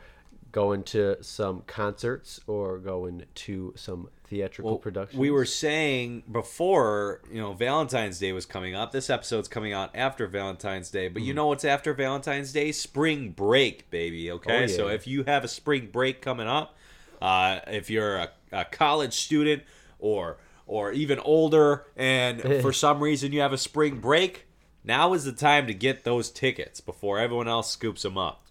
going 0.56 0.82
to 0.82 1.22
some 1.22 1.60
concerts 1.66 2.40
or 2.46 2.78
going 2.78 3.22
to 3.34 3.74
some 3.76 4.08
theatrical 4.24 4.78
productions. 4.78 5.20
We 5.20 5.30
were 5.30 5.44
saying 5.44 6.22
before, 6.32 7.20
you 7.30 7.38
know, 7.42 7.52
Valentine's 7.52 8.18
Day 8.18 8.32
was 8.32 8.46
coming 8.46 8.74
up. 8.74 8.90
This 8.90 9.10
episode's 9.10 9.48
coming 9.48 9.74
out 9.74 9.90
after 9.94 10.26
Valentine's 10.26 10.90
Day, 10.90 11.08
but 11.08 11.20
you 11.20 11.28
Mm-hmm. 11.32 11.36
know 11.36 11.46
what's 11.48 11.66
after 11.66 11.92
Valentine's 11.92 12.54
Day? 12.54 12.72
Spring 12.72 13.32
break, 13.32 13.90
baby. 13.90 14.30
Okay, 14.30 14.56
Oh, 14.56 14.60
yeah. 14.62 14.66
so 14.66 14.88
if 14.88 15.06
you 15.06 15.24
have 15.24 15.44
a 15.44 15.48
spring 15.48 15.90
break 15.92 16.22
coming 16.22 16.46
up, 16.48 16.74
uh, 17.20 17.60
if 17.66 17.90
you're 17.90 18.16
a, 18.16 18.30
a 18.50 18.64
college 18.64 19.12
student 19.12 19.62
or 19.98 20.38
or 20.66 20.90
even 20.90 21.18
older, 21.18 21.84
and 21.96 22.40
for 22.62 22.72
some 22.72 23.00
reason 23.02 23.30
you 23.30 23.40
have 23.40 23.52
a 23.52 23.58
spring 23.58 24.00
break, 24.00 24.46
now 24.82 25.12
is 25.12 25.24
the 25.24 25.32
time 25.32 25.66
to 25.66 25.74
get 25.74 26.04
those 26.04 26.30
tickets 26.30 26.80
before 26.80 27.18
everyone 27.18 27.46
else 27.46 27.70
scoops 27.70 28.02
them 28.02 28.16
up. 28.16 28.42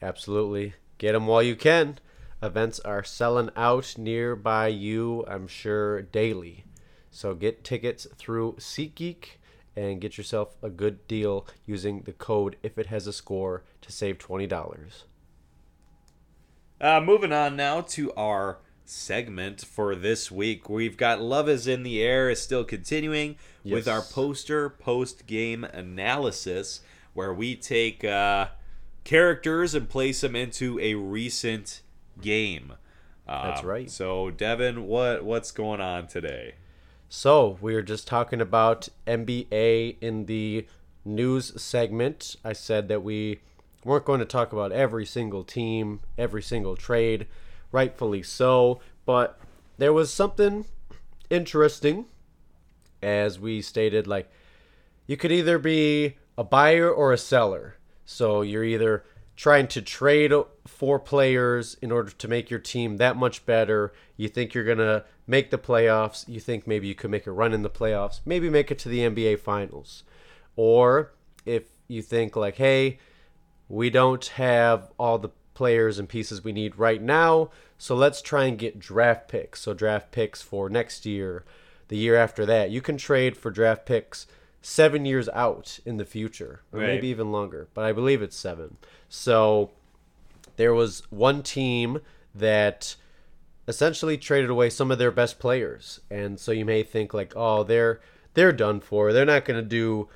Absolutely. 0.00 0.72
Get 0.98 1.12
them 1.12 1.26
while 1.26 1.42
you 1.42 1.56
can. 1.56 1.98
Events 2.42 2.78
are 2.80 3.02
selling 3.02 3.50
out 3.56 3.96
nearby 3.96 4.68
you, 4.68 5.24
I'm 5.26 5.46
sure, 5.46 6.02
daily. 6.02 6.64
So 7.10 7.34
get 7.34 7.64
tickets 7.64 8.06
through 8.16 8.54
SeatGeek 8.54 9.38
and 9.76 10.00
get 10.00 10.18
yourself 10.18 10.56
a 10.62 10.70
good 10.70 11.06
deal 11.08 11.46
using 11.64 12.02
the 12.02 12.12
code 12.12 12.56
if 12.62 12.78
it 12.78 12.86
has 12.86 13.06
a 13.06 13.12
score 13.12 13.64
to 13.82 13.92
save 13.92 14.18
$20. 14.18 15.04
Uh, 16.80 17.00
moving 17.00 17.32
on 17.32 17.56
now 17.56 17.80
to 17.80 18.12
our 18.14 18.58
segment 18.84 19.64
for 19.64 19.94
this 19.94 20.30
week. 20.30 20.68
We've 20.68 20.96
got 20.96 21.20
Love 21.20 21.48
is 21.48 21.66
in 21.66 21.82
the 21.82 22.02
Air 22.02 22.28
is 22.28 22.42
still 22.42 22.64
continuing 22.64 23.36
with 23.64 23.88
our 23.88 24.02
poster 24.02 24.68
post 24.68 25.26
game 25.26 25.64
analysis 25.64 26.80
where 27.14 27.32
we 27.32 27.56
take 27.56 28.04
uh, 28.04 28.48
characters 29.04 29.74
and 29.74 29.88
place 29.88 30.22
them 30.22 30.34
into 30.34 30.78
a 30.80 30.94
recent 30.94 31.82
game. 32.20 32.74
That's 33.26 33.60
Um, 33.60 33.66
right. 33.66 33.90
So 33.90 34.30
Devin, 34.30 34.86
what 34.86 35.24
what's 35.24 35.50
going 35.50 35.80
on 35.80 36.06
today? 36.06 36.54
So 37.08 37.58
we 37.60 37.74
were 37.74 37.82
just 37.82 38.06
talking 38.06 38.40
about 38.40 38.88
NBA 39.06 39.96
in 40.00 40.26
the 40.26 40.66
news 41.04 41.60
segment. 41.60 42.36
I 42.44 42.52
said 42.54 42.88
that 42.88 43.02
we 43.02 43.40
weren't 43.84 44.04
going 44.04 44.20
to 44.20 44.26
talk 44.26 44.52
about 44.52 44.72
every 44.72 45.06
single 45.06 45.44
team, 45.44 46.00
every 46.18 46.42
single 46.42 46.76
trade, 46.76 47.26
rightfully 47.70 48.22
so. 48.22 48.80
But 49.06 49.38
there 49.78 49.92
was 49.92 50.12
something 50.12 50.64
interesting, 51.30 52.06
as 53.02 53.38
we 53.38 53.62
stated. 53.62 54.06
Like 54.06 54.30
you 55.06 55.16
could 55.16 55.32
either 55.32 55.58
be 55.58 56.16
a 56.36 56.44
buyer 56.44 56.90
or 56.90 57.12
a 57.12 57.18
seller. 57.18 57.76
So 58.04 58.42
you're 58.42 58.64
either 58.64 59.04
trying 59.36 59.66
to 59.66 59.82
trade 59.82 60.32
for 60.66 60.98
players 60.98 61.76
in 61.82 61.90
order 61.90 62.10
to 62.10 62.28
make 62.28 62.50
your 62.50 62.60
team 62.60 62.98
that 62.98 63.16
much 63.16 63.44
better. 63.44 63.92
You 64.16 64.28
think 64.28 64.54
you're 64.54 64.64
going 64.64 64.78
to 64.78 65.04
make 65.26 65.50
the 65.50 65.58
playoffs. 65.58 66.28
You 66.28 66.40
think 66.40 66.66
maybe 66.66 66.86
you 66.86 66.94
could 66.94 67.10
make 67.10 67.26
a 67.26 67.32
run 67.32 67.52
in 67.52 67.62
the 67.62 67.70
playoffs, 67.70 68.20
maybe 68.24 68.48
make 68.48 68.70
it 68.70 68.78
to 68.80 68.88
the 68.88 69.00
NBA 69.00 69.40
finals. 69.40 70.04
Or 70.56 71.12
if 71.44 71.64
you 71.88 72.02
think, 72.02 72.36
like, 72.36 72.56
hey, 72.56 72.98
we 73.68 73.90
don't 73.90 74.24
have 74.26 74.92
all 74.98 75.18
the 75.18 75.30
players 75.54 75.98
and 75.98 76.08
pieces 76.08 76.44
we 76.44 76.52
need 76.52 76.78
right 76.78 77.02
now, 77.02 77.50
so 77.78 77.94
let's 77.94 78.22
try 78.22 78.44
and 78.44 78.58
get 78.58 78.78
draft 78.78 79.28
picks. 79.28 79.60
So, 79.60 79.74
draft 79.74 80.12
picks 80.12 80.42
for 80.42 80.68
next 80.68 81.06
year, 81.06 81.44
the 81.88 81.96
year 81.96 82.16
after 82.16 82.46
that. 82.46 82.70
You 82.70 82.80
can 82.80 82.96
trade 82.96 83.36
for 83.36 83.50
draft 83.50 83.84
picks 83.84 84.26
seven 84.64 85.04
years 85.04 85.28
out 85.28 85.78
in 85.84 85.98
the 85.98 86.04
future, 86.06 86.62
or 86.72 86.80
Right. 86.80 86.86
maybe 86.86 87.08
even 87.08 87.30
longer, 87.30 87.68
but 87.74 87.84
I 87.84 87.92
believe 87.92 88.22
it's 88.22 88.36
seven. 88.36 88.78
So, 89.08 89.70
there 90.56 90.72
was 90.72 91.02
one 91.10 91.42
team 91.42 92.00
that 92.34 92.96
essentially 93.68 94.16
traded 94.16 94.50
away 94.50 94.70
some 94.70 94.90
of 94.90 94.98
their 94.98 95.10
best 95.10 95.38
players 95.38 96.00
and 96.10 96.38
so 96.38 96.52
you 96.52 96.64
may 96.66 96.82
think 96.82 97.14
like 97.14 97.32
oh 97.34 97.62
they're 97.62 97.98
they're 98.34 98.52
done 98.52 98.78
for 98.78 99.10
they're 99.12 99.24
not 99.24 99.44
going 99.46 99.58
to 99.58 99.66
do 99.66 100.06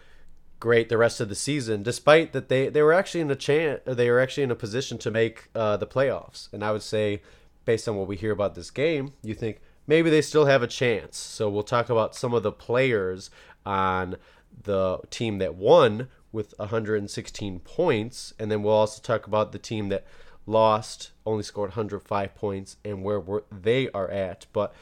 great 0.60 0.88
the 0.90 0.98
rest 0.98 1.18
of 1.20 1.28
the 1.30 1.34
season 1.34 1.82
despite 1.82 2.32
that 2.34 2.48
they 2.50 2.68
they 2.68 2.82
were 2.82 2.92
actually 2.92 3.22
in 3.22 3.30
a 3.30 3.34
chance 3.36 3.80
they 3.86 4.10
were 4.10 4.20
actually 4.20 4.42
in 4.42 4.50
a 4.50 4.54
position 4.54 4.98
to 4.98 5.10
make 5.10 5.48
uh, 5.54 5.76
the 5.78 5.86
playoffs 5.86 6.52
and 6.52 6.62
i 6.62 6.70
would 6.70 6.82
say 6.82 7.22
based 7.64 7.88
on 7.88 7.96
what 7.96 8.06
we 8.06 8.16
hear 8.16 8.32
about 8.32 8.54
this 8.54 8.70
game 8.70 9.12
you 9.22 9.34
think 9.34 9.60
maybe 9.86 10.10
they 10.10 10.20
still 10.22 10.44
have 10.44 10.62
a 10.62 10.66
chance 10.66 11.16
so 11.16 11.48
we'll 11.48 11.62
talk 11.62 11.88
about 11.88 12.14
some 12.14 12.34
of 12.34 12.42
the 12.42 12.52
players 12.52 13.30
on 13.64 14.14
the 14.62 14.98
team 15.10 15.38
that 15.38 15.54
won 15.54 16.08
with 16.30 16.54
116 16.58 17.60
points 17.60 18.34
and 18.38 18.50
then 18.50 18.62
we'll 18.62 18.74
also 18.74 19.00
talk 19.00 19.26
about 19.26 19.52
the 19.52 19.58
team 19.58 19.88
that 19.88 20.04
lost, 20.48 21.12
only 21.26 21.42
scored 21.42 21.70
105 21.70 22.34
points, 22.34 22.76
and 22.84 23.04
where 23.04 23.20
we're, 23.20 23.42
they 23.52 23.88
are 23.90 24.10
at. 24.10 24.46
But, 24.52 24.74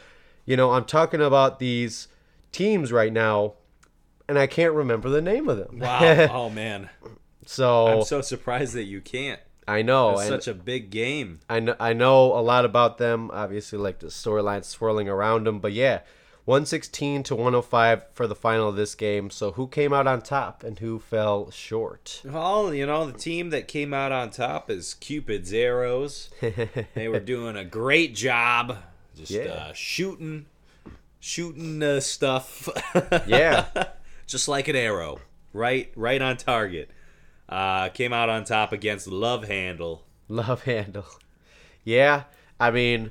you 0.47 0.57
know, 0.57 0.73
I'm 0.73 0.85
talking 0.85 1.21
about 1.21 1.59
these 1.59 2.09
teams 2.53 2.93
right 2.93 3.13
now, 3.13 3.55
and 4.29 4.39
I 4.39 4.47
can't 4.47 4.73
remember 4.73 5.09
the 5.09 5.21
name 5.21 5.49
of 5.49 5.59
them. 5.59 5.81
Wow! 5.81 6.29
oh 6.33 6.51
man, 6.51 6.89
so, 7.45 7.87
I'm 7.87 8.05
so 8.05 8.21
surprised 8.21 8.75
that 8.75 8.85
you 8.85 9.01
can't. 9.01 9.41
I 9.69 9.83
know, 9.83 10.13
It's 10.19 10.29
such 10.29 10.47
a 10.47 10.55
big 10.55 10.91
game. 10.91 11.41
I 11.51 11.59
know, 11.59 11.75
I 11.81 11.93
know 11.93 12.39
a 12.39 12.41
lot 12.41 12.65
about 12.65 12.99
them. 12.99 13.33
Obviously, 13.33 13.79
like 13.79 13.99
the 13.99 14.07
storyline 14.07 14.65
swirling 14.65 15.09
around 15.09 15.45
them. 15.45 15.59
But 15.59 15.73
yeah, 15.73 16.03
116 16.47 17.25
to 17.25 17.35
105 17.35 18.07
for 18.13 18.27
the 18.29 18.35
final 18.37 18.69
of 18.69 18.77
this 18.77 18.95
game. 18.95 19.31
So 19.31 19.53
who 19.53 19.67
came 19.67 19.93
out 19.93 20.07
on 20.07 20.23
top 20.23 20.63
and 20.65 20.79
who 20.79 20.99
fell 21.01 21.51
short? 21.51 22.23
Well, 22.25 22.73
you 22.73 22.87
know, 22.87 23.05
the 23.05 23.19
team 23.19 23.51
that 23.51 23.67
came 23.69 23.93
out 23.93 24.13
on 24.13 24.31
top 24.31 24.71
is 24.71 24.95
Cupid's 24.95 25.53
Arrows. 25.53 26.31
they 26.95 27.09
were 27.09 27.19
doing 27.21 27.57
a 27.57 27.65
great 27.65 28.15
job, 28.15 28.79
just 29.17 29.33
Yeah. 29.33 29.43
uh, 29.43 29.73
shooting, 29.73 30.47
shooting 31.21 31.83
uh, 31.83 31.99
stuff. 32.01 32.69
Yeah. 33.27 33.67
just 34.29 34.47
like 34.47 34.69
an 34.69 34.77
arrow, 34.77 35.19
right, 35.53 35.91
right 35.97 36.23
on 36.23 36.37
target. 36.37 36.91
Uh, 37.49 37.89
came 37.89 38.13
out 38.13 38.29
on 38.29 38.45
top 38.45 38.73
against 38.73 39.09
Love 39.09 39.45
Händel. 39.47 40.01
Love 40.29 40.63
Händel. 40.65 41.07
Yeah, 41.85 42.25
I 42.59 42.71
mean, 42.71 43.11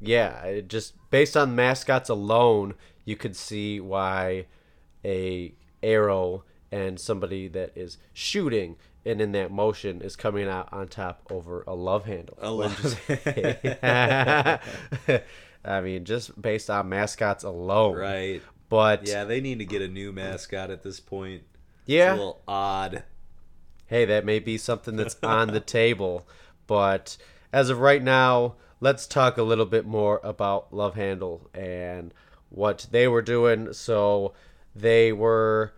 yeah, 0.00 0.42
it 0.44 0.68
just 0.68 0.94
based 1.12 1.36
on 1.36 1.54
mascots 1.54 2.08
alone, 2.08 2.74
you 3.04 3.14
could 3.14 3.36
see 3.36 3.78
why 3.78 4.46
a 5.04 5.52
arrow 5.82 6.42
and 6.72 6.98
somebody 6.98 7.46
that 7.48 7.70
is 7.76 7.98
shooting 8.12 8.76
and 9.04 9.20
in 9.20 9.32
that 9.32 9.50
motion 9.50 10.00
is 10.00 10.16
coming 10.16 10.48
out 10.48 10.68
on 10.72 10.88
top 10.88 11.22
over 11.30 11.62
a 11.66 11.74
love 11.74 12.04
handle. 12.06 12.36
A 12.40 12.50
love- 12.50 13.00
I 15.64 15.80
mean, 15.80 16.04
just 16.04 16.40
based 16.40 16.70
on 16.70 16.88
mascots 16.88 17.44
alone. 17.44 17.96
Right. 17.96 18.42
But 18.68 19.06
Yeah, 19.06 19.24
they 19.24 19.40
need 19.40 19.58
to 19.58 19.64
get 19.64 19.82
a 19.82 19.88
new 19.88 20.12
mascot 20.12 20.70
at 20.70 20.82
this 20.82 20.98
point. 20.98 21.42
yeah, 21.86 22.12
It's 22.12 22.14
a 22.14 22.16
little 22.16 22.42
odd. 22.48 23.02
hey, 23.86 24.04
that 24.06 24.24
may 24.24 24.38
be 24.38 24.56
something 24.58 24.96
that's 24.96 25.16
on 25.22 25.48
the 25.48 25.60
table. 25.60 26.26
But 26.66 27.16
as 27.52 27.70
of 27.70 27.80
right 27.80 28.02
now, 28.02 28.54
let's 28.82 29.06
talk 29.06 29.38
a 29.38 29.42
little 29.44 29.64
bit 29.64 29.86
more 29.86 30.20
about 30.24 30.74
Love 30.74 30.96
Händel 30.96 31.42
and 31.54 32.12
what 32.50 32.88
they 32.90 33.06
were 33.06 33.22
doing. 33.22 33.72
So 33.72 34.34
they 34.74 35.12
were 35.12 35.72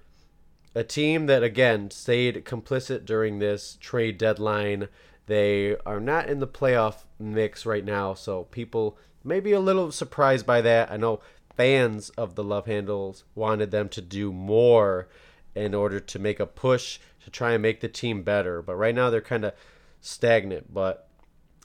a 0.75 0.83
team 0.83 1.27
that, 1.27 1.43
again, 1.43 1.91
stayed 1.91 2.47
complicit 2.47 3.05
during 3.05 3.39
this 3.39 3.77
trade 3.79 4.17
deadline. 4.17 4.89
They 5.27 5.77
are 5.85 6.01
not 6.01 6.31
in 6.31 6.41
the 6.41 6.47
playoff 6.47 7.05
mix 7.19 7.67
right 7.67 7.85
now, 7.85 8.15
so 8.15 8.45
people 8.45 8.97
may 9.23 9.39
be 9.39 9.53
a 9.53 9.61
little 9.61 9.93
surprised 9.93 10.47
by 10.47 10.63
that. 10.63 10.91
I 10.91 10.97
know 10.97 11.21
fans 11.55 12.09
of 12.11 12.37
the 12.37 12.45
Love 12.45 12.65
Händels 12.65 13.25
wanted 13.35 13.71
them 13.71 13.91
to 13.91 14.01
do 14.01 14.33
more 14.33 15.09
in 15.55 15.75
order 15.75 16.01
to 16.01 16.19
make 16.19 16.41
a 16.41 16.47
push 16.47 16.99
to 17.23 17.31
try 17.31 17.53
and 17.53 17.61
make 17.61 17.83
the 17.83 17.89
team 17.89 18.23
better, 18.23 18.63
but 18.63 18.77
right 18.77 18.95
now 18.95 19.11
they're 19.11 19.21
kind 19.21 19.45
of 19.45 19.53
stagnant. 20.01 20.73
But 20.73 21.07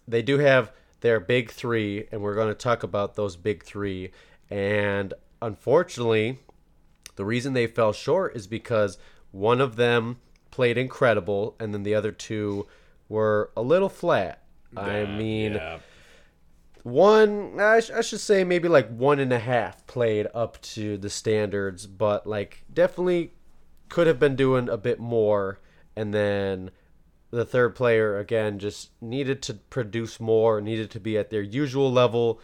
they 0.06 0.22
do 0.22 0.40
have 0.40 0.74
their 1.02 1.20
big 1.20 1.52
three, 1.52 2.08
and 2.12 2.22
we're 2.22 2.36
going 2.36 2.50
to 2.50 2.56
talk 2.56 2.84
about 2.84 3.16
those 3.16 3.36
big 3.36 3.64
three. 3.64 4.12
And 4.50 5.14
unfortunately, 5.42 6.40
the 7.16 7.26
reason 7.26 7.54
they 7.54 7.68
fell 7.68 7.94
short 7.94 8.36
is 8.36 8.48
because 8.48 8.98
one 9.32 9.62
of 9.62 9.76
them 9.76 10.20
played 10.52 10.78
incredible, 10.78 11.56
and 11.60 11.74
then 11.74 11.84
the 11.84 11.96
other 11.96 12.12
two 12.12 12.68
were 13.08 13.52
a 13.56 13.62
little 13.62 13.90
flat. 13.90 14.44
I 14.78 15.06
mean, 15.06 15.54
yeah. 15.54 15.80
one, 16.84 17.60
I, 17.60 17.80
sh- 17.80 17.92
I 17.92 18.02
should 18.02 18.20
say 18.20 18.44
maybe 18.44 18.68
like 18.68 18.88
one 18.90 19.20
and 19.20 19.34
a 19.34 19.40
half 19.40 19.86
played 19.88 20.28
up 20.34 20.62
to 20.62 20.98
the 20.98 21.10
standards, 21.10 21.88
but 21.88 22.28
like 22.28 22.64
definitely 22.72 23.34
could 23.90 24.08
have 24.08 24.20
been 24.20 24.36
doing 24.36 24.70
a 24.70 24.78
bit 24.78 25.00
more. 25.00 25.60
And 25.96 26.14
then 26.14 26.72
the 27.32 27.46
third 27.46 27.76
player, 27.76 28.18
again, 28.18 28.60
just 28.60 28.90
needed 29.02 29.42
to 29.44 29.54
produce 29.54 30.20
more, 30.20 30.62
needed 30.62 30.90
to 30.92 31.00
be 31.00 31.18
at 31.18 31.30
their 31.30 31.42
usual 31.42 31.92
level 31.92 32.40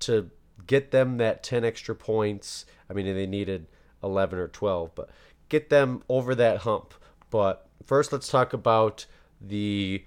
to 0.00 0.30
get 0.66 0.90
them 0.90 1.18
that 1.18 1.42
10 1.42 1.64
extra 1.64 1.94
points. 1.94 2.66
I 2.90 2.94
mean, 2.94 3.06
they 3.06 3.26
needed 3.26 3.66
11 4.02 4.38
or 4.38 4.48
12, 4.48 4.94
but 4.94 5.10
get 5.48 5.70
them 5.70 6.02
over 6.08 6.34
that 6.34 6.58
hump. 6.58 6.94
But 7.30 7.68
first, 7.84 8.12
let's 8.12 8.28
talk 8.28 8.52
about 8.52 9.06
the 9.40 10.04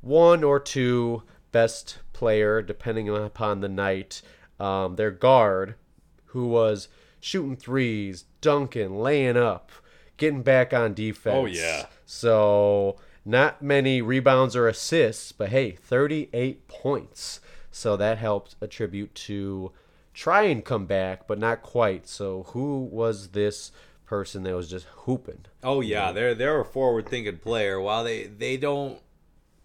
one 0.00 0.44
or 0.44 0.60
two 0.60 1.22
best 1.50 1.98
player, 2.12 2.62
depending 2.62 3.08
upon 3.08 3.60
the 3.60 3.68
night. 3.68 4.22
Um, 4.60 4.96
their 4.96 5.10
guard, 5.10 5.74
who 6.26 6.46
was 6.48 6.88
shooting 7.20 7.56
threes, 7.56 8.24
dunking, 8.40 8.98
laying 8.98 9.36
up, 9.36 9.70
getting 10.16 10.42
back 10.42 10.72
on 10.72 10.94
defense. 10.94 11.34
Oh, 11.36 11.46
yeah. 11.46 11.86
So 12.06 12.96
not 13.26 13.60
many 13.60 14.00
rebounds 14.00 14.54
or 14.54 14.68
assists, 14.68 15.32
but 15.32 15.48
hey, 15.48 15.72
38 15.72 16.68
points. 16.68 17.40
So 17.70 17.96
that 17.96 18.18
helped 18.18 18.54
attribute 18.60 19.14
to 19.16 19.72
try 20.14 20.42
and 20.42 20.64
come 20.64 20.86
back, 20.86 21.26
but 21.26 21.38
not 21.38 21.62
quite. 21.62 22.08
So 22.08 22.44
who 22.48 22.84
was 22.84 23.28
this 23.28 23.72
person 24.06 24.44
that 24.44 24.54
was 24.54 24.70
just 24.70 24.86
hooping? 24.86 25.44
Oh 25.62 25.80
yeah, 25.80 26.12
they're 26.12 26.34
they're 26.34 26.60
a 26.60 26.64
forward 26.64 27.08
thinking 27.08 27.38
player. 27.38 27.80
While 27.80 28.04
they 28.04 28.24
they 28.24 28.56
don't 28.56 29.00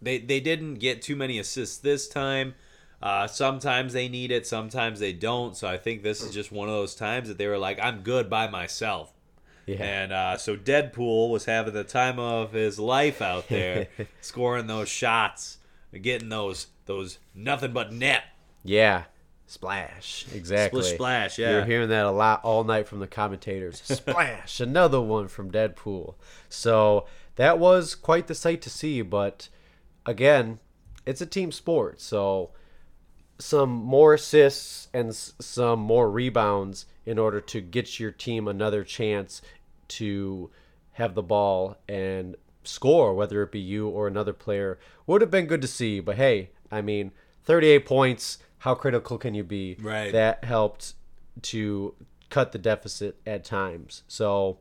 they 0.02 0.18
they 0.18 0.40
didn't 0.40 0.76
get 0.76 1.02
too 1.02 1.16
many 1.16 1.40
assists 1.40 1.78
this 1.78 2.10
time. 2.10 2.56
Uh, 3.02 3.26
sometimes 3.26 3.94
they 3.94 4.08
need 4.08 4.32
it, 4.32 4.46
sometimes 4.46 5.00
they 5.00 5.14
don't. 5.14 5.56
So 5.56 5.68
I 5.68 5.78
think 5.78 6.04
this 6.04 6.22
is 6.22 6.34
just 6.34 6.52
one 6.52 6.68
of 6.68 6.76
those 6.76 6.94
times 6.94 7.28
that 7.30 7.38
they 7.38 7.48
were 7.48 7.58
like, 7.58 7.80
"I'm 7.82 8.02
good 8.02 8.30
by 8.30 8.48
myself." 8.48 9.14
Yeah. 9.80 9.84
And 9.84 10.12
uh, 10.12 10.38
so 10.38 10.56
Deadpool 10.56 11.30
was 11.30 11.46
having 11.46 11.74
the 11.74 11.84
time 11.84 12.20
of 12.20 12.52
his 12.54 12.80
life 12.80 13.22
out 13.22 13.48
there, 13.50 13.88
scoring 14.22 14.68
those 14.68 14.90
shots, 14.90 15.58
getting 16.02 16.30
those 16.30 16.68
those 16.86 17.20
nothing 17.34 17.74
but 17.74 17.94
net 17.94 18.24
Yeah. 18.64 19.04
Splash. 19.48 20.26
Exactly. 20.34 20.82
Splish 20.82 20.96
splash, 20.96 21.38
yeah. 21.38 21.52
You're 21.52 21.66
hearing 21.66 21.90
that 21.90 22.06
a 22.06 22.12
lot 22.12 22.40
all 22.46 22.64
night 22.64 22.88
from 22.88 23.00
the 23.00 23.08
commentators. 23.08 23.82
Splash. 23.84 24.62
Another 24.62 25.02
one 25.02 25.28
from 25.28 25.52
Deadpool. 25.52 26.16
So 26.48 27.06
that 27.36 27.60
was 27.60 27.94
quite 27.94 28.28
the 28.28 28.36
sight 28.36 28.62
to 28.62 28.70
see, 28.70 29.02
but 29.02 29.50
again, 30.06 30.60
it's 31.06 31.20
a 31.20 31.26
team 31.26 31.52
sport. 31.52 32.00
So 32.00 32.52
some 33.40 33.72
more 33.72 34.14
assists 34.14 34.88
and 34.94 35.14
some 35.14 35.80
more 35.80 36.10
rebounds 36.10 36.86
in 37.06 37.18
order 37.20 37.42
to 37.42 37.60
get 37.60 38.00
your 38.00 38.12
team 38.12 38.48
another 38.48 38.84
chance 38.86 39.42
to 39.92 40.50
have 40.94 41.16
the 41.16 41.24
ball 41.24 41.78
and 41.88 42.36
score, 42.64 43.14
whether 43.14 43.42
it 43.44 43.52
be 43.52 43.60
you 43.60 43.88
or 43.88 44.08
another 44.08 44.34
player, 44.34 44.80
would 45.08 45.22
have 45.22 45.32
been 45.32 45.46
good 45.46 45.62
to 45.62 45.68
see. 45.68 46.00
But 46.00 46.18
hey, 46.18 46.52
I 46.72 46.82
mean, 46.82 47.12
38 47.44 47.86
points, 47.86 48.38
how 48.60 48.76
critical 48.76 49.18
can 49.18 49.34
you 49.34 49.44
be? 49.44 49.78
Right. 49.80 50.12
That 50.12 50.44
helped 50.44 50.94
to 51.44 51.96
cut 52.30 52.52
the 52.52 52.58
deficit 52.58 53.18
at 53.26 53.44
times. 53.44 54.04
So, 54.08 54.60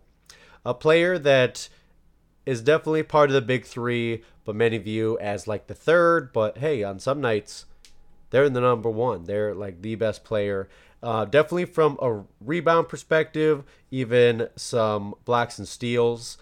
a 0.64 0.74
player 0.74 1.18
that 1.18 1.68
is 2.46 2.62
definitely 2.62 3.02
part 3.02 3.30
of 3.30 3.34
the 3.34 3.42
big 3.42 3.64
three, 3.64 4.22
but 4.44 4.56
many 4.56 4.78
view 4.78 5.18
as 5.20 5.46
like 5.46 5.66
the 5.66 5.74
third. 5.74 6.32
But 6.32 6.58
hey, 6.58 6.82
on 6.82 6.98
some 6.98 7.20
nights, 7.20 7.66
they're 8.30 8.44
in 8.44 8.52
the 8.52 8.60
number 8.60 8.90
one. 8.90 9.24
They're 9.24 9.54
like 9.54 9.82
the 9.82 9.94
best 9.94 10.24
player. 10.24 10.68
Uh, 11.02 11.24
definitely 11.24 11.64
from 11.64 11.98
a 12.02 12.22
rebound 12.40 12.88
perspective, 12.88 13.64
even 13.90 14.48
some 14.56 15.14
blocks 15.24 15.58
and 15.58 15.66
steals. 15.66 16.36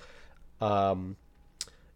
Um, 0.61 1.17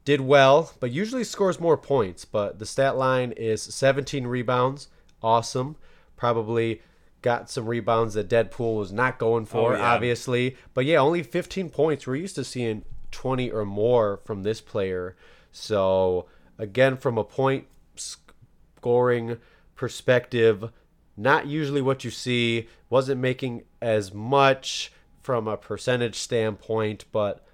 did 0.04 0.20
well, 0.20 0.72
but 0.80 0.90
usually 0.90 1.24
scores 1.24 1.60
more 1.60 1.76
points. 1.76 2.24
But 2.24 2.58
the 2.58 2.66
stat 2.66 2.96
line 2.96 3.32
is 3.32 3.62
17 3.62 4.26
rebounds. 4.26 4.88
Awesome. 5.22 5.76
Probably 6.16 6.82
got 7.20 7.48
some 7.50 7.66
rebounds 7.66 8.14
that 8.14 8.28
Deadpool 8.28 8.76
was 8.78 8.92
not 8.92 9.18
going 9.18 9.46
for, 9.46 9.74
Oh, 9.74 9.76
yeah. 9.76 9.92
obviously. 9.94 10.56
But 10.74 10.84
yeah, 10.86 10.98
only 10.98 11.22
15 11.22 11.70
points. 11.70 12.06
We're 12.06 12.16
used 12.16 12.34
to 12.36 12.44
seeing 12.44 12.84
20 13.12 13.50
or 13.50 13.64
more 13.64 14.20
from 14.24 14.42
this 14.42 14.60
player. 14.60 15.16
So, 15.52 16.26
again, 16.58 16.96
from 16.96 17.16
a 17.18 17.24
point 17.24 17.66
scoring 17.94 19.38
perspective, 19.76 20.70
not 21.16 21.46
usually 21.46 21.82
what 21.82 22.04
you 22.04 22.10
see. 22.10 22.68
Wasn't 22.90 23.20
making 23.20 23.64
as 23.80 24.12
much 24.12 24.92
from 25.22 25.46
a 25.48 25.56
percentage 25.56 26.16
standpoint, 26.16 27.04
but 27.12 27.44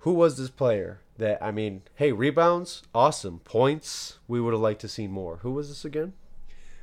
who 0.00 0.12
was 0.12 0.36
this 0.36 0.50
player 0.50 1.00
that 1.16 1.42
I 1.42 1.50
mean, 1.50 1.82
hey, 1.96 2.12
rebounds, 2.12 2.82
awesome. 2.94 3.40
Points, 3.40 4.18
we 4.26 4.40
would 4.40 4.52
have 4.52 4.60
liked 4.60 4.80
to 4.82 4.88
see 4.88 5.06
more. 5.06 5.38
Who 5.38 5.52
was 5.52 5.68
this 5.68 5.84
again? 5.84 6.12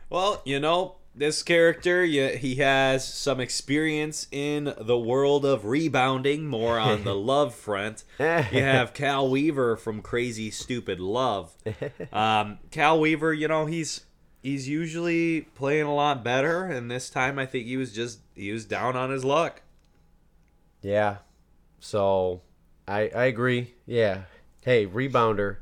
Well, 0.10 0.42
you 0.46 0.60
know, 0.60 0.98
this 1.16 1.42
character, 1.44 2.04
he 2.04 2.56
has 2.56 3.08
some 3.12 3.40
experience 3.40 4.28
in 4.32 4.74
the 4.78 4.98
world 4.98 5.46
of 5.46 5.66
rebounding, 5.66 6.46
more 6.46 6.78
on 6.78 7.04
the 7.04 7.16
love 7.16 7.56
front. 7.56 8.04
You 8.20 8.26
have 8.26 8.94
Cal 8.94 9.30
Weaver 9.30 9.78
from 9.78 10.02
Crazy 10.02 10.52
Stupid 10.52 11.00
Love. 11.00 11.56
Um, 12.12 12.60
Cal 12.72 13.00
Weaver, 13.00 13.34
you 13.34 13.48
know, 13.48 13.66
he's 13.66 14.06
he's 14.46 14.70
usually 14.70 15.42
playing 15.42 15.88
a 15.88 15.94
lot 15.94 16.24
better, 16.24 16.66
and 16.66 16.90
this 16.90 17.10
time 17.10 17.40
I 17.40 17.48
think 17.48 17.66
he 17.66 17.78
was 17.78 17.92
just 17.92 18.20
he 18.36 18.52
was 18.52 18.64
down 18.64 18.96
on 18.96 19.10
his 19.10 19.26
luck. 19.26 19.64
Yeah. 20.82 21.18
So 21.80 22.42
I 22.88 23.10
I 23.10 23.26
agree. 23.26 23.74
Yeah. 23.88 24.24
Hey, 24.62 24.86
rebounder. 24.86 25.58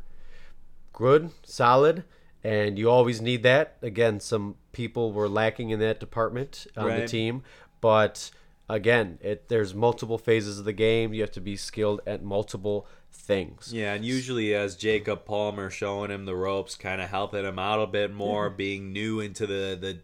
Good, 0.92 1.32
solid, 1.44 2.04
and 2.44 2.78
you 2.78 2.90
always 2.90 3.22
need 3.22 3.42
that. 3.44 3.78
Again, 3.82 4.20
some 4.20 4.56
people 4.74 5.12
were 5.12 5.30
lacking 5.30 5.70
in 5.70 5.80
that 5.80 6.00
department 6.00 6.68
on 6.78 6.90
the 6.90 7.08
team, 7.08 7.44
but 7.82 8.30
again, 8.70 9.20
it 9.22 9.50
there's 9.50 9.74
multiple 9.74 10.18
phases 10.18 10.60
of 10.60 10.66
the 10.66 10.74
game. 10.74 11.14
You 11.14 11.22
have 11.22 11.32
to 11.32 11.42
be 11.42 11.56
skilled 11.56 12.02
at 12.06 12.24
multiple 12.24 12.88
things. 13.12 13.72
Yeah, 13.74 13.94
and 13.94 14.04
usually 14.06 14.54
as 14.54 14.76
Jacob 14.76 15.26
Palmer 15.26 15.70
showing 15.70 16.12
him 16.12 16.26
the 16.26 16.36
ropes, 16.36 16.76
kind 16.76 17.02
of 17.02 17.10
helping 17.10 17.46
him 17.46 17.60
out 17.60 17.82
a 17.82 17.88
bit 17.88 18.14
more, 18.14 18.50
being 18.50 18.92
new 18.92 19.20
into 19.20 19.46
the 19.48 19.78
the 19.80 20.00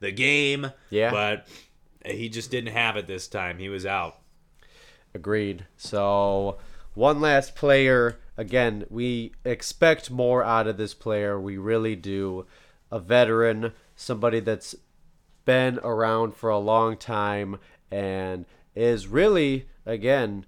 the 0.00 0.12
game. 0.12 0.72
Yeah. 0.90 1.10
but 1.10 1.48
he 2.04 2.28
just 2.28 2.50
didn't 2.50 2.72
have 2.72 2.96
it 2.96 3.06
this 3.06 3.28
time. 3.28 3.58
He 3.58 3.68
was 3.68 3.86
out. 3.86 4.18
Agreed. 5.14 5.66
So, 5.76 6.58
one 6.94 7.20
last 7.20 7.54
player. 7.54 8.18
Again, 8.36 8.84
we 8.90 9.32
expect 9.44 10.10
more 10.10 10.42
out 10.42 10.66
of 10.66 10.76
this 10.78 10.94
player. 10.94 11.40
We 11.40 11.58
really 11.58 11.96
do. 11.96 12.46
A 12.90 12.98
veteran, 12.98 13.72
somebody 13.94 14.40
that's 14.40 14.74
been 15.44 15.78
around 15.82 16.34
for 16.34 16.50
a 16.50 16.58
long 16.58 16.96
time 16.96 17.58
and 17.92 18.46
is 18.74 19.06
really, 19.06 19.68
again, 19.84 20.46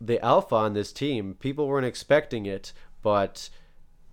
the 0.00 0.24
alpha 0.24 0.54
on 0.54 0.72
this 0.72 0.92
team. 0.92 1.34
People 1.40 1.66
weren't 1.66 1.84
expecting 1.84 2.46
it, 2.46 2.72
but 3.02 3.50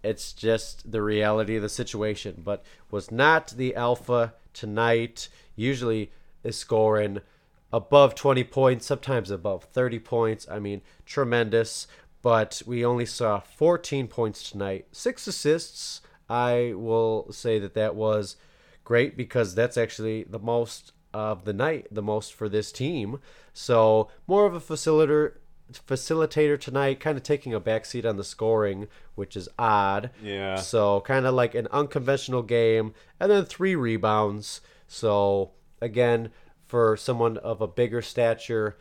it's 0.04 0.34
just 0.34 0.92
the 0.92 1.02
reality 1.02 1.56
of 1.56 1.62
the 1.62 1.70
situation. 1.70 2.42
But 2.44 2.66
was 2.90 3.12
not 3.12 3.50
the 3.50 3.76
alpha 3.76 4.34
tonight. 4.54 5.30
Usually 5.56 6.12
is 6.44 6.58
scoring 6.58 7.22
above 7.72 8.16
20 8.16 8.44
points, 8.46 8.88
sometimes 8.88 9.30
above 9.30 9.66
30 9.66 10.00
points. 10.00 10.48
I 10.50 10.60
mean, 10.60 10.82
tremendous. 11.06 11.88
But 12.24 12.64
we 12.66 12.84
only 12.84 13.06
saw 13.06 13.40
14 13.40 14.08
points 14.08 14.50
tonight, 14.50 14.88
six 14.92 15.28
assists. 15.28 16.02
I 16.30 16.74
will 16.74 17.32
say 17.32 17.60
that 17.60 17.74
that 17.74 17.96
was 17.96 18.38
great 18.86 19.18
because 19.18 19.54
that's 19.54 19.78
actually 19.78 20.24
the 20.24 20.40
most 20.40 20.93
of 21.14 21.46
the 21.46 21.54
night, 21.54 21.88
the 21.92 22.02
most 22.02 22.34
for 22.34 22.50
this 22.50 22.72
team. 22.72 23.20
So 23.54 24.10
more 24.28 24.46
of 24.46 24.54
a 24.54 24.60
facilitator 24.60 25.34
facilitator 25.72 26.60
tonight, 26.60 27.00
kind 27.00 27.18
of 27.18 27.24
taking 27.24 27.54
a 27.54 27.62
backseat 27.62 28.08
on 28.08 28.18
the 28.18 28.24
scoring, 28.24 28.88
which 29.16 29.36
is 29.36 29.50
odd. 29.58 30.12
Yeah. 30.22 30.56
So 30.58 31.02
kind 31.02 31.26
of 31.26 31.34
like 31.34 31.56
an 31.56 31.68
unconventional 31.72 32.44
game, 32.44 32.94
and 33.20 33.32
then 33.32 33.46
three 33.46 33.76
rebounds. 33.76 34.62
So 34.88 35.52
again, 35.82 36.32
for 36.66 36.98
someone 36.98 37.38
of 37.38 37.62
a 37.62 37.68
bigger 37.68 38.02
stature, 38.02 38.78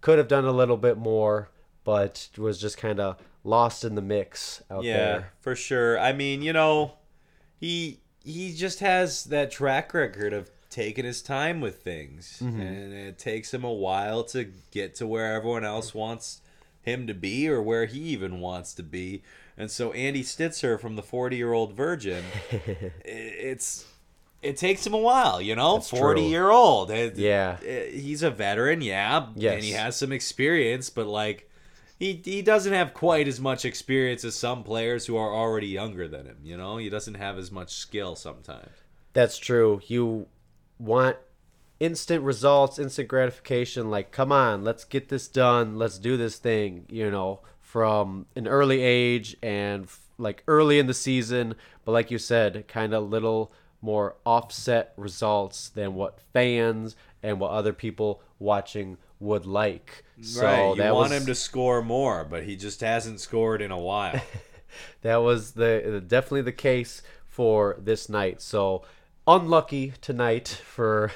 could 0.00 0.18
have 0.18 0.28
done 0.28 0.44
a 0.44 0.52
little 0.52 0.76
bit 0.76 0.98
more, 0.98 1.50
but 1.84 2.28
was 2.36 2.60
just 2.60 2.76
kind 2.78 3.00
of 3.00 3.16
lost 3.42 3.84
in 3.84 3.94
the 3.94 4.02
mix 4.02 4.62
out 4.70 4.84
Yeah, 4.84 4.94
there. 4.96 5.32
for 5.40 5.54
sure. 5.56 5.98
I 5.98 6.12
mean, 6.12 6.42
you 6.42 6.52
know, 6.52 6.92
he 7.56 8.00
he 8.22 8.52
just 8.54 8.80
has 8.80 9.24
that 9.24 9.50
track 9.52 9.94
record 9.94 10.32
of 10.32 10.50
taking 10.76 11.04
his 11.04 11.22
time 11.22 11.60
with 11.60 11.82
things, 11.82 12.38
Mm-hmm. 12.42 12.60
and 12.60 12.92
it 12.92 13.18
takes 13.18 13.52
him 13.52 13.64
a 13.64 13.72
while 13.72 14.22
to 14.24 14.52
get 14.70 14.94
to 14.96 15.06
where 15.06 15.34
everyone 15.34 15.64
else 15.64 15.94
wants 15.94 16.40
him 16.82 17.06
to 17.06 17.14
be, 17.14 17.48
or 17.48 17.60
where 17.62 17.86
he 17.86 17.98
even 17.98 18.40
wants 18.40 18.74
to 18.74 18.82
be. 18.82 19.22
And 19.58 19.70
so, 19.70 19.92
Andy 19.92 20.22
Stitzer 20.22 20.78
from 20.78 20.96
the 20.96 21.02
Forty 21.02 21.36
Year 21.36 21.52
Old 21.52 21.72
Virgin, 21.74 22.22
it's. 23.04 23.84
It 24.42 24.58
takes 24.58 24.86
him 24.86 24.94
a 24.94 24.98
while, 24.98 25.40
you 25.40 25.56
know. 25.56 25.74
That's 25.76 25.88
true. 25.88 25.98
Forty 25.98 26.22
year 26.22 26.50
old, 26.50 26.90
It- 26.90 27.16
Yeah. 27.16 27.58
it- 27.62 27.94
he's 27.94 28.22
a 28.22 28.30
veteran, 28.30 28.80
yeah, 28.80 29.28
Yes. 29.34 29.54
and 29.54 29.64
he 29.64 29.70
has 29.72 29.96
some 29.96 30.12
experience, 30.12 30.88
but 30.90 31.06
like 31.06 31.50
he 31.98 32.20
he 32.24 32.42
doesn't 32.42 32.72
have 32.72 32.92
quite 32.94 33.26
as 33.26 33.40
much 33.40 33.64
experience 33.64 34.24
as 34.24 34.36
some 34.36 34.62
players 34.62 35.06
who 35.06 35.16
are 35.16 35.34
already 35.34 35.68
younger 35.68 36.06
than 36.06 36.26
him. 36.26 36.36
You 36.44 36.56
know, 36.58 36.76
he 36.76 36.88
doesn't 36.90 37.14
have 37.14 37.38
as 37.38 37.50
much 37.50 37.72
skill 37.74 38.14
sometimes. 38.14 38.70
That's 39.14 39.38
true. 39.38 39.80
You 39.88 40.28
want 40.78 41.16
instant 41.80 42.22
results, 42.22 42.78
instant 42.78 43.08
gratification. 43.08 43.90
Like, 43.90 44.10
come 44.10 44.32
on, 44.32 44.64
let's 44.64 44.84
get 44.84 45.08
this 45.08 45.28
done. 45.28 45.78
Let's 45.78 45.98
do 45.98 46.16
this 46.16 46.38
thing, 46.38 46.86
you 46.88 47.10
know, 47.10 47.40
from 47.60 48.26
an 48.34 48.46
early 48.46 48.82
age 48.82 49.36
and 49.42 49.84
f- 49.84 50.00
like 50.18 50.42
early 50.48 50.78
in 50.78 50.86
the 50.86 50.94
season. 50.94 51.54
But 51.84 51.92
like 51.92 52.10
you 52.10 52.18
said, 52.18 52.66
kind 52.68 52.94
of 52.94 53.08
little 53.08 53.52
more 53.82 54.16
offset 54.24 54.92
results 54.96 55.68
than 55.68 55.94
what 55.94 56.18
fans 56.32 56.96
and 57.22 57.38
what 57.38 57.50
other 57.50 57.72
people 57.72 58.22
watching 58.38 58.96
would 59.20 59.46
like. 59.46 60.04
So 60.20 60.42
right, 60.42 60.68
you 60.70 60.76
that 60.76 60.94
want 60.94 61.10
was, 61.10 61.20
him 61.20 61.26
to 61.26 61.34
score 61.34 61.82
more, 61.82 62.24
but 62.24 62.44
he 62.44 62.56
just 62.56 62.80
hasn't 62.80 63.20
scored 63.20 63.60
in 63.60 63.70
a 63.70 63.78
while. 63.78 64.20
that 65.02 65.16
was 65.16 65.52
the 65.52 66.02
definitely 66.06 66.42
the 66.42 66.52
case 66.52 67.02
for 67.26 67.76
this 67.78 68.08
night. 68.08 68.40
So 68.40 68.82
unlucky 69.26 69.92
tonight 70.00 70.48
for 70.64 71.12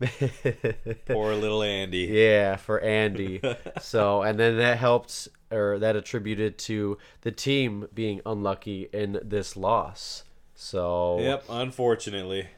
Poor 1.06 1.34
little 1.34 1.62
Andy. 1.62 2.08
yeah 2.10 2.56
for 2.56 2.80
Andy. 2.80 3.40
so 3.80 4.22
and 4.22 4.38
then 4.38 4.56
that 4.58 4.78
helped 4.78 5.28
or 5.50 5.78
that 5.78 5.96
attributed 5.96 6.58
to 6.58 6.98
the 7.22 7.30
team 7.30 7.88
being 7.94 8.20
unlucky 8.26 8.88
in 8.92 9.20
this 9.22 9.56
loss. 9.56 10.24
So 10.54 11.18
Yep, 11.20 11.44
unfortunately. 11.48 12.48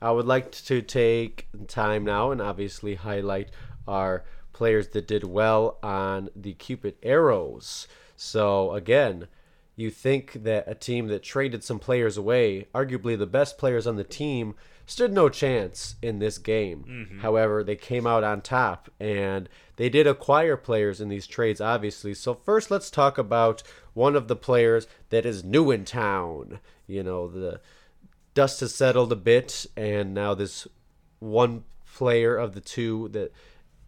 I 0.00 0.10
would 0.10 0.26
like 0.26 0.50
to 0.52 0.82
take 0.82 1.48
time 1.68 2.04
now 2.04 2.30
and 2.30 2.40
obviously 2.40 2.96
highlight 2.96 3.50
our 3.88 4.24
players 4.52 4.88
that 4.88 5.06
did 5.06 5.24
well 5.24 5.78
on 5.82 6.30
the 6.34 6.54
Cupid 6.54 6.96
Arrows. 7.02 7.86
So, 8.16 8.72
again, 8.72 9.28
you 9.76 9.90
think 9.90 10.44
that 10.44 10.64
a 10.66 10.74
team 10.74 11.08
that 11.08 11.22
traded 11.22 11.62
some 11.62 11.78
players 11.78 12.16
away, 12.16 12.66
arguably 12.74 13.16
the 13.16 13.26
best 13.26 13.58
players 13.58 13.86
on 13.86 13.96
the 13.96 14.04
team, 14.04 14.54
stood 14.86 15.12
no 15.12 15.28
chance 15.28 15.96
in 16.00 16.18
this 16.18 16.38
game. 16.38 16.84
Mm-hmm. 16.88 17.20
However, 17.20 17.62
they 17.62 17.76
came 17.76 18.06
out 18.06 18.24
on 18.24 18.40
top 18.40 18.90
and 18.98 19.50
they 19.76 19.90
did 19.90 20.06
acquire 20.06 20.56
players 20.56 21.00
in 21.00 21.10
these 21.10 21.26
trades, 21.26 21.60
obviously. 21.60 22.14
So, 22.14 22.32
first, 22.34 22.70
let's 22.70 22.90
talk 22.90 23.18
about 23.18 23.62
one 23.92 24.16
of 24.16 24.28
the 24.28 24.36
players 24.36 24.86
that 25.10 25.26
is 25.26 25.44
new 25.44 25.70
in 25.70 25.84
town. 25.84 26.60
You 26.86 27.02
know, 27.02 27.28
the 27.28 27.60
dust 28.32 28.60
has 28.60 28.74
settled 28.74 29.12
a 29.12 29.16
bit, 29.16 29.66
and 29.76 30.14
now 30.14 30.32
this 30.32 30.66
one 31.18 31.64
player 31.84 32.36
of 32.36 32.54
the 32.54 32.60
two 32.60 33.08
that 33.08 33.32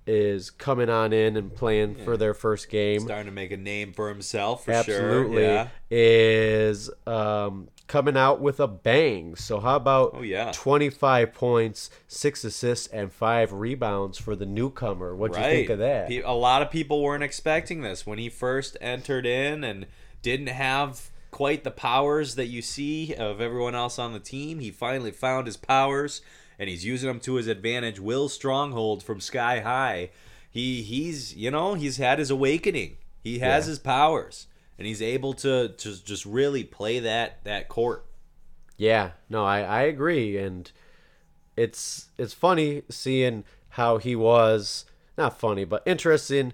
is 0.08 0.50
coming 0.50 0.88
on 0.88 1.12
in 1.12 1.36
and 1.36 1.54
playing 1.54 1.94
for 1.94 2.16
their 2.16 2.32
first 2.32 2.70
game 2.70 3.00
Starting 3.00 3.26
to 3.26 3.32
make 3.32 3.52
a 3.52 3.56
name 3.58 3.92
for 3.92 4.08
himself 4.08 4.64
for 4.64 4.72
absolutely 4.72 5.36
sure. 5.36 5.44
Yeah. 5.44 5.68
is 5.90 6.90
um, 7.06 7.68
coming 7.86 8.16
out 8.16 8.40
with 8.40 8.58
a 8.60 8.66
bang. 8.66 9.34
So 9.36 9.60
how 9.60 9.76
about 9.76 10.12
Oh, 10.14 10.22
yeah. 10.22 10.50
25 10.52 11.34
points, 11.34 11.90
6 12.06 12.44
assists 12.44 12.86
and 12.88 13.12
5 13.12 13.52
rebounds 13.52 14.18
for 14.18 14.34
the 14.34 14.46
newcomer. 14.46 15.14
What'd 15.14 15.36
you 15.36 15.42
think 15.42 15.70
of 15.70 15.78
that? 15.78 16.10
A 16.10 16.32
lot 16.32 16.62
of 16.62 16.70
people 16.70 17.02
weren't 17.02 17.22
expecting 17.22 17.82
this 17.82 18.06
when 18.06 18.18
he 18.18 18.28
first 18.28 18.76
entered 18.80 19.26
in 19.26 19.62
and 19.62 19.86
didn't 20.22 20.48
have 20.48 21.10
quite 21.30 21.62
the 21.64 21.70
powers 21.70 22.34
that 22.36 22.46
you 22.46 22.62
see 22.62 23.14
of 23.14 23.40
everyone 23.40 23.74
else 23.74 23.98
on 23.98 24.12
the 24.14 24.20
team. 24.20 24.60
He 24.60 24.70
finally 24.70 25.10
found 25.10 25.46
his 25.46 25.58
powers 25.58 26.22
and 26.58 26.68
he's 26.68 26.84
using 26.84 27.08
them 27.08 27.20
to 27.20 27.34
his 27.34 27.46
advantage. 27.46 28.00
Will 28.00 28.28
Stronghold 28.28 29.02
from 29.02 29.20
Sky 29.20 29.60
High. 29.60 30.10
He 30.50 30.82
he's 30.82 31.34
you 31.36 31.50
know, 31.50 31.74
he's 31.74 31.98
had 31.98 32.18
his 32.18 32.30
awakening. 32.30 32.96
He 33.22 33.38
has 33.40 33.66
Yeah. 33.66 33.70
his 33.70 33.78
powers 33.78 34.46
and 34.78 34.86
he's 34.86 35.02
able 35.02 35.34
to 35.34 35.68
to 35.68 36.04
just 36.04 36.24
really 36.24 36.64
play 36.64 36.98
that 37.00 37.42
that 37.44 37.68
court. 37.68 38.04
Yeah, 38.76 39.10
no, 39.28 39.44
I, 39.44 39.60
I 39.62 39.82
agree, 39.82 40.36
and 40.38 40.70
it's 41.56 42.06
it's 42.16 42.32
funny 42.32 42.82
seeing 42.88 43.44
how 43.70 43.98
he 43.98 44.14
was 44.14 44.84
not 45.16 45.38
funny, 45.38 45.64
but 45.64 45.82
interesting, 45.84 46.52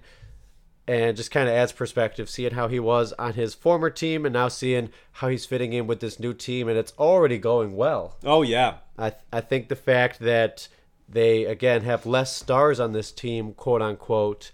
and 0.87 1.17
just 1.17 1.31
kind 1.31 1.49
of 1.49 1.55
adds 1.55 1.71
perspective. 1.71 2.29
Seeing 2.29 2.53
how 2.53 2.67
he 2.67 2.79
was 2.79 3.13
on 3.13 3.33
his 3.33 3.53
former 3.53 3.89
team, 3.89 4.25
and 4.25 4.33
now 4.33 4.47
seeing 4.47 4.89
how 5.13 5.29
he's 5.29 5.45
fitting 5.45 5.73
in 5.73 5.87
with 5.87 5.99
this 5.99 6.19
new 6.19 6.33
team, 6.33 6.67
and 6.67 6.77
it's 6.77 6.93
already 6.99 7.37
going 7.37 7.75
well. 7.75 8.17
Oh 8.23 8.41
yeah. 8.41 8.75
I 8.97 9.13
I 9.31 9.41
think 9.41 9.69
the 9.69 9.75
fact 9.75 10.19
that 10.19 10.67
they 11.07 11.45
again 11.45 11.81
have 11.83 12.05
less 12.05 12.35
stars 12.35 12.79
on 12.79 12.93
this 12.93 13.11
team, 13.11 13.53
quote 13.53 13.81
unquote, 13.81 14.51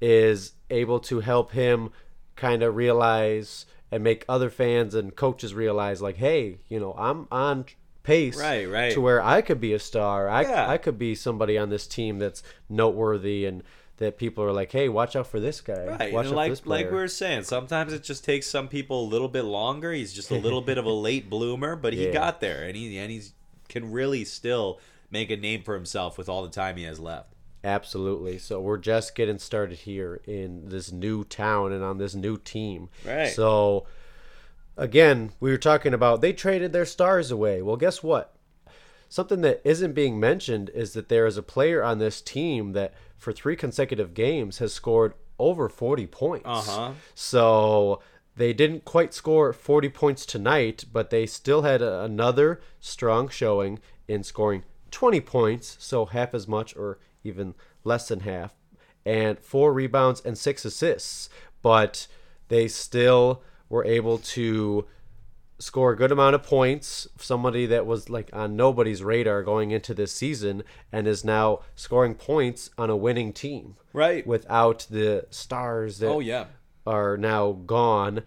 is 0.00 0.52
able 0.70 1.00
to 1.00 1.20
help 1.20 1.52
him 1.52 1.90
kind 2.36 2.62
of 2.62 2.74
realize 2.76 3.66
and 3.90 4.02
make 4.02 4.24
other 4.28 4.50
fans 4.50 4.94
and 4.94 5.14
coaches 5.14 5.54
realize 5.54 6.02
like, 6.02 6.16
hey, 6.16 6.58
you 6.68 6.80
know, 6.80 6.94
I'm 6.98 7.28
on 7.30 7.66
pace 8.02 8.36
Right, 8.38 8.68
right. 8.68 8.92
to 8.92 9.00
where 9.00 9.22
I 9.22 9.40
could 9.40 9.60
be 9.60 9.72
a 9.72 9.78
star. 9.78 10.28
I 10.28 10.42
Yeah. 10.42 10.68
I 10.68 10.78
could 10.78 10.98
be 10.98 11.14
somebody 11.14 11.56
on 11.56 11.70
this 11.70 11.86
team 11.86 12.18
that's 12.18 12.42
noteworthy 12.68 13.46
and 13.46 13.62
that 13.98 14.18
people 14.18 14.42
are 14.44 14.52
like, 14.52 14.72
hey, 14.72 14.88
watch 14.88 15.14
out 15.14 15.26
for 15.26 15.38
this 15.38 15.60
guy. 15.60 15.86
Right, 15.86 16.12
Watch 16.12 16.26
and 16.26 16.32
out 16.32 16.36
like 16.36 16.50
for 16.50 16.56
this 16.56 16.66
like 16.66 16.86
we 16.86 16.92
were 16.96 17.08
saying, 17.08 17.44
sometimes 17.44 17.92
it 17.92 18.02
just 18.02 18.24
takes 18.24 18.46
some 18.46 18.66
people 18.68 19.04
a 19.04 19.08
little 19.08 19.28
bit 19.28 19.42
longer. 19.44 19.92
He's 19.92 20.12
just 20.12 20.30
a 20.30 20.36
little 20.36 20.60
bit 20.60 20.78
of 20.78 20.84
a 20.84 20.92
late 20.92 21.30
bloomer, 21.30 21.76
but 21.76 21.92
he 21.92 22.06
Yeah. 22.06 22.12
got 22.12 22.40
there, 22.40 22.64
and 22.64 22.76
he 22.76 22.98
and 22.98 23.10
he's 23.10 23.32
can 23.68 23.92
really 23.92 24.24
still 24.24 24.80
make 25.10 25.30
a 25.30 25.36
name 25.36 25.62
for 25.62 25.74
himself 25.74 26.18
with 26.18 26.28
all 26.28 26.42
the 26.42 26.50
time 26.50 26.76
he 26.76 26.82
has 26.84 26.98
left. 26.98 27.32
Absolutely. 27.62 28.36
So 28.38 28.60
we're 28.60 28.76
just 28.78 29.14
getting 29.14 29.38
started 29.38 29.78
here 29.78 30.20
in 30.26 30.68
this 30.68 30.92
new 30.92 31.24
town 31.24 31.72
and 31.72 31.82
on 31.82 31.96
this 31.98 32.14
new 32.14 32.36
team. 32.36 32.90
Right. 33.06 33.28
So 33.28 33.86
again, 34.76 35.32
we 35.40 35.50
were 35.50 35.56
talking 35.58 35.94
about 35.94 36.20
they 36.20 36.32
traded 36.32 36.72
their 36.72 36.84
stars 36.84 37.30
away. 37.30 37.62
Well, 37.62 37.76
guess 37.76 38.02
what? 38.02 38.34
Something 39.08 39.42
that 39.42 39.60
isn't 39.64 39.92
being 39.92 40.18
mentioned 40.18 40.70
is 40.74 40.92
that 40.94 41.08
there 41.08 41.26
is 41.26 41.36
a 41.36 41.42
player 41.42 41.82
on 41.82 41.98
this 41.98 42.20
team 42.20 42.72
that 42.72 42.92
for 43.24 43.32
three 43.32 43.56
consecutive 43.56 44.12
games 44.12 44.58
has 44.58 44.72
scored 44.72 45.14
over 45.38 45.68
40 45.68 46.06
points. 46.06 46.46
Uh-huh. 46.46 46.92
So 47.14 48.00
they 48.36 48.52
didn't 48.52 48.84
quite 48.84 49.14
score 49.14 49.52
40 49.52 49.88
points 49.88 50.26
tonight, 50.26 50.84
but 50.92 51.08
they 51.08 51.24
still 51.24 51.62
had 51.62 51.80
a, 51.80 52.02
another 52.02 52.60
strong 52.80 53.28
showing 53.28 53.80
in 54.06 54.22
scoring 54.22 54.62
20 54.90 55.20
points, 55.22 55.76
so 55.80 56.04
half 56.04 56.34
as 56.34 56.46
much 56.46 56.76
or 56.76 56.98
even 57.24 57.54
less 57.82 58.08
than 58.08 58.20
half, 58.20 58.54
and 59.06 59.38
four 59.40 59.72
rebounds 59.72 60.20
and 60.20 60.36
six 60.36 60.64
assists. 60.64 61.30
But 61.62 62.06
they 62.48 62.68
still 62.68 63.42
were 63.70 63.86
able 63.86 64.18
to 64.18 64.86
score 65.64 65.92
a 65.92 65.96
good 65.96 66.12
amount 66.12 66.34
of 66.34 66.42
points. 66.42 67.08
Somebody 67.18 67.64
that 67.66 67.86
was 67.86 68.10
like 68.10 68.28
on 68.34 68.54
nobody's 68.54 69.02
radar 69.02 69.42
going 69.42 69.70
into 69.70 69.94
this 69.94 70.12
season 70.12 70.62
and 70.92 71.06
is 71.06 71.24
now 71.24 71.60
scoring 71.74 72.14
points 72.14 72.68
on 72.76 72.90
a 72.90 72.96
winning 72.96 73.32
team 73.32 73.76
Right. 73.94 74.26
without 74.26 74.86
the 74.90 75.26
stars 75.30 75.98
that 76.00 76.08
Oh 76.10 76.20
yeah. 76.20 76.46
are 76.86 77.16
now 77.16 77.52
gone. 77.52 78.22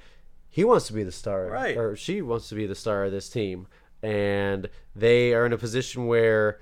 He 0.49 0.63
wants 0.63 0.87
to 0.87 0.93
be 0.93 1.03
the 1.03 1.11
star, 1.11 1.45
Right. 1.45 1.77
Or 1.77 1.95
she 1.95 2.21
wants 2.23 2.49
to 2.49 2.55
be 2.55 2.65
the 2.65 2.73
star 2.75 3.05
of 3.05 3.11
this 3.11 3.29
team, 3.29 3.67
and 4.01 4.69
they 4.95 5.33
are 5.33 5.45
in 5.45 5.53
a 5.53 5.57
position 5.57 6.07
where 6.07 6.59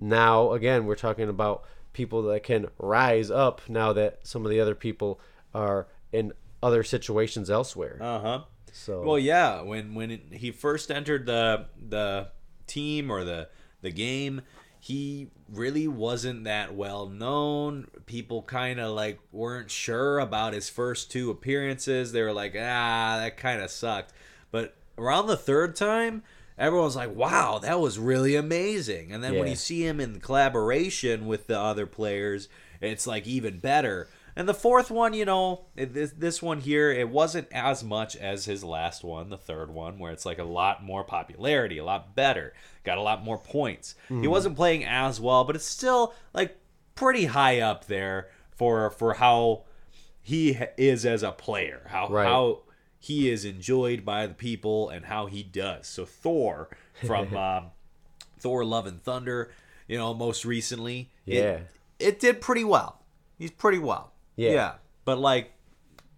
now, 0.00 0.52
again, 0.52 0.86
we're 0.86 0.96
talking 0.96 1.28
about 1.28 1.62
people 1.92 2.22
that 2.22 2.42
can 2.42 2.66
rise 2.78 3.30
up 3.30 3.60
now 3.68 3.92
that 3.92 4.26
some 4.26 4.44
of 4.44 4.50
the 4.50 4.60
other 4.60 4.74
people 4.74 5.20
are 5.54 5.86
in 6.12 6.32
other 6.62 6.82
situations 6.82 7.48
elsewhere. 7.48 7.98
Uh 8.00 8.18
huh. 8.18 8.40
So, 8.76 9.02
Well, 9.02 9.18
yeah. 9.18 9.62
When 9.62 9.94
when 9.94 10.10
it, 10.10 10.22
he 10.32 10.50
first 10.52 10.90
entered 10.90 11.26
the 11.26 11.66
the 11.88 12.28
team 12.66 13.10
or 13.10 13.24
the 13.24 13.48
the 13.80 13.90
game, 13.90 14.42
he 14.80 15.28
really 15.48 15.88
wasn't 15.88 16.44
that 16.44 16.74
well 16.74 17.08
known. 17.08 17.88
People 18.06 18.42
kind 18.42 18.78
of 18.78 18.94
like 18.94 19.18
weren't 19.32 19.70
sure 19.70 20.18
about 20.18 20.52
his 20.52 20.68
first 20.68 21.10
two 21.10 21.30
appearances. 21.30 22.12
They 22.12 22.22
were 22.22 22.32
like, 22.32 22.54
ah, 22.54 23.18
that 23.18 23.36
kind 23.36 23.62
of 23.62 23.70
sucked. 23.70 24.12
But 24.50 24.76
around 24.98 25.26
the 25.26 25.36
third 25.36 25.74
time, 25.74 26.22
everyone's 26.58 26.96
like, 26.96 27.14
wow, 27.14 27.58
that 27.58 27.80
was 27.80 27.98
really 27.98 28.36
amazing. 28.36 29.12
And 29.12 29.24
then 29.24 29.32
when 29.38 29.48
you 29.48 29.56
see 29.56 29.84
him 29.86 30.00
in 30.00 30.20
collaboration 30.20 31.26
with 31.26 31.46
the 31.46 31.58
other 31.58 31.86
players, 31.86 32.48
it's 32.80 33.06
like 33.06 33.26
even 33.26 33.58
better. 33.58 34.08
And 34.38 34.46
the 34.46 34.52
fourth 34.54 34.90
one, 34.90 35.14
you 35.14 35.24
know, 35.24 35.64
this 35.74 36.10
this 36.12 36.42
one 36.42 36.60
here, 36.60 36.92
it 36.92 37.08
wasn't 37.08 37.48
as 37.52 37.82
much 37.82 38.14
as 38.16 38.44
his 38.44 38.62
last 38.62 39.02
one, 39.02 39.30
the 39.30 39.38
third 39.38 39.70
one, 39.70 39.98
where 39.98 40.12
it's 40.12 40.26
like 40.26 40.38
a 40.38 40.44
lot 40.44 40.84
more 40.84 41.04
popularity, 41.04 41.78
a 41.78 41.84
lot 41.84 42.14
better, 42.14 42.52
got 42.84 42.98
a 42.98 43.02
lot 43.02 43.24
more 43.24 43.38
points. 43.38 43.94
He 44.08 44.26
wasn't 44.28 44.54
playing 44.56 44.84
as 44.84 45.18
well, 45.20 45.44
but 45.44 45.56
it's 45.56 45.64
still 45.64 46.12
like 46.34 46.56
pretty 46.94 47.24
high 47.26 47.60
up 47.60 47.86
there 47.86 48.28
for 48.54 48.90
for 48.90 49.14
how 49.14 49.64
he 50.20 50.58
is 50.76 51.06
as 51.06 51.22
a 51.22 51.32
player, 51.32 51.82
how 51.88 52.08
Right. 52.08 52.26
how 52.26 52.60
he 52.98 53.30
is 53.30 53.44
enjoyed 53.44 54.04
by 54.04 54.26
the 54.26 54.34
people, 54.34 54.90
and 54.90 55.06
how 55.06 55.26
he 55.26 55.42
does. 55.42 55.86
So 55.86 56.04
Thor 56.04 56.68
from 57.06 57.34
um, 57.38 57.66
Thor: 58.38 58.66
Love 58.66 58.86
and 58.86 59.02
Thunder, 59.02 59.50
you 59.88 59.96
know, 59.96 60.12
most 60.12 60.44
recently, 60.44 61.10
it- 61.24 61.34
Yeah. 61.42 61.58
it 61.98 62.20
did 62.20 62.42
pretty 62.42 62.64
well. 62.64 63.00
He's 63.38 63.50
pretty 63.50 63.78
well. 63.78 64.12
Yeah. 64.36 64.74
But 65.04 65.18
like 65.18 65.52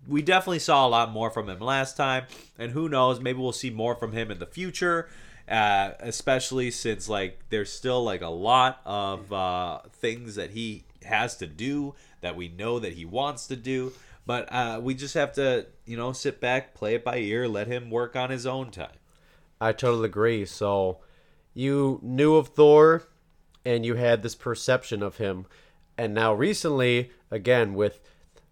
we 0.06 0.22
definitely 0.22 0.58
saw 0.58 0.86
a 0.86 0.88
lot 0.88 1.10
more 1.10 1.30
from 1.30 1.48
him 1.48 1.60
last 1.60 1.96
time, 1.96 2.24
and 2.58 2.72
who 2.72 2.88
knows, 2.88 3.20
maybe 3.20 3.38
we'll 3.38 3.52
see 3.52 3.70
more 3.70 3.94
from 3.94 4.12
him 4.12 4.30
in 4.30 4.38
the 4.38 4.46
future. 4.46 5.08
Uh, 5.48 5.94
especially 6.00 6.70
since 6.70 7.08
like 7.08 7.38
there's 7.48 7.72
still 7.72 8.04
like 8.04 8.20
a 8.20 8.28
lot 8.28 8.82
of 8.84 9.32
uh, 9.32 9.78
things 9.92 10.34
that 10.34 10.50
he 10.50 10.84
has 11.04 11.36
to 11.36 11.46
do 11.46 11.94
that 12.20 12.36
we 12.36 12.48
know 12.48 12.78
that 12.78 12.92
he 12.92 13.06
wants 13.06 13.46
to 13.46 13.56
do, 13.56 13.92
but 14.26 14.46
uh, 14.52 14.78
we 14.82 14.92
just 14.92 15.14
have 15.14 15.32
to 15.32 15.66
you 15.86 15.96
know 15.96 16.12
sit 16.12 16.38
back, 16.38 16.74
play 16.74 16.94
it 16.96 17.04
by 17.04 17.16
ear, 17.16 17.48
let 17.48 17.66
him 17.66 17.90
work 17.90 18.14
on 18.14 18.28
his 18.28 18.46
own 18.46 18.70
time. 18.70 18.98
I 19.60 19.72
totally 19.72 20.06
agree. 20.06 20.44
So 20.44 20.98
you 21.54 21.98
knew 22.02 22.36
of 22.36 22.48
Thor 22.48 23.04
and 23.64 23.84
you 23.84 23.94
had 23.96 24.22
this 24.22 24.34
perception 24.34 25.02
of 25.02 25.16
him. 25.16 25.46
And 25.98 26.14
now 26.14 26.32
recently, 26.32 27.10
again, 27.30 27.74
with 27.74 28.00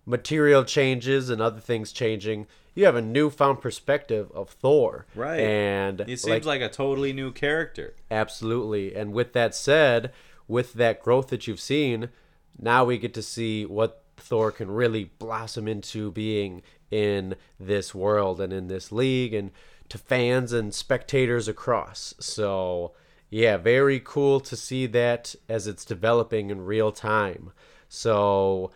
material 0.04 0.64
changes 0.64 1.30
and 1.30 1.40
other 1.40 1.60
things 1.60 1.92
changing, 1.92 2.46
you 2.74 2.84
have 2.84 2.96
a 2.96 3.02
newfound 3.02 3.60
perspective 3.60 4.30
of 4.34 4.50
Thor. 4.50 5.06
Right. 5.14 5.40
And 5.40 6.00
He 6.06 6.16
seems 6.16 6.44
like, 6.44 6.60
a 6.60 6.68
totally 6.68 7.12
new 7.12 7.32
character. 7.32 7.94
Absolutely. 8.10 8.94
And 8.94 9.12
with 9.12 9.32
that 9.32 9.54
said, 9.54 10.12
with 10.48 10.74
that 10.74 11.02
growth 11.02 11.28
that 11.28 11.46
you've 11.46 11.60
seen, 11.60 12.10
now 12.58 12.84
we 12.84 12.98
get 12.98 13.14
to 13.14 13.22
see 13.22 13.64
what 13.64 14.02
Thor 14.16 14.50
can 14.50 14.70
really 14.70 15.04
blossom 15.18 15.68
into 15.68 16.10
being 16.10 16.62
in 16.90 17.36
this 17.58 17.94
world 17.94 18.40
and 18.40 18.52
in 18.52 18.68
this 18.68 18.92
league 18.92 19.34
and 19.34 19.50
to 19.88 19.98
fans 19.98 20.52
and 20.52 20.74
spectators 20.74 21.48
across. 21.48 22.14
So, 22.18 22.92
yeah, 23.30 23.56
very 23.56 24.00
cool 24.00 24.40
to 24.40 24.56
see 24.56 24.86
that 24.86 25.34
as 25.48 25.66
it's 25.66 25.84
developing 25.84 26.50
in 26.50 26.64
real 26.64 26.92
time. 26.92 27.52
So, 27.88 28.70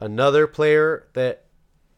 another 0.00 0.46
player 0.46 1.08
that 1.14 1.44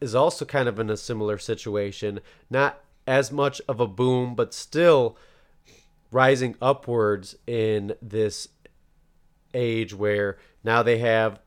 is 0.01 0.15
also 0.15 0.45
kind 0.45 0.69
of 0.69 0.79
in 0.79 0.91
a 0.91 0.97
similar 0.97 1.39
situation, 1.39 2.21
not 2.51 2.83
as 3.07 3.33
much 3.33 3.61
of 3.69 3.81
a 3.81 3.87
boom, 3.87 4.35
but 4.35 4.55
still 4.55 5.17
rising 6.11 6.57
upwards 6.63 7.37
in 7.47 7.95
this 8.01 8.49
age 9.55 9.95
where 9.95 10.39
now 10.63 10.83
they 10.83 10.99
have 10.99 11.41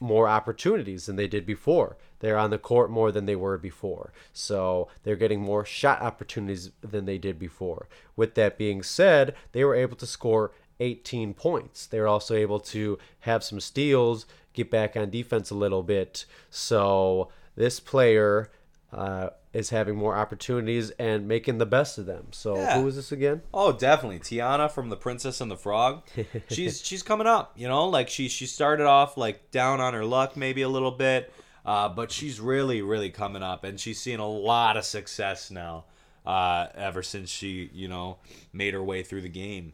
more 0.00 0.28
opportunities 0.28 1.06
than 1.06 1.16
they 1.16 1.28
did 1.28 1.46
before. 1.46 1.96
They're 2.22 2.38
on 2.38 2.48
the 2.50 2.56
court 2.58 2.90
more 2.90 3.12
than 3.12 3.26
they 3.26 3.36
were 3.36 3.58
before. 3.58 4.12
So 4.32 4.88
they're 5.02 5.16
getting 5.16 5.40
more 5.42 5.64
shot 5.66 6.00
opportunities 6.00 6.70
than 6.80 7.04
they 7.04 7.18
did 7.18 7.38
before. 7.38 7.88
With 8.16 8.34
that 8.36 8.56
being 8.56 8.82
said, 8.82 9.34
they 9.52 9.64
were 9.64 9.74
able 9.74 9.96
to 9.96 10.06
score 10.06 10.52
18 10.80 11.34
points. 11.34 11.84
They 11.86 12.00
were 12.00 12.08
also 12.08 12.34
able 12.34 12.60
to 12.60 12.98
have 13.20 13.44
some 13.44 13.60
steals, 13.60 14.24
get 14.54 14.70
back 14.70 14.96
on 14.96 15.10
defense 15.10 15.50
a 15.50 15.54
little 15.54 15.82
bit. 15.82 16.24
So 16.48 17.28
this 17.56 17.80
player 17.80 18.50
uh, 18.92 19.30
is 19.52 19.70
having 19.70 19.96
more 19.96 20.16
opportunities 20.16 20.90
and 20.92 21.26
making 21.26 21.58
the 21.58 21.66
best 21.66 21.98
of 21.98 22.06
them. 22.06 22.26
So 22.30 22.56
Yeah. 22.56 22.80
who 22.80 22.86
is 22.88 22.96
this 22.96 23.10
again? 23.10 23.42
Oh, 23.52 23.72
definitely. 23.72 24.18
Tiana 24.20 24.70
from 24.70 24.90
The 24.90 24.96
Princess 24.96 25.40
and 25.40 25.50
the 25.50 25.56
Frog. 25.56 26.02
She's 26.50 26.84
she's 26.84 27.02
coming 27.02 27.26
up, 27.26 27.52
you 27.56 27.66
know? 27.68 27.88
Like 27.88 28.08
she 28.08 28.28
she 28.28 28.46
started 28.46 28.86
off 28.86 29.16
like 29.16 29.50
down 29.50 29.80
on 29.80 29.94
her 29.94 30.04
luck 30.04 30.36
maybe 30.36 30.62
a 30.62 30.68
little 30.68 30.90
bit, 30.92 31.32
uh, 31.64 31.88
but 31.88 32.10
she's 32.10 32.40
really 32.40 32.82
really 32.82 33.10
coming 33.10 33.42
up 33.42 33.64
and 33.64 33.78
she's 33.78 34.00
seeing 34.00 34.20
a 34.20 34.28
lot 34.28 34.76
of 34.76 34.84
success 34.84 35.50
now. 35.50 35.84
Uh, 36.24 36.68
ever 36.76 37.02
since 37.02 37.28
she, 37.28 37.68
you 37.74 37.88
know, 37.88 38.16
made 38.52 38.74
her 38.74 38.82
way 38.82 39.02
through 39.02 39.22
the 39.22 39.28
game. 39.28 39.72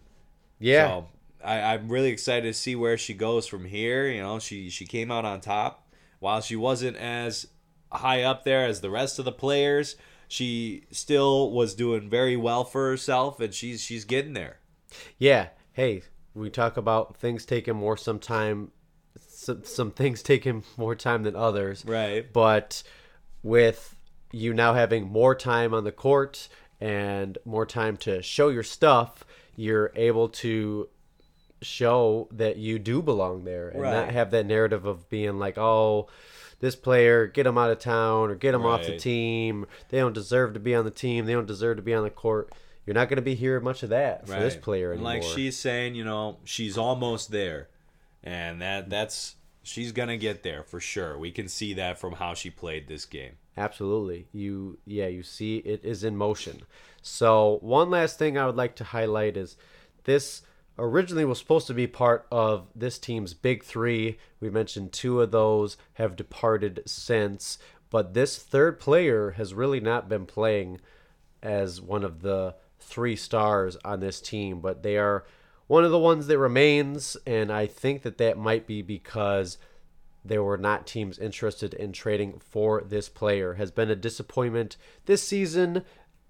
Yeah. 0.59 0.87
So 0.87 1.07
I, 1.45 1.61
I'm 1.75 1.89
really 1.89 2.09
excited 2.11 2.47
to 2.47 2.55
see 2.55 2.75
where 2.75 2.97
she 2.97 3.15
goes 3.15 3.47
from 3.47 3.65
here. 3.65 4.09
You 4.09 4.23
know, 4.23 4.39
she 4.39 4.71
she 4.71 4.87
came 4.87 5.11
out 5.11 5.25
on 5.25 5.41
top. 5.41 5.87
While 6.21 6.41
she 6.41 6.57
wasn't 6.57 6.97
as 6.97 7.47
high 7.93 8.23
up 8.23 8.45
there 8.45 8.65
as 8.65 8.81
the 8.81 8.91
rest 8.91 9.19
of 9.19 9.25
the 9.25 9.33
players, 9.33 9.97
she 10.27 10.85
still 10.91 11.53
was 11.53 11.75
doing 11.75 12.11
very 12.11 12.37
well 12.37 12.65
for 12.65 12.89
herself, 12.89 13.41
and 13.41 13.55
she's 13.55 13.81
she's 13.83 14.05
getting 14.05 14.35
there. 14.35 14.59
Yeah. 15.19 15.49
Hey, 15.73 16.03
we 16.35 16.51
talk 16.51 16.77
about 16.77 17.17
things 17.17 17.45
taking 17.45 17.77
more 17.77 17.97
some 17.97 18.19
time, 18.19 18.73
some, 19.49 19.65
some 19.65 19.91
things 19.91 20.23
taking 20.33 20.63
more 20.77 20.95
time 20.95 21.23
than 21.23 21.35
others. 21.35 21.85
Right. 21.87 22.31
But 22.31 22.83
with 23.43 23.97
you 24.31 24.53
now 24.53 24.75
having 24.75 25.09
more 25.09 25.35
time 25.35 25.73
on 25.73 25.85
the 25.85 25.93
court 25.93 26.49
and 26.81 27.39
more 27.45 27.67
time 27.67 27.97
to 27.99 28.23
show 28.23 28.49
your 28.51 28.63
stuff, 28.63 29.25
you're 29.57 29.91
able 29.95 30.29
to 30.29 30.89
show 31.63 32.29
that 32.31 32.57
you 32.57 32.79
do 32.79 33.03
belong 33.03 33.45
there 33.45 33.69
and 33.71 33.83
not 33.83 34.11
have 34.11 34.31
that 34.31 34.47
narrative 34.47 34.85
of 34.85 35.09
being 35.09 35.39
like, 35.39 35.59
oh, 35.59 36.09
this 36.61 36.77
player, 36.77 37.27
get 37.27 37.47
him 37.47 37.57
out 37.59 37.71
of 37.71 37.79
town 37.79 38.31
or 38.31 38.35
get 38.35 38.55
him 38.55 38.67
off 38.67 38.85
the 38.85 38.97
team. 38.97 39.67
They 39.89 39.99
don't 39.99 40.13
deserve 40.13 40.55
to 40.55 40.61
be 40.61 40.75
on 40.75 40.85
the 40.85 40.91
team. 40.91 41.25
They 41.25 41.33
don't 41.33 41.47
deserve 41.47 41.77
to 41.77 41.83
be 41.83 41.95
on 41.95 42.05
the 42.05 42.11
court. 42.11 42.53
You're 42.85 42.95
not 42.95 43.09
going 43.09 43.17
to 43.17 43.23
be 43.23 43.35
hearing 43.35 43.65
much 43.65 43.83
of 43.83 43.91
that 43.91 44.27
for 44.27 44.39
this 44.39 44.55
Right. 44.55 44.63
player 44.63 44.93
And 44.93 45.01
anymore. 45.01 45.15
Like 45.15 45.37
she's 45.37 45.57
saying, 45.57 45.95
you 45.95 46.05
know, 46.05 46.39
she's 46.45 46.79
almost 46.79 47.31
there, 47.31 47.69
and 48.25 48.63
that 48.63 48.89
that's 48.89 49.37
she's 49.63 49.93
gonna 49.93 50.17
get 50.17 50.43
there 50.43 50.63
for 50.63 50.81
sure. 50.81 51.19
We 51.19 51.31
can 51.31 51.49
see 51.49 51.75
that 51.75 51.99
from 51.99 52.15
how 52.15 52.35
she 52.35 52.51
played 52.51 52.89
this 52.89 53.05
game. 53.05 53.33
Absolutely. 53.57 54.29
You 54.33 54.79
yeah, 54.85 55.09
you 55.09 55.23
see 55.23 55.59
it 55.59 55.85
is 55.85 56.05
in 56.05 56.17
motion. 56.17 56.63
So, 57.03 57.59
one 57.61 57.91
last 57.91 58.19
thing 58.19 58.37
I 58.37 58.47
would 58.47 58.57
like 58.57 58.77
to 58.77 58.85
highlight 58.85 59.37
is 59.37 59.57
this 60.05 60.43
originally 60.79 61.25
was 61.25 61.39
supposed 61.39 61.67
to 61.67 61.75
be 61.75 61.87
part 61.87 62.27
of 62.31 62.69
this 62.75 62.99
team's 62.99 63.35
big 63.35 63.65
3. 63.65 64.19
We 64.41 64.51
mentioned 64.51 64.93
two 64.93 65.21
of 65.21 65.33
those 65.33 65.77
have 65.95 66.17
departed 66.17 66.83
since, 66.87 67.59
but 67.91 68.15
this 68.15 68.39
third 68.39 68.79
player 68.79 69.33
has 69.33 69.55
really 69.55 69.81
not 69.81 70.09
been 70.09 70.25
playing 70.25 70.81
as 71.43 71.81
one 71.81 72.05
of 72.05 72.23
the 72.23 72.55
three 72.79 73.17
stars 73.17 73.77
on 73.85 74.01
this 74.01 74.21
team, 74.21 74.61
but 74.61 74.83
they 74.83 74.97
are 74.97 75.25
one 75.69 75.85
of 75.85 75.91
the 75.91 75.99
ones 75.99 76.27
that 76.27 76.39
remains, 76.39 77.17
and 77.27 77.53
I 77.53 77.67
think 77.67 78.03
that 78.03 78.19
that 78.19 78.37
might 78.37 78.67
be 78.67 78.83
because 78.83 79.59
there 80.25 80.43
were 80.43 80.59
not 80.59 80.87
teams 80.87 81.19
interested 81.19 81.75
in 81.75 81.93
trading 81.93 82.41
for 82.41 82.83
this 82.83 83.09
player. 83.09 83.55
Has 83.55 83.71
been 83.71 83.91
a 83.91 83.97
disappointment 83.97 84.77
this 85.07 85.23
season. 85.23 85.85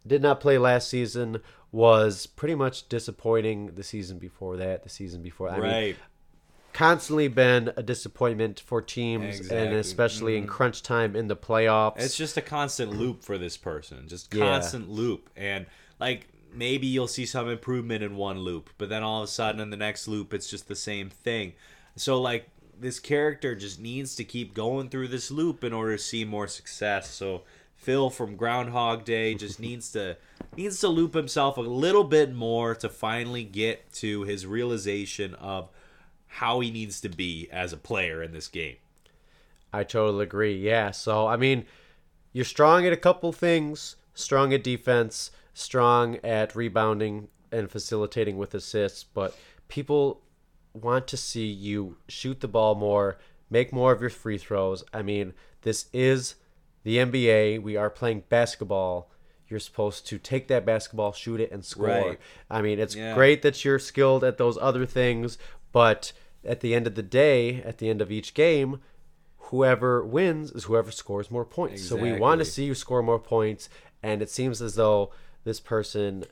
Did 0.07 0.23
not 0.23 0.41
play 0.41 0.59
last 0.59 0.89
season. 0.89 1.41
Was 1.71 2.27
pretty 2.27 2.55
much 2.55 2.89
disappointing 2.89 3.75
the 3.75 3.83
season 3.83 4.19
before 4.19 4.57
that. 4.57 4.83
The 4.83 4.89
season 4.89 5.23
before. 5.23 5.51
I 5.51 5.55
mean, 5.55 5.63
right. 5.63 5.97
constantly 6.73 7.29
been 7.29 7.73
a 7.77 7.83
disappointment 7.83 8.59
for 8.61 8.83
teams, 8.83 9.39
Exactly. 9.39 9.57
and 9.57 9.75
especially 9.75 10.37
in 10.37 10.45
mm-hmm. 10.45 10.53
crunch 10.53 10.83
time 10.83 11.15
in 11.15 11.29
the 11.29 11.37
playoffs. 11.37 12.01
It's 12.01 12.17
just 12.17 12.37
a 12.37 12.43
constant 12.43 12.93
loop 12.93 13.23
for 13.23 13.39
this 13.39 13.57
person. 13.57 14.09
Just 14.09 14.35
Yeah. 14.35 14.45
constant 14.45 14.89
loop. 14.89 15.31
And 15.37 15.67
like 16.01 16.27
maybe 16.53 16.87
you'll 16.87 17.09
see 17.09 17.27
some 17.27 17.49
improvement 17.49 18.03
in 18.03 18.17
one 18.17 18.41
loop, 18.41 18.71
but 18.79 18.89
then 18.89 19.03
all 19.03 19.23
of 19.23 19.29
a 19.29 19.33
sudden 19.33 19.61
in 19.61 19.71
the 19.71 19.77
next 19.77 20.09
loop 20.09 20.33
it's 20.33 20.49
just 20.49 20.69
the 20.69 20.77
same 20.77 21.11
thing. 21.11 21.53
So 21.97 22.21
like 22.21 22.49
this 22.79 23.01
character 23.01 23.55
just 23.55 23.81
needs 23.81 24.15
to 24.17 24.25
keep 24.25 24.55
going 24.55 24.89
through 24.89 25.09
this 25.09 25.31
loop 25.31 25.65
in 25.65 25.73
order 25.73 25.97
to 25.97 26.03
see 26.03 26.25
more 26.25 26.47
success. 26.47 27.11
So 27.11 27.43
Phil 27.77 28.11
from 28.11 28.37
Groundhog 28.37 29.05
Day 29.05 29.35
just 29.35 29.61
needs 29.61 29.91
to 29.93 30.17
needs 30.57 30.81
to 30.81 30.89
loop 30.89 31.15
himself 31.15 31.57
a 31.57 31.63
little 31.63 32.05
bit 32.05 32.35
more 32.35 32.75
to 32.77 32.89
finally 32.89 33.45
get 33.45 33.93
to 33.95 34.23
his 34.23 34.47
realization 34.47 35.35
of 35.35 35.69
how 36.27 36.61
he 36.61 36.71
needs 36.71 37.01
to 37.01 37.09
be 37.09 37.49
as 37.51 37.73
a 37.73 37.77
player 37.77 38.23
in 38.23 38.33
this 38.33 38.49
game. 38.49 38.77
I 39.73 39.85
totally 39.85 40.25
agree. 40.25 40.57
Yeah. 40.57 40.91
So, 40.93 41.27
I 41.27 41.37
mean, 41.37 41.67
you're 42.33 42.45
strong 42.45 42.87
at 42.87 42.93
a 42.93 42.97
couple 42.97 43.33
things 43.33 43.97
strong 44.19 44.53
at 44.53 44.65
defense, 44.65 45.31
strong 45.59 46.17
at 46.25 46.55
rebounding 46.55 47.29
and 47.51 47.71
facilitating 47.71 48.37
with 48.39 48.55
assists, 48.55 49.03
but 49.05 49.37
people 49.69 50.23
want 50.73 51.07
to 51.09 51.17
see 51.17 51.47
you 51.47 51.97
shoot 52.09 52.41
the 52.41 52.49
ball 52.49 52.75
more, 52.75 53.19
make 53.51 53.73
more 53.73 53.93
of 53.93 54.01
your 54.01 54.11
free 54.11 54.39
throws. 54.39 54.85
I 54.93 55.03
mean, 55.03 55.35
this 55.63 55.87
is 55.93 56.37
the 56.85 56.99
NBA. 56.99 57.61
We 57.63 57.77
are 57.77 57.91
playing 57.91 58.25
basketball. 58.29 59.11
You're 59.49 59.61
supposed 59.61 60.07
to 60.09 60.19
take 60.19 60.47
that 60.49 60.65
basketball, 60.67 61.13
shoot 61.13 61.41
it, 61.41 61.51
and 61.51 61.65
score. 61.65 61.87
Right. 61.87 62.21
I 62.51 62.63
mean, 62.63 62.79
it's 62.79 62.95
Yeah. 62.95 63.15
great 63.15 63.43
that 63.43 63.65
you're 63.65 63.79
skilled 63.79 64.23
at 64.23 64.39
those 64.39 64.59
other 64.59 64.87
things, 64.87 65.39
but 65.73 66.13
at 66.45 66.61
the 66.61 66.75
end 66.75 66.87
of 66.87 66.95
the 66.95 67.03
day, 67.03 67.63
at 67.63 67.79
the 67.79 67.89
end 67.89 68.01
of 68.01 68.13
each 68.13 68.35
game, 68.35 68.81
whoever 69.39 70.05
wins 70.05 70.53
is 70.53 70.65
whoever 70.65 70.91
scores 70.91 71.31
more 71.31 71.47
points. 71.47 71.83
So 71.83 71.97
we 71.97 72.13
want 72.13 72.41
to 72.41 72.45
see 72.45 72.65
you 72.65 72.75
score 72.75 73.03
more 73.03 73.19
points, 73.19 73.69
and 74.03 74.21
it 74.21 74.31
seems 74.31 74.61
as 74.61 74.75
though 74.75 75.11
this 75.45 75.61
person, 75.61 76.25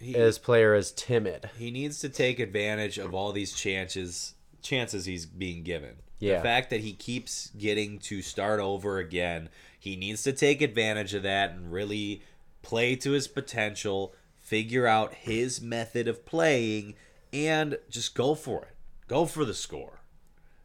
He- 0.00 0.12
this 0.12 0.38
player, 0.38 0.74
is 0.74 0.92
timid. 0.92 1.50
he 1.58 1.70
needs 1.70 2.00
to 2.00 2.08
take 2.08 2.38
advantage 2.38 2.98
of 2.98 3.14
all 3.14 3.32
these 3.32 3.52
chances 3.52 4.34
chances 4.62 5.04
he's 5.04 5.26
being 5.26 5.62
given. 5.62 5.96
Yeah. 6.18 6.38
The 6.38 6.42
fact 6.42 6.70
that 6.70 6.80
he 6.80 6.94
keeps 6.94 7.50
getting 7.50 7.98
to 8.00 8.22
start 8.22 8.58
over 8.58 8.98
again, 8.98 9.50
he 9.78 9.94
needs 9.94 10.22
to 10.22 10.32
take 10.32 10.62
advantage 10.62 11.12
of 11.12 11.22
that 11.22 11.50
and 11.50 11.70
really 11.70 12.22
play 12.62 12.96
to 12.96 13.10
his 13.10 13.28
potential, 13.28 14.14
figure 14.34 14.86
out 14.86 15.12
his 15.14 15.60
method 15.60 16.08
of 16.08 16.24
playing 16.24 16.94
and 17.30 17.76
just 17.90 18.14
go 18.14 18.34
for 18.34 18.62
it. 18.62 18.74
Go 19.06 19.26
for 19.26 19.44
the 19.44 19.52
score. 19.52 20.00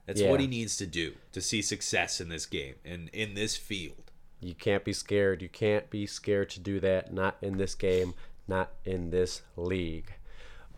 That's 0.06 0.22
what 0.22 0.40
he 0.40 0.48
needs 0.48 0.78
to 0.78 0.88
do 0.88 1.16
to 1.34 1.42
see 1.42 1.62
success 1.62 2.22
in 2.22 2.30
this 2.30 2.46
game 2.46 2.76
and 2.86 3.10
in 3.10 3.34
this 3.34 3.58
field. 3.58 4.09
You 4.42 4.56
can't 4.56 4.84
be 4.84 4.94
scared. 4.94 5.42
You 5.42 5.50
can't 5.50 5.90
be 5.90 6.06
scared 6.06 6.50
to 6.52 6.60
do 6.60 6.80
that. 6.80 7.14
Not 7.14 7.38
in 7.42 7.58
this 7.58 7.76
game. 7.76 8.14
Not 8.48 8.72
in 8.86 9.10
this 9.10 9.42
league. 9.56 10.14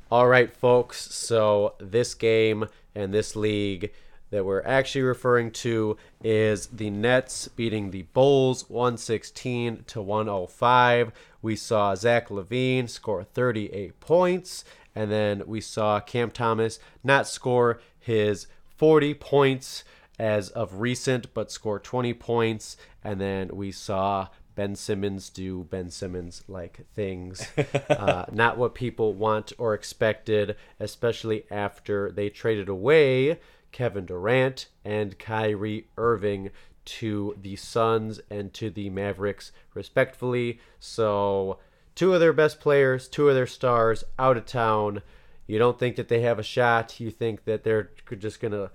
All 0.10 0.28
right, 0.28 0.52
folks. 0.52 1.14
So 1.14 1.76
this 1.80 2.14
game 2.14 2.68
and 2.96 3.14
this 3.14 3.36
league 3.36 3.92
that 4.32 4.46
we're 4.46 4.64
actually 4.64 5.04
referring 5.04 5.52
to 5.52 5.98
is 6.24 6.68
the 6.68 6.90
Nets 6.90 7.48
beating 7.50 7.92
the 7.92 8.04
Bulls 8.14 8.70
116 8.70 9.84
to 9.88 10.02
105. 10.02 11.12
We 11.42 11.56
saw 11.56 11.96
Zach 11.96 12.30
LaVine 12.30 12.90
score 12.90 13.24
38 13.24 14.00
points, 14.00 14.64
and 14.96 15.12
then 15.12 15.44
we 15.46 15.62
saw 15.62 16.00
Cam 16.00 16.32
Thomas 16.32 16.80
not 17.04 17.28
score 17.28 17.82
his 18.00 18.48
40 18.78 19.14
points 19.16 19.84
as 20.22 20.50
of 20.50 20.80
recent, 20.80 21.34
but 21.34 21.52
score 21.52 21.80
20 21.80 22.14
points. 22.14 22.78
And 23.04 23.20
then 23.20 23.50
we 23.52 23.72
saw 23.72 24.28
Ben 24.54 24.76
Simmons 24.76 25.32
do 25.32 25.64
Ben 25.64 25.90
Simmons 25.90 26.44
like 26.48 26.86
things. 26.94 27.48
uh, 27.90 28.26
not 28.32 28.56
what 28.56 28.76
people 28.76 29.16
want 29.16 29.52
or 29.58 29.74
expected, 29.74 30.56
especially 30.80 31.46
after 31.50 32.12
they 32.12 32.30
traded 32.30 32.70
away 32.70 33.40
Kevin 33.72 34.06
Durant 34.06 34.68
and 34.86 35.18
Kyrie 35.18 35.88
Irving 35.98 36.52
to 36.84 37.36
the 37.42 37.56
Suns 37.56 38.22
and 38.30 38.54
to 38.54 38.70
the 38.70 38.92
Mavericks, 38.92 39.52
respectfully. 39.74 40.60
So, 40.80 41.58
two 41.96 42.14
of 42.14 42.20
their 42.20 42.34
best 42.34 42.60
players, 42.60 43.08
two 43.08 43.28
of 43.28 43.34
their 43.34 43.48
stars 43.48 44.04
out 44.20 44.38
of 44.38 44.46
town. 44.46 45.02
You 45.48 45.58
don't 45.58 45.80
think 45.80 45.96
that 45.96 46.10
they 46.10 46.22
have 46.22 46.38
a 46.38 46.44
shot. 46.44 47.00
You 47.00 47.10
think 47.10 47.46
that 47.46 47.64
they're 47.64 47.90
just 48.20 48.40
going 48.40 48.52
to 48.52 48.70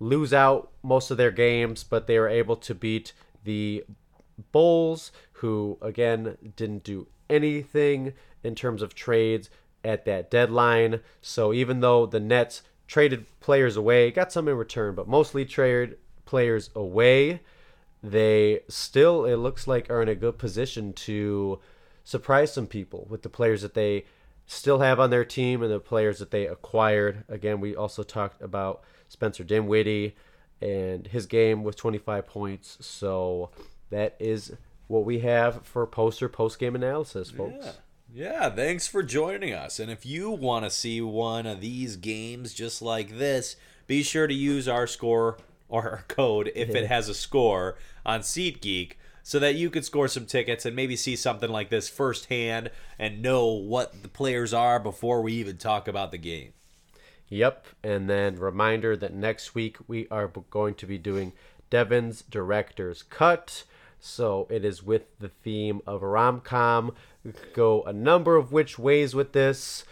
lose 0.00 0.32
out 0.32 0.72
most 0.82 1.12
of 1.12 1.16
their 1.16 1.30
games, 1.30 1.84
but 1.84 2.08
they 2.08 2.18
were 2.18 2.28
able 2.28 2.56
to 2.56 2.74
beat 2.74 3.12
the 3.44 3.84
Bulls, 4.50 5.12
who 5.34 5.78
again 5.80 6.36
didn't 6.56 6.82
do 6.82 7.06
anything 7.28 8.14
in 8.42 8.54
terms 8.54 8.82
of 8.82 8.94
trades. 8.94 9.50
at 9.84 10.04
that 10.04 10.30
deadline. 10.30 11.00
So 11.20 11.52
even 11.52 11.80
though 11.80 12.06
the 12.06 12.20
Nets 12.20 12.62
traded 12.86 13.26
players 13.40 13.76
away, 13.76 14.10
got 14.10 14.32
some 14.32 14.48
in 14.48 14.56
return, 14.56 14.94
but 14.94 15.08
mostly 15.08 15.44
traded 15.44 15.98
players 16.24 16.70
away, 16.74 17.40
they 18.02 18.60
still, 18.68 19.24
it 19.24 19.36
looks 19.36 19.66
like, 19.66 19.90
are 19.90 20.02
in 20.02 20.08
a 20.08 20.14
good 20.14 20.38
position 20.38 20.92
to 20.92 21.60
surprise 22.04 22.52
some 22.52 22.66
people 22.66 23.06
with 23.08 23.22
the 23.22 23.28
players 23.28 23.62
that 23.62 23.74
they 23.74 24.04
still 24.50 24.80
have 24.80 24.98
on 24.98 25.10
their 25.10 25.24
team 25.24 25.62
and 25.62 25.70
the 25.70 25.78
players 25.78 26.18
that 26.18 26.32
they 26.32 26.46
acquired. 26.46 27.24
Again, 27.28 27.60
we 27.60 27.76
also 27.76 28.02
talked 28.02 28.42
about 28.42 28.82
Spencer 29.08 29.44
Dinwiddie 29.44 30.16
and 30.60 31.06
his 31.06 31.26
game 31.26 31.62
with 31.62 31.76
25 31.76 32.26
points. 32.26 32.76
So 32.80 33.50
that 33.90 34.16
is 34.18 34.52
what 34.88 35.04
we 35.04 35.20
have 35.20 35.64
for 35.64 35.86
poster 35.86 36.28
post 36.28 36.58
game 36.58 36.74
analysis, 36.74 37.30
folks. 37.30 37.64
Yeah. 37.64 37.72
Yeah, 38.12 38.50
thanks 38.50 38.88
for 38.88 39.04
joining 39.04 39.54
us. 39.54 39.78
And 39.78 39.88
if 39.88 40.04
you 40.04 40.32
want 40.32 40.64
to 40.64 40.70
see 40.70 41.00
one 41.00 41.46
of 41.46 41.60
these 41.60 41.94
games 41.94 42.52
just 42.52 42.82
like 42.82 43.18
this, 43.18 43.54
be 43.86 44.02
sure 44.02 44.26
to 44.26 44.34
use 44.34 44.66
our 44.66 44.88
score 44.88 45.38
or 45.68 45.88
our 45.88 46.04
code 46.08 46.50
if 46.56 46.74
it 46.74 46.86
has 46.88 47.08
a 47.08 47.14
score 47.14 47.78
on 48.04 48.22
SeatGeek 48.22 48.94
so 49.22 49.38
that 49.38 49.54
you 49.54 49.70
could 49.70 49.84
score 49.84 50.08
some 50.08 50.26
tickets 50.26 50.64
and 50.64 50.74
maybe 50.74 50.96
see 50.96 51.16
something 51.16 51.50
like 51.50 51.70
this 51.70 51.88
firsthand 51.88 52.70
and 52.98 53.22
know 53.22 53.46
what 53.46 54.02
the 54.02 54.08
players 54.08 54.52
are 54.52 54.78
before 54.80 55.22
we 55.22 55.32
even 55.34 55.56
talk 55.56 55.88
about 55.88 56.10
the 56.10 56.18
game. 56.18 56.52
Yep. 57.28 57.66
And 57.84 58.10
then 58.10 58.36
reminder 58.36 58.96
that 58.96 59.14
next 59.14 59.54
week 59.54 59.76
we 59.86 60.08
are 60.10 60.28
going 60.28 60.74
to 60.74 60.86
be 60.86 60.98
doing 60.98 61.32
Devin's 61.70 62.22
Director's 62.22 63.02
Cut. 63.02 63.64
So 64.00 64.46
it 64.50 64.64
is 64.64 64.82
with 64.82 65.02
the 65.18 65.28
theme 65.28 65.80
of 65.86 66.02
rom 66.02 66.40
com. 66.40 66.94
We 67.24 67.32
could 67.32 67.52
go 67.52 67.82
a 67.82 67.92
number 67.92 68.36
of 68.36 68.50
which 68.50 68.78
ways 68.78 69.14
with 69.14 69.32
this. 69.32 69.84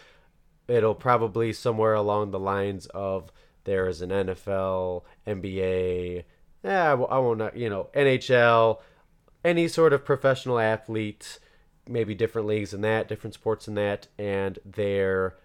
It'll 0.66 0.94
probably 0.94 1.52
somewhere 1.52 1.94
along 1.94 2.30
the 2.30 2.38
lines 2.38 2.86
of 2.86 3.30
there 3.64 3.86
is 3.86 4.00
an 4.00 4.10
NFL, 4.10 5.02
NBA, 5.26 6.24
yeah, 6.64 6.92
I 6.92 6.94
won't, 6.94 7.56
you 7.56 7.70
know, 7.70 7.88
NHL, 7.94 8.78
any 9.48 9.66
sort 9.66 9.92
of 9.92 10.04
professional 10.04 10.58
athlete, 10.58 11.38
maybe 11.88 12.14
different 12.14 12.46
leagues 12.46 12.74
in 12.74 12.82
that, 12.82 13.08
different 13.08 13.34
sports 13.34 13.66
in 13.66 13.74
that, 13.74 14.08
and 14.18 14.58
their 14.64 15.36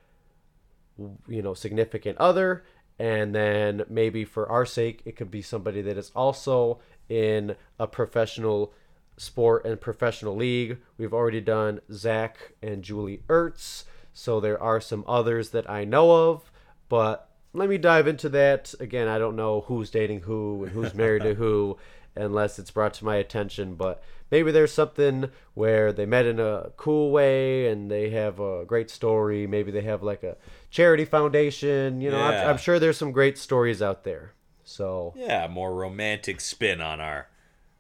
you 1.28 1.41
know 1.41 1.54
significant 1.54 2.18
other. 2.18 2.64
And 2.99 3.34
then 3.34 3.84
maybe 3.89 4.24
for 4.24 4.47
our 4.49 4.66
sake 4.66 5.01
it 5.06 5.16
could 5.16 5.32
be 5.32 5.41
somebody 5.41 5.82
that 5.82 5.97
is 5.97 6.12
also 6.16 6.80
in 7.10 7.56
a 7.80 7.88
professional 7.88 8.74
sport 9.18 9.66
and 9.66 9.82
professional 9.82 10.36
league. 10.36 10.78
We've 10.97 11.14
already 11.14 11.41
done 11.41 11.82
zach 11.91 12.54
and 12.62 12.84
julie 12.84 13.24
ertz 13.28 13.86
so 14.14 14.39
there 14.39 14.62
are 14.62 14.80
some 14.80 15.04
others 15.08 15.49
that 15.49 15.70
i 15.70 15.84
know 15.84 16.30
of 16.30 16.51
but 16.88 17.30
let 17.56 17.70
me 17.70 17.78
dive 17.78 18.08
into 18.08 18.30
that. 18.30 18.74
Again 18.80 19.08
i 19.08 19.18
don't 19.18 19.36
know 19.36 19.62
who's 19.62 19.89
dating 19.89 20.22
who 20.22 20.64
and 20.64 20.72
who's 20.72 20.93
married 20.93 21.24
to 21.24 21.34
who 21.43 21.78
unless 22.16 22.59
it's 22.59 22.72
brought 22.72 22.93
to 22.93 23.05
my 23.05 23.16
attention 23.16 23.76
but 23.76 24.03
maybe 24.32 24.51
there's 24.51 24.72
something 24.72 25.30
where 25.53 25.91
they 25.91 26.05
met 26.05 26.26
in 26.26 26.39
a 26.39 26.72
cool 26.78 27.11
way 27.11 27.68
and 27.68 27.89
they 27.89 28.09
have 28.09 28.39
a 28.39 28.64
great 28.66 28.89
story 28.89 29.47
maybe 29.47 29.72
they 29.72 29.82
have 29.82 30.03
like 30.03 30.24
a 30.24 30.36
charity 30.70 31.05
foundation 31.05 32.01
you 32.01 32.11
know 32.11 32.18
Yeah. 32.18 32.43
I'm, 32.43 32.49
I'm 32.51 32.57
sure 32.57 32.80
there's 32.80 32.97
some 32.97 33.11
great 33.11 33.38
stories 33.38 33.82
out 33.82 34.03
there 34.03 34.34
so 34.64 35.14
Yeah, 35.18 35.47
more 35.47 35.74
romantic 35.74 36.39
spin 36.39 36.80
on 36.82 37.01
our 37.01 37.28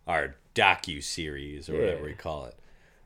our 0.05 0.35
docu 0.53 1.01
series 1.01 1.69
or 1.69 1.79
whatever 1.79 2.03
we 2.03 2.13
call 2.13 2.45
it. 2.45 2.55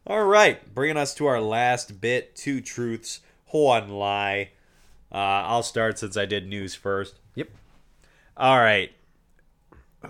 All 0.08 0.26
right, 0.26 0.74
bringing 0.74 0.98
us 0.98 1.14
to 1.16 1.28
our 1.28 1.40
last 1.40 2.02
bit: 2.02 2.36
two 2.36 2.60
truths, 2.60 3.20
one 3.52 3.90
lie. 3.90 4.50
Uh, 5.12 5.16
I'll 5.46 5.62
start 5.64 6.00
since 6.00 6.18
I 6.18 6.26
did 6.26 6.48
news 6.48 6.74
first. 6.74 7.20
yep 7.36 7.50
All 8.36 8.58
right. 8.60 8.92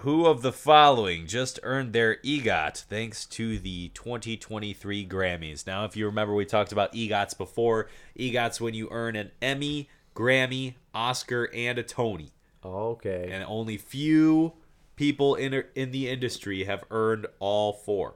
Who 0.02 0.26
of 0.28 0.42
the 0.42 0.52
following 0.52 1.26
just 1.26 1.60
earned 1.64 1.92
their 1.92 2.18
EGOT 2.18 2.84
thanks 2.84 3.26
to 3.26 3.58
the 3.58 3.90
2023 3.90 5.08
Grammys? 5.08 5.66
Now, 5.66 5.86
if 5.86 5.98
you 5.98 6.06
remember, 6.06 6.36
we 6.36 6.46
talked 6.46 6.72
about 6.72 6.94
EGOTs 6.94 7.38
before. 7.38 7.90
EGOTs 8.18 8.62
when 8.62 8.74
you 8.74 8.88
earn 8.92 9.16
an 9.16 9.32
Emmy, 9.42 9.90
Grammy, 10.16 10.76
Oscar, 10.94 11.50
and 11.54 11.78
a 11.78 11.84
Tony 11.84 12.32
okay 12.66 13.30
and 13.32 13.44
only 13.48 13.78
few 13.78 14.54
people 14.96 15.36
in 15.36 15.64
in 15.76 15.92
the 15.92 16.10
industry 16.10 16.66
have 16.66 16.84
earned 16.92 17.26
all 17.40 17.74
four. 17.74 18.16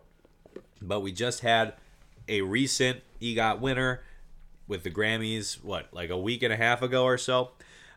But 0.81 1.01
we 1.01 1.11
just 1.11 1.41
had 1.41 1.73
a 2.27 2.41
recent 2.41 3.01
EGOT 3.21 3.59
winner 3.59 4.01
with 4.67 4.83
the 4.83 4.91
Grammys, 4.91 5.63
what, 5.63 5.87
like 5.91 6.09
a 6.09 6.17
week 6.17 6.43
and 6.43 6.53
a 6.53 6.57
half 6.57 6.81
ago 6.81 7.03
or 7.03 7.17
so. 7.17 7.51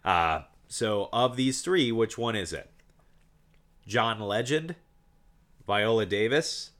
Uh, 0.04 0.42
so 0.68 1.08
of 1.12 1.36
these 1.36 1.62
three, 1.62 1.92
which 1.92 2.18
one 2.18 2.34
is 2.34 2.52
it? 2.52 2.70
John 3.86 4.20
Legend, 4.20 4.76
Viola 5.66 6.06
Davis, 6.06 6.70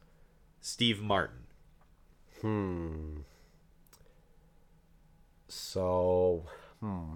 Steve 0.60 1.02
Martin. 1.02 1.44
Hmm. 2.40 3.20
So, 5.48 6.44
hmm. 6.80 7.14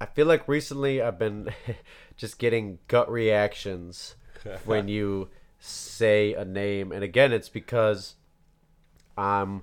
I 0.00 0.06
feel 0.06 0.26
like 0.26 0.46
recently 0.46 1.02
I've 1.02 1.18
been 1.18 1.50
just 2.16 2.38
getting 2.38 2.78
gut 2.88 3.10
reactions 3.10 4.14
when 4.64 4.88
you 4.88 5.28
say 5.58 6.34
a 6.34 6.44
name. 6.44 6.92
And 6.92 7.02
again, 7.02 7.32
it's 7.32 7.48
because 7.48 8.14
I'm 9.16 9.62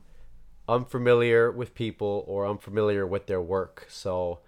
unfamiliar 0.68 1.52
with 1.52 1.76
people 1.76 2.24
or 2.28 2.48
unfamiliar 2.48 3.06
with 3.06 3.28
their 3.28 3.42
work. 3.42 3.86
So, 3.90 4.40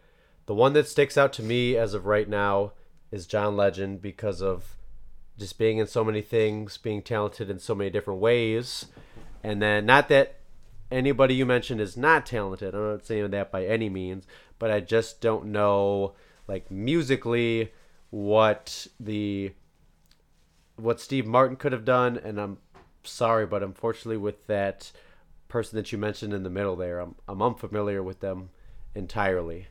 the 0.45 0.55
one 0.55 0.73
that 0.73 0.87
sticks 0.87 1.17
out 1.17 1.33
to 1.33 1.43
me 1.43 1.75
as 1.75 1.93
of 1.93 2.05
right 2.05 2.27
now 2.27 2.73
is 3.11 3.27
John 3.27 3.55
Legend 3.55 4.01
because 4.01 4.41
of 4.41 4.77
just 5.37 5.57
being 5.57 5.77
in 5.77 5.87
so 5.87 6.03
many 6.03 6.21
things, 6.21 6.77
being 6.77 7.01
talented 7.01 7.49
in 7.49 7.59
so 7.59 7.75
many 7.75 7.89
different 7.89 8.19
ways. 8.19 8.87
And 9.43 9.61
then, 9.61 9.85
not 9.85 10.09
that 10.09 10.39
anybody 10.91 11.35
you 11.35 11.45
mentioned 11.45 11.81
is 11.81 11.95
not 11.95 12.25
talented. 12.25 12.73
I'm 12.73 12.91
not 12.91 13.05
saying 13.05 13.29
that 13.31 13.51
by 13.51 13.65
any 13.65 13.89
means, 13.89 14.25
but 14.59 14.71
I 14.71 14.79
just 14.79 15.21
don't 15.21 15.45
know, 15.45 16.13
like 16.47 16.71
musically, 16.71 17.71
what 18.09 18.87
the 18.99 19.53
what 20.77 20.99
Steve 20.99 21.25
Martin 21.25 21.57
could 21.57 21.71
have 21.71 21.85
done. 21.85 22.17
And 22.17 22.39
I'm 22.39 22.57
sorry, 23.03 23.45
but 23.45 23.63
unfortunately, 23.63 24.17
with 24.17 24.47
that 24.47 24.91
person 25.47 25.77
that 25.77 25.91
you 25.91 25.97
mentioned 25.97 26.33
in 26.33 26.43
the 26.43 26.49
middle 26.49 26.75
there, 26.75 26.99
I'm 26.99 27.15
I'm 27.27 27.41
unfamiliar 27.41 28.01
with 28.01 28.21
them 28.21 28.49
entirely. 28.95 29.67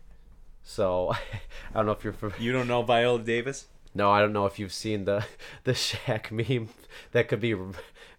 So 0.69 1.13
I 1.73 1.75
don't 1.75 1.87
know 1.87 1.93
if 1.93 2.03
you're. 2.05 2.13
Fam- 2.13 2.35
You 2.39 2.53
don't 2.53 2.67
know 2.69 2.83
Viola 2.83 3.21
Davis? 3.21 3.67
no, 3.95 4.11
I 4.11 4.21
don't 4.21 4.35
know 4.35 4.45
if 4.45 4.59
you've 4.59 4.75
seen 4.75 5.07
the 5.07 5.25
the 5.65 5.73
Shaq 5.73 6.31
meme. 6.31 6.69
That 7.13 7.29
could 7.29 7.41
be 7.41 7.55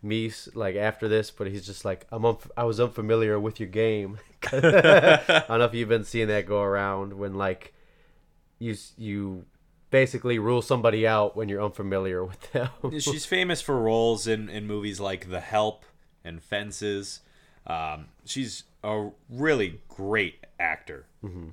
me 0.01 0.31
like 0.55 0.75
after 0.75 1.07
this, 1.07 1.29
but 1.29 1.47
he's 1.47 1.65
just 1.65 1.83
like 1.85 2.07
I'm. 2.11 2.23
Unf- 2.23 2.49
I 2.57 2.63
was 2.63 2.79
unfamiliar 2.79 3.39
with 3.39 3.59
your 3.59 3.69
game. 3.69 4.17
I 4.51 5.43
don't 5.47 5.59
know 5.59 5.65
if 5.65 5.73
you've 5.73 5.89
been 5.89 6.03
seeing 6.05 6.29
that 6.29 6.45
go 6.47 6.61
around 6.61 7.13
when 7.19 7.35
like 7.35 7.73
you 8.59 8.75
you 8.97 9.45
basically 9.89 10.39
rule 10.39 10.61
somebody 10.61 11.05
out 11.07 11.35
when 11.35 11.47
you're 11.49 11.63
unfamiliar 11.63 12.23
with 12.23 12.51
them. 12.53 12.69
She's 12.99 13.25
famous 13.25 13.61
for 13.61 13.77
roles 13.79 14.25
in, 14.27 14.49
in 14.49 14.65
movies 14.67 14.99
like 14.99 15.29
The 15.29 15.39
Help 15.41 15.85
and 16.25 16.41
Fences. 16.43 17.21
Um, 17.65 18.07
she's 18.25 18.63
a 18.83 19.09
really 19.29 19.81
great 19.87 20.45
actor. 20.59 21.05
Mm-hmm. 21.23 21.49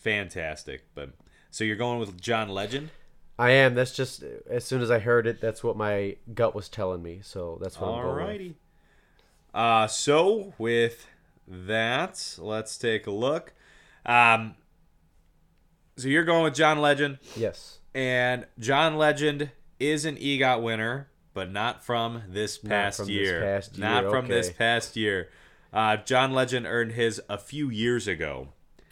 Fantastic. 0.00 0.84
But 0.94 1.10
so 1.50 1.64
you're 1.64 1.76
going 1.76 1.98
with 2.00 2.20
John 2.20 2.48
Legend? 2.48 2.90
I 3.38 3.50
am. 3.50 3.74
That's 3.74 3.92
just 3.94 4.22
as 4.48 4.64
soon 4.64 4.80
as 4.80 4.90
I 4.90 4.98
heard 4.98 5.26
it, 5.26 5.40
that's 5.40 5.62
what 5.62 5.76
my 5.76 6.16
gut 6.32 6.54
was 6.54 6.68
telling 6.68 7.02
me. 7.02 7.20
So 7.22 7.58
that's 7.60 7.78
what 7.80 7.88
I'm 7.88 8.02
going 8.02 8.16
with. 8.48 8.54
Uh, 9.52 9.86
so 9.86 10.54
with 10.58 11.06
that, 11.46 12.36
let's 12.38 12.76
take 12.78 13.06
a 13.06 13.10
look. 13.10 13.52
Um, 14.04 14.54
so 15.96 16.08
you're 16.08 16.24
going 16.24 16.44
with 16.44 16.54
John 16.54 16.78
Legend, 16.80 17.18
Yes. 17.34 17.78
and 17.94 18.46
John 18.58 18.96
Legend 18.96 19.50
is 19.80 20.04
an 20.04 20.16
EGOT 20.16 20.62
winner, 20.62 21.08
but 21.34 21.50
not 21.50 21.84
from 21.84 22.22
this 22.28 22.58
past 22.58 23.00
not 23.00 23.06
from 23.06 23.14
this 23.14 23.30
past 23.40 23.76
year. 23.78 23.86
Not 23.88 24.02
year, 24.02 24.10
from 24.10 24.26
this 24.28 24.50
past 24.50 24.96
year. 24.96 25.30
Uh, 25.72 25.96
John 25.96 26.32
Legend 26.32 26.66
earned 26.66 26.92
his 26.92 27.20
a 27.28 27.38
few 27.38 27.68
years 27.70 28.06
ago. 28.06 28.48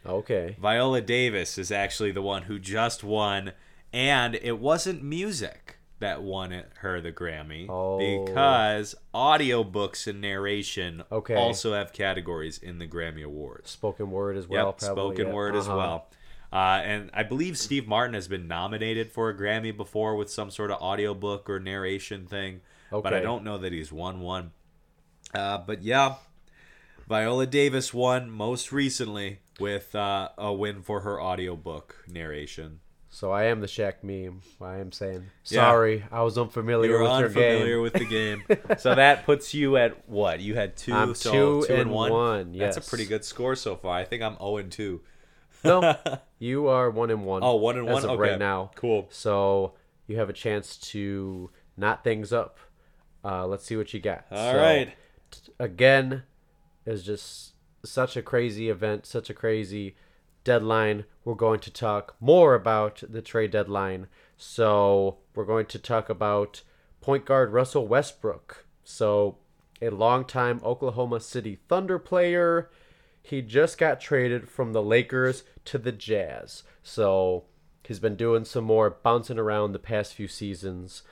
Okay. 0.07 0.57
Viola 0.61 1.01
Davis 1.01 1.57
is 1.59 1.71
actually 1.73 2.13
the 2.13 2.23
one 2.23 2.43
who 2.43 2.59
just 2.59 3.03
won, 3.05 3.53
and 3.93 4.35
it 4.37 4.59
wasn't 4.59 5.03
music 5.03 5.79
that 6.01 6.23
won 6.23 6.53
it, 6.53 6.71
her 6.81 7.01
the 7.01 7.13
Grammy 7.13 7.67
Oh. 7.69 7.99
because 8.27 8.95
audiobooks 9.15 10.07
and 10.07 10.21
narration 10.21 11.03
Okay. 11.11 11.35
also 11.35 11.73
have 11.73 11.93
categories 11.93 12.59
in 12.59 12.79
the 12.79 12.87
Grammy 12.87 13.25
Awards. 13.25 13.71
Spoken 13.71 14.11
word 14.11 14.37
as 14.37 14.47
well. 14.49 14.67
yep, 14.67 14.79
probably. 14.79 15.15
spoken 15.17 15.33
word 15.35 15.57
as 15.57 15.67
Uh-huh. 15.69 15.77
well. 15.77 16.07
Uh, 16.53 16.81
and 16.85 17.11
I 17.15 17.23
believe 17.23 17.57
Steve 17.59 17.89
Martin 17.89 18.15
has 18.15 18.29
been 18.29 18.47
nominated 18.47 19.11
for 19.11 19.29
a 19.31 19.35
Grammy 19.37 19.75
before 19.77 20.15
with 20.15 20.31
some 20.31 20.51
sort 20.51 20.71
of 20.71 20.81
audiobook 20.81 21.49
or 21.51 21.59
narration 21.59 22.27
thing, 22.27 22.61
but 22.91 23.13
I 23.15 23.21
don't 23.21 23.43
know 23.45 23.59
that 23.59 23.73
he's 23.73 23.91
won 23.93 24.21
one. 24.21 24.53
Uh, 25.33 25.59
but 25.59 25.83
yeah, 25.83 26.15
Viola 27.09 27.47
Davis 27.47 27.93
won 27.95 28.31
most 28.31 28.71
recently 28.73 29.41
with 29.61 29.95
uh, 29.95 30.29
a 30.39 30.53
win 30.53 30.83
for 30.83 31.01
her 31.01 31.21
audiobook 31.21 31.97
narration. 32.09 32.81
So 33.09 33.31
I 33.31 33.45
am 33.45 33.61
the 33.61 33.69
Shaq 33.69 34.03
meme. 34.03 34.41
I 34.61 34.79
am 34.79 34.91
saying 34.91 35.27
Yeah. 35.47 35.61
sorry. 35.69 36.05
I 36.11 36.23
was 36.23 36.37
unfamiliar 36.37 36.91
You 36.91 36.97
were 36.97 37.03
with 37.05 37.11
your 37.11 37.27
unfamiliar 37.27 37.75
game. 37.77 37.83
with 37.83 37.93
the 37.93 38.05
game, 38.07 38.43
so 38.79 38.95
that 38.97 39.25
puts 39.25 39.55
you 39.55 39.77
at 39.77 40.09
what? 40.09 40.41
You 40.41 40.57
had 40.57 40.77
2 40.77 40.93
I'm 40.93 41.15
so 41.15 41.31
two 41.61 41.67
two 41.69 41.73
and 41.73 41.83
and 41.83 41.91
one. 41.93 42.11
one, 42.13 42.53
That's 42.59 42.77
a 42.77 42.81
pretty 42.81 43.07
good 43.07 43.25
score 43.25 43.55
so 43.55 43.77
far. 43.77 43.97
I 43.97 44.05
think 44.05 44.23
I'm 44.23 44.37
zero 44.37 44.57
and 44.57 44.73
two. 44.73 45.03
no, 45.63 45.97
you 46.41 46.67
are 46.67 46.91
one 46.91 47.11
and 47.11 47.25
one. 47.25 47.43
Oh, 47.45 47.55
one 47.55 47.79
and 47.79 47.87
one? 47.87 48.05
Okay. 48.05 48.17
right 48.17 48.39
now. 48.39 48.73
Cool. 48.75 49.07
So 49.11 49.75
you 50.09 50.17
have 50.19 50.29
a 50.29 50.33
chance 50.35 50.77
to 50.91 51.51
knot 51.77 52.03
things 52.03 52.33
up. 52.33 52.59
Uh, 53.25 53.47
let's 53.47 53.65
see 53.65 53.77
what 53.77 53.95
you 53.95 54.01
got. 54.01 54.25
All 54.33 54.53
So, 54.53 54.59
right. 54.59 54.93
t- 55.31 55.53
Again, 55.61 56.25
is 56.85 57.03
just 57.05 57.54
such 57.85 58.17
a 58.17 58.23
crazy 58.23 58.69
event, 58.69 59.07
such 59.07 59.31
a 59.31 59.35
crazy 59.35 59.97
deadline. 60.45 61.05
We're 61.25 61.35
going 61.35 61.61
to 61.61 61.71
talk 61.71 62.17
more 62.21 62.55
about 62.55 63.03
the 63.09 63.23
trade 63.23 63.51
deadline. 63.51 64.07
So 64.37 65.19
we're 65.35 65.45
going 65.45 65.67
to 65.67 65.79
talk 65.79 66.09
about 66.09 66.63
point 67.01 67.25
guard 67.25 67.53
Russell 67.53 67.87
Westbrook. 67.87 68.67
So 68.85 69.39
a 69.81 69.91
longtime 69.91 70.61
Oklahoma 70.63 71.21
City 71.21 71.59
Thunder 71.69 71.99
player. 71.99 72.71
He 73.23 73.41
just 73.43 73.79
got 73.79 74.01
traded 74.01 74.49
from 74.49 74.73
the 74.73 74.83
Lakers 74.83 75.45
to 75.67 75.79
the 75.79 75.93
Jazz. 75.93 76.63
So 76.83 77.45
he's 77.83 77.99
been 77.99 78.17
doing 78.17 78.45
some 78.45 78.65
more 78.65 78.91
bouncing 78.91 79.39
around 79.39 79.73
the 79.73 79.79
past 79.79 80.15
few 80.15 80.29
seasons. 80.29 81.03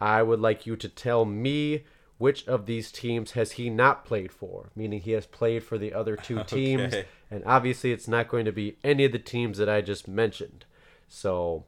I 0.00 0.22
would 0.22 0.40
like 0.40 0.66
you 0.66 0.76
to 0.76 0.88
tell 0.88 1.24
me 1.24 1.84
which 2.22 2.46
of 2.46 2.66
these 2.66 2.92
teams 2.92 3.32
has 3.32 3.52
he 3.52 3.68
not 3.68 4.04
played 4.04 4.30
for, 4.30 4.70
meaning 4.76 5.00
he 5.00 5.10
has 5.10 5.26
played 5.26 5.64
for 5.64 5.76
the 5.76 5.92
other 5.92 6.14
two 6.14 6.44
teams. 6.46 6.94
Okay. 6.94 7.06
And 7.28 7.42
obviously, 7.44 7.90
it's 7.90 8.06
not 8.06 8.28
going 8.28 8.44
to 8.44 8.52
be 8.52 8.76
any 8.84 9.04
of 9.04 9.10
the 9.10 9.18
teams 9.18 9.58
that 9.58 9.68
I 9.68 9.80
just 9.80 10.06
mentioned. 10.06 10.64
So 11.08 11.64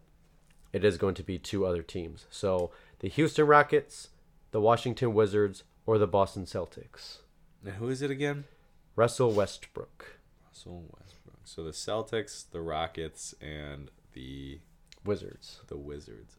it 0.72 0.84
is 0.84 0.96
going 0.96 1.16
to 1.16 1.24
be 1.24 1.38
two 1.40 1.66
other 1.66 1.82
teams. 1.82 2.26
So 2.30 2.70
the 3.00 3.08
Houston 3.08 3.48
Rockets, 3.48 4.10
the 4.52 4.60
Washington 4.60 5.12
Wizards, 5.12 5.64
or 5.86 5.98
the 5.98 6.06
Boston 6.06 6.44
Celtics. 6.44 7.18
Now, 7.60 7.72
who 7.72 7.88
is 7.88 8.00
it 8.00 8.12
again? 8.12 8.44
Russell 8.94 9.32
Westbrook, 9.32 10.20
Russell 10.46 10.84
Westbrook. 10.96 11.40
So 11.42 11.64
the 11.64 11.72
Celtics, 11.72 12.44
the 12.48 12.60
Rockets, 12.60 13.34
and 13.40 13.90
the 14.12 14.60
Wizards. 15.04 15.62
the 15.66 15.76
Wizards. 15.76 16.36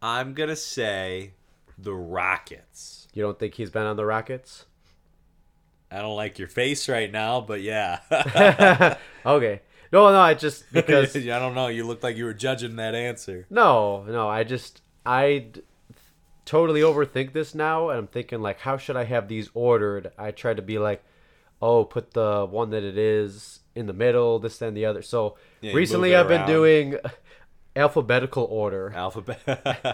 I'm 0.00 0.34
gonna 0.34 0.56
say 0.56 1.32
the 1.76 1.94
Rockets. 1.94 3.08
You 3.12 3.22
don't 3.22 3.38
think 3.38 3.54
he's 3.54 3.70
been 3.70 3.84
on 3.86 3.96
the 3.96 4.04
Rockets? 4.04 4.66
I 5.90 6.02
don't 6.02 6.16
like 6.16 6.38
your 6.38 6.48
face 6.48 6.88
right 6.88 7.10
now, 7.10 7.40
but 7.40 7.60
yeah. 7.62 8.00
Okay. 9.26 9.60
No, 9.90 10.10
no, 10.10 10.20
I 10.20 10.34
just 10.34 10.64
because 10.72 11.16
I 11.16 11.38
don't 11.38 11.54
know. 11.54 11.68
You 11.68 11.86
looked 11.86 12.02
like 12.02 12.16
you 12.16 12.24
were 12.24 12.34
judging 12.34 12.76
that 12.76 12.94
answer. 12.94 13.46
no, 13.50 14.04
no, 14.04 14.28
I 14.28 14.44
just 14.44 14.82
I 15.06 15.46
totally 16.44 16.80
overthink 16.80 17.32
this 17.32 17.54
now, 17.54 17.88
and 17.90 17.98
I'm 17.98 18.06
thinking 18.06 18.40
like, 18.40 18.60
how 18.60 18.76
should 18.76 18.96
I 18.96 19.04
have 19.04 19.28
these 19.28 19.50
ordered? 19.54 20.12
I 20.18 20.30
try 20.30 20.54
to 20.54 20.62
be 20.62 20.78
like, 20.78 21.02
oh, 21.60 21.84
put 21.84 22.12
the 22.12 22.46
one 22.48 22.70
that 22.70 22.82
it 22.82 22.98
is 22.98 23.60
in 23.74 23.86
the 23.86 23.92
middle, 23.92 24.38
this 24.38 24.58
then 24.58 24.74
the 24.74 24.84
other. 24.84 25.02
So 25.02 25.36
Yeah, 25.60 25.72
recently, 25.72 26.14
I've 26.14 26.28
been 26.28 26.46
doing 26.46 26.96
alphabetical 27.78 28.44
order. 28.50 28.92
Alphabet. 28.94 29.40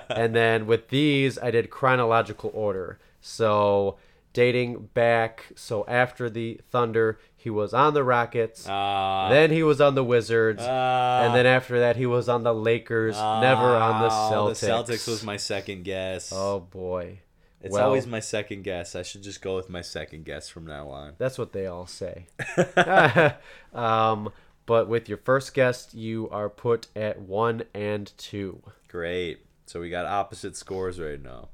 and 0.10 0.34
then 0.34 0.66
with 0.66 0.88
these 0.88 1.38
i 1.38 1.50
did 1.50 1.70
chronological 1.70 2.50
order 2.54 2.98
so 3.20 3.96
dating 4.32 4.88
back 4.94 5.44
so 5.54 5.84
after 5.86 6.28
the 6.28 6.60
thunder 6.70 7.18
he 7.36 7.48
was 7.50 7.72
on 7.74 7.94
the 7.94 8.02
rockets 8.02 8.66
Ah. 8.68 9.28
then 9.30 9.50
he 9.50 9.62
was 9.62 9.80
on 9.80 9.94
the 9.94 10.02
wizards 10.04 10.62
Ah. 10.64 11.22
and 11.24 11.34
then 11.34 11.46
after 11.46 11.78
that 11.80 11.96
he 11.96 12.06
was 12.06 12.28
on 12.28 12.42
the 12.42 12.54
lakers 12.54 13.14
never 13.16 13.76
on 13.76 14.02
the 14.02 14.08
celtics 14.08 14.60
The 14.60 14.66
Celtics 14.94 15.06
was 15.08 15.22
my 15.22 15.36
second 15.36 15.84
guess. 15.84 16.32
oh 16.34 16.60
boy 16.60 17.20
it's 17.62 17.72
well, 17.72 17.86
always 17.86 18.06
my 18.06 18.20
second 18.20 18.62
guess. 18.62 18.94
I 18.94 19.00
should 19.02 19.22
just 19.22 19.40
go 19.40 19.56
with 19.56 19.70
my 19.70 19.80
second 19.80 20.26
guess 20.26 20.50
from 20.50 20.66
now 20.66 20.88
on. 20.88 21.14
that's 21.16 21.38
what 21.38 21.52
they 21.54 21.66
all 21.66 21.86
say 21.86 22.26
um, 23.72 24.30
but 24.66 24.88
with 24.88 25.08
your 25.08 25.18
first 25.18 25.54
guest 25.54 25.94
you 25.94 26.28
are 26.30 26.48
put 26.48 26.86
at 26.96 27.20
one 27.20 27.62
and 27.74 28.12
two 28.16 28.62
Great. 28.88 29.44
So 29.66 29.80
we 29.80 29.90
got 29.90 30.06
opposite 30.06 30.56
scores 30.56 31.00
right 31.00 31.20
now. 31.20 31.48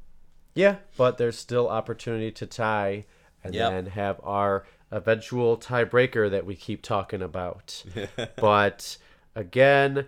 Yeah, 0.55 0.77
but 0.99 1.17
there's 1.17 1.39
still 1.39 1.69
opportunity 1.69 2.31
to 2.33 2.47
tie 2.47 3.07
and 3.43 3.55
Yep. 3.55 3.71
then 3.71 3.87
have 3.87 4.21
our 4.23 4.67
eventual 4.91 5.57
tiebreaker 5.57 6.31
that 6.31 6.45
we 6.45 6.55
keep 6.55 6.83
talking 6.83 7.23
about. 7.23 7.83
but 8.37 8.99
again, 9.35 10.07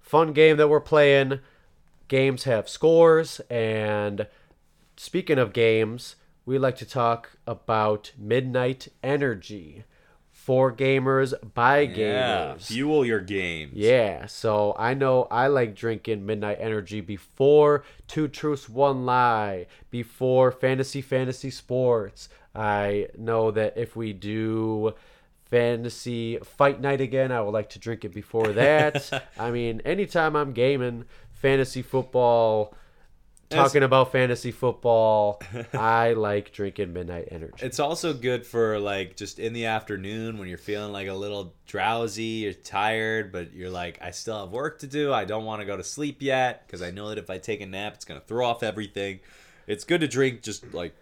fun 0.00 0.32
game 0.32 0.56
that 0.56 0.68
we're 0.68 0.80
playing. 0.80 1.40
Games 2.08 2.44
have 2.44 2.68
scores, 2.68 3.40
and 3.50 4.28
speaking 4.96 5.38
of 5.38 5.52
games, 5.52 6.14
we 6.46 6.56
like 6.56 6.76
to 6.76 6.86
talk 6.86 7.32
about 7.46 8.12
Midnight 8.16 8.88
Energy. 9.02 9.84
For 10.46 10.72
gamers, 10.72 11.34
by 11.54 11.80
Yeah. 11.80 12.54
gamers. 12.54 12.66
Fuel 12.66 13.04
your 13.04 13.18
games. 13.18 13.72
Yeah, 13.74 14.26
so 14.26 14.76
I 14.78 14.94
know 14.94 15.26
I 15.28 15.48
like 15.48 15.74
drinking 15.74 16.24
Midnight 16.24 16.58
Energy 16.60 17.00
before 17.00 17.82
Two 18.06 18.28
Truths, 18.28 18.68
One 18.68 19.04
Lie, 19.04 19.66
before 19.90 20.52
Fantasy 20.52 21.00
Fantasy 21.02 21.50
Sports. 21.50 22.28
I 22.54 23.08
know 23.18 23.50
that 23.50 23.76
if 23.76 23.96
we 23.96 24.12
do 24.12 24.94
Fantasy 25.50 26.38
Fight 26.38 26.80
Night 26.80 27.00
again, 27.00 27.32
I 27.32 27.40
would 27.40 27.50
like 27.50 27.70
to 27.70 27.80
drink 27.80 28.04
it 28.04 28.14
before 28.14 28.48
that. 28.52 29.24
I 29.38 29.50
mean, 29.50 29.80
anytime 29.84 30.36
I'm 30.36 30.52
gaming 30.52 31.06
fantasy 31.32 31.82
football, 31.82 32.72
talking 33.48 33.82
about 33.82 34.12
fantasy 34.12 34.50
football, 34.50 35.40
I 35.72 36.12
like 36.12 36.52
drinking 36.52 36.92
Midnight 36.92 37.28
Energy. 37.30 37.64
It's 37.64 37.80
also 37.80 38.12
good 38.12 38.46
for 38.46 38.78
like 38.78 39.16
just 39.16 39.38
in 39.38 39.52
the 39.52 39.66
afternoon 39.66 40.38
when 40.38 40.48
you're 40.48 40.58
feeling 40.58 40.92
like 40.92 41.08
a 41.08 41.14
little 41.14 41.54
drowsy, 41.66 42.22
you're 42.22 42.52
tired, 42.52 43.32
but 43.32 43.52
you're 43.52 43.70
like, 43.70 43.98
I 44.02 44.10
still 44.10 44.40
have 44.40 44.50
work 44.50 44.80
to 44.80 44.86
do. 44.86 45.12
I 45.12 45.24
don't 45.24 45.44
want 45.44 45.60
to 45.60 45.66
go 45.66 45.76
to 45.76 45.84
sleep 45.84 46.22
yet 46.22 46.66
because 46.66 46.82
I 46.82 46.90
know 46.90 47.08
that 47.08 47.18
if 47.18 47.30
I 47.30 47.38
take 47.38 47.60
a 47.60 47.66
nap, 47.66 47.94
it's 47.94 48.04
gonna 48.04 48.20
throw 48.20 48.46
off 48.46 48.62
everything. 48.62 49.20
It's 49.66 49.84
good 49.84 50.00
to 50.00 50.08
drink 50.08 50.42
just 50.42 50.72
like 50.74 50.94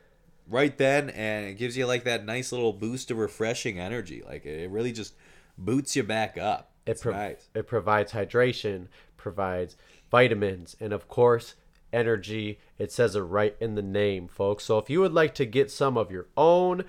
right 0.48 0.76
then, 0.76 1.10
and 1.10 1.46
it 1.46 1.54
gives 1.54 1.76
you 1.76 1.86
like 1.86 2.04
that 2.04 2.24
nice 2.24 2.52
little 2.52 2.72
boost 2.72 3.10
of 3.10 3.18
refreshing 3.18 3.78
energy. 3.78 4.22
Like 4.26 4.46
it 4.46 4.70
really 4.70 4.92
just 4.92 5.14
boots 5.58 5.96
you 5.96 6.02
back 6.02 6.38
up. 6.38 6.70
It, 6.86 7.00
pro- 7.00 7.12
nice. 7.12 7.48
it 7.54 7.66
provides 7.66 8.12
hydration, 8.12 8.88
provides 9.16 9.76
vitamins, 10.10 10.76
and 10.80 10.92
of 10.92 11.08
course, 11.08 11.54
energy. 11.94 12.58
It 12.78 12.90
says 12.90 13.14
it 13.14 13.20
right 13.20 13.56
in 13.60 13.76
the 13.76 13.82
name, 13.82 14.28
folks. 14.28 14.64
So 14.64 14.78
if 14.78 14.90
you 14.90 15.00
would 15.00 15.14
like 15.14 15.34
to 15.36 15.46
get 15.46 15.70
some 15.70 15.96
of 15.96 16.10
your 16.10 16.26
own, 16.36 16.84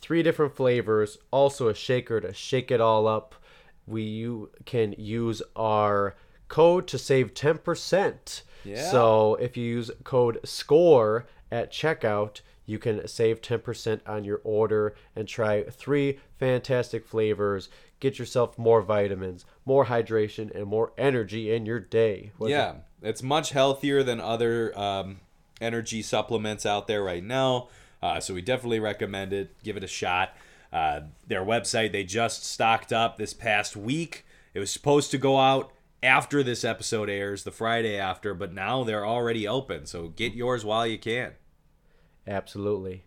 three 0.00 0.22
different 0.22 0.56
flavors, 0.56 1.18
also 1.30 1.68
a 1.68 1.74
shaker 1.74 2.20
to 2.20 2.32
shake 2.32 2.70
it 2.70 2.80
all 2.80 3.06
up, 3.06 3.34
we 3.86 4.02
you 4.02 4.50
can 4.64 4.94
use 4.98 5.42
our 5.54 6.16
code 6.48 6.86
to 6.88 6.98
save 6.98 7.34
10%. 7.34 8.42
Yeah. 8.64 8.90
So 8.90 9.36
if 9.36 9.56
you 9.56 9.64
use 9.64 9.90
code 10.04 10.40
SCORE 10.44 11.26
at 11.52 11.70
checkout, 11.70 12.40
you 12.64 12.78
can 12.78 13.06
save 13.06 13.40
10% 13.40 14.00
on 14.06 14.24
your 14.24 14.40
order 14.42 14.96
and 15.14 15.28
try 15.28 15.62
three 15.62 16.18
fantastic 16.38 17.06
flavors. 17.06 17.68
Get 18.00 18.18
yourself 18.18 18.58
more 18.58 18.82
vitamins, 18.82 19.46
more 19.64 19.86
hydration, 19.86 20.54
and 20.54 20.66
more 20.66 20.92
energy 20.98 21.52
in 21.52 21.64
your 21.64 21.80
day. 21.80 22.32
Yeah, 22.50 22.74
it's 23.02 23.22
much 23.22 23.50
healthier 23.50 24.02
than 24.02 24.20
other 24.20 24.76
um, 24.78 25.20
energy 25.60 26.02
supplements 26.02 26.66
out 26.66 26.86
there 26.86 27.02
right 27.02 27.24
now. 27.24 27.68
Uh, 28.02 28.20
so 28.20 28.34
we 28.34 28.42
definitely 28.42 28.80
recommend 28.80 29.32
it. 29.32 29.54
Give 29.62 29.76
it 29.76 29.84
a 29.84 29.88
shot. 29.88 30.34
Uh, 30.72 31.00
their 31.26 31.42
website 31.42 31.92
they 31.92 32.04
just 32.04 32.44
stocked 32.44 32.92
up 32.92 33.16
this 33.16 33.32
past 33.32 33.76
week. 33.76 34.24
It 34.54 34.60
was 34.60 34.70
supposed 34.70 35.10
to 35.12 35.18
go 35.18 35.38
out 35.38 35.72
after 36.02 36.42
this 36.42 36.64
episode 36.64 37.08
airs, 37.08 37.44
the 37.44 37.50
Friday 37.50 37.98
after, 37.98 38.34
but 38.34 38.52
now 38.52 38.84
they're 38.84 39.06
already 39.06 39.46
open. 39.46 39.86
So 39.86 40.08
get 40.08 40.34
yours 40.34 40.64
while 40.64 40.86
you 40.86 40.98
can. 40.98 41.32
Absolutely. 42.26 43.04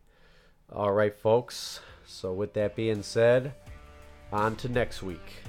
All 0.72 0.92
right, 0.92 1.16
folks. 1.16 1.80
So 2.06 2.34
with 2.34 2.54
that 2.54 2.76
being 2.76 3.04
said, 3.04 3.54
on 4.32 4.56
to 4.58 4.70
next 4.70 5.04
week. 5.04 5.44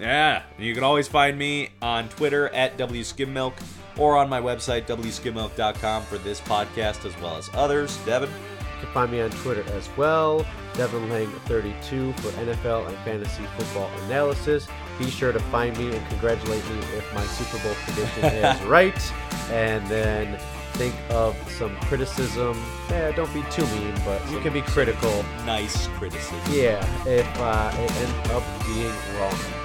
Yeah, 0.00 0.42
you 0.58 0.74
can 0.74 0.82
always 0.82 1.06
find 1.06 1.38
me 1.38 1.70
on 1.82 2.08
Twitter 2.08 2.48
at 2.48 2.78
WSkymmilk 2.78 3.52
or 3.98 4.16
on 4.16 4.30
my 4.30 4.40
website, 4.40 4.86
WSkymmilk.com, 4.86 6.02
for 6.04 6.16
this 6.18 6.40
podcast 6.40 7.04
as 7.04 7.18
well 7.20 7.36
as 7.36 7.50
others. 7.52 7.98
Devin? 8.06 8.30
You 8.30 8.86
can 8.86 8.94
find 8.94 9.12
me 9.12 9.20
on 9.20 9.30
Twitter 9.30 9.64
as 9.74 9.90
well, 9.98 10.46
Devin 10.74 11.10
Lange 11.10 11.30
32 11.46 12.14
for 12.14 12.28
NFL 12.30 12.88
and 12.88 12.96
fantasy 12.98 13.42
football 13.58 13.90
analysis. 14.06 14.66
Be 14.98 15.10
sure 15.10 15.32
to 15.32 15.40
find 15.40 15.76
me 15.76 15.94
and 15.94 16.08
congratulate 16.08 16.64
me 16.70 16.78
if 16.96 17.14
my 17.14 17.22
Super 17.24 17.62
Bowl 17.62 17.74
prediction 17.84 18.24
is 18.24 18.62
right. 18.62 19.12
And 19.50 19.86
then 19.88 20.38
think 20.74 20.94
of 21.10 21.36
some 21.52 21.76
criticism. 21.80 22.58
Eh, 22.88 23.12
don't 23.12 23.32
be 23.34 23.42
too 23.50 23.66
mean, 23.66 23.94
but 24.06 24.26
you 24.30 24.40
can 24.40 24.54
be 24.54 24.62
critical. 24.62 25.24
Nice 25.44 25.88
criticism. 25.88 26.38
Yeah, 26.50 26.82
if 27.06 27.26
uh, 27.38 27.70
it 27.74 27.92
ends 27.92 28.30
up 28.30 28.42
being 28.66 28.94
wrong. 29.18 29.59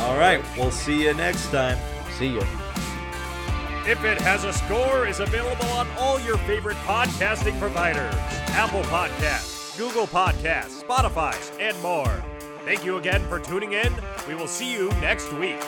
All 0.00 0.16
right, 0.18 0.42
we'll 0.56 0.70
see 0.70 1.04
you 1.04 1.14
next 1.14 1.50
time. 1.50 1.78
See 2.18 2.28
you. 2.28 2.42
If 3.88 4.02
It 4.04 4.20
Has 4.20 4.44
a 4.44 4.52
Score 4.52 5.06
is 5.06 5.20
available 5.20 5.66
on 5.66 5.86
all 5.96 6.20
your 6.20 6.38
favorite 6.38 6.76
podcasting 6.78 7.58
providers 7.60 8.14
Apple 8.48 8.82
Podcasts, 8.82 9.78
Google 9.78 10.06
Podcasts, 10.06 10.82
Spotify, 10.82 11.34
and 11.60 11.80
more. 11.82 12.24
Thank 12.64 12.84
you 12.84 12.96
again 12.96 13.22
for 13.28 13.38
tuning 13.38 13.74
in. 13.74 13.94
We 14.26 14.34
will 14.34 14.48
see 14.48 14.72
you 14.72 14.88
next 15.00 15.32
week. 15.34 15.60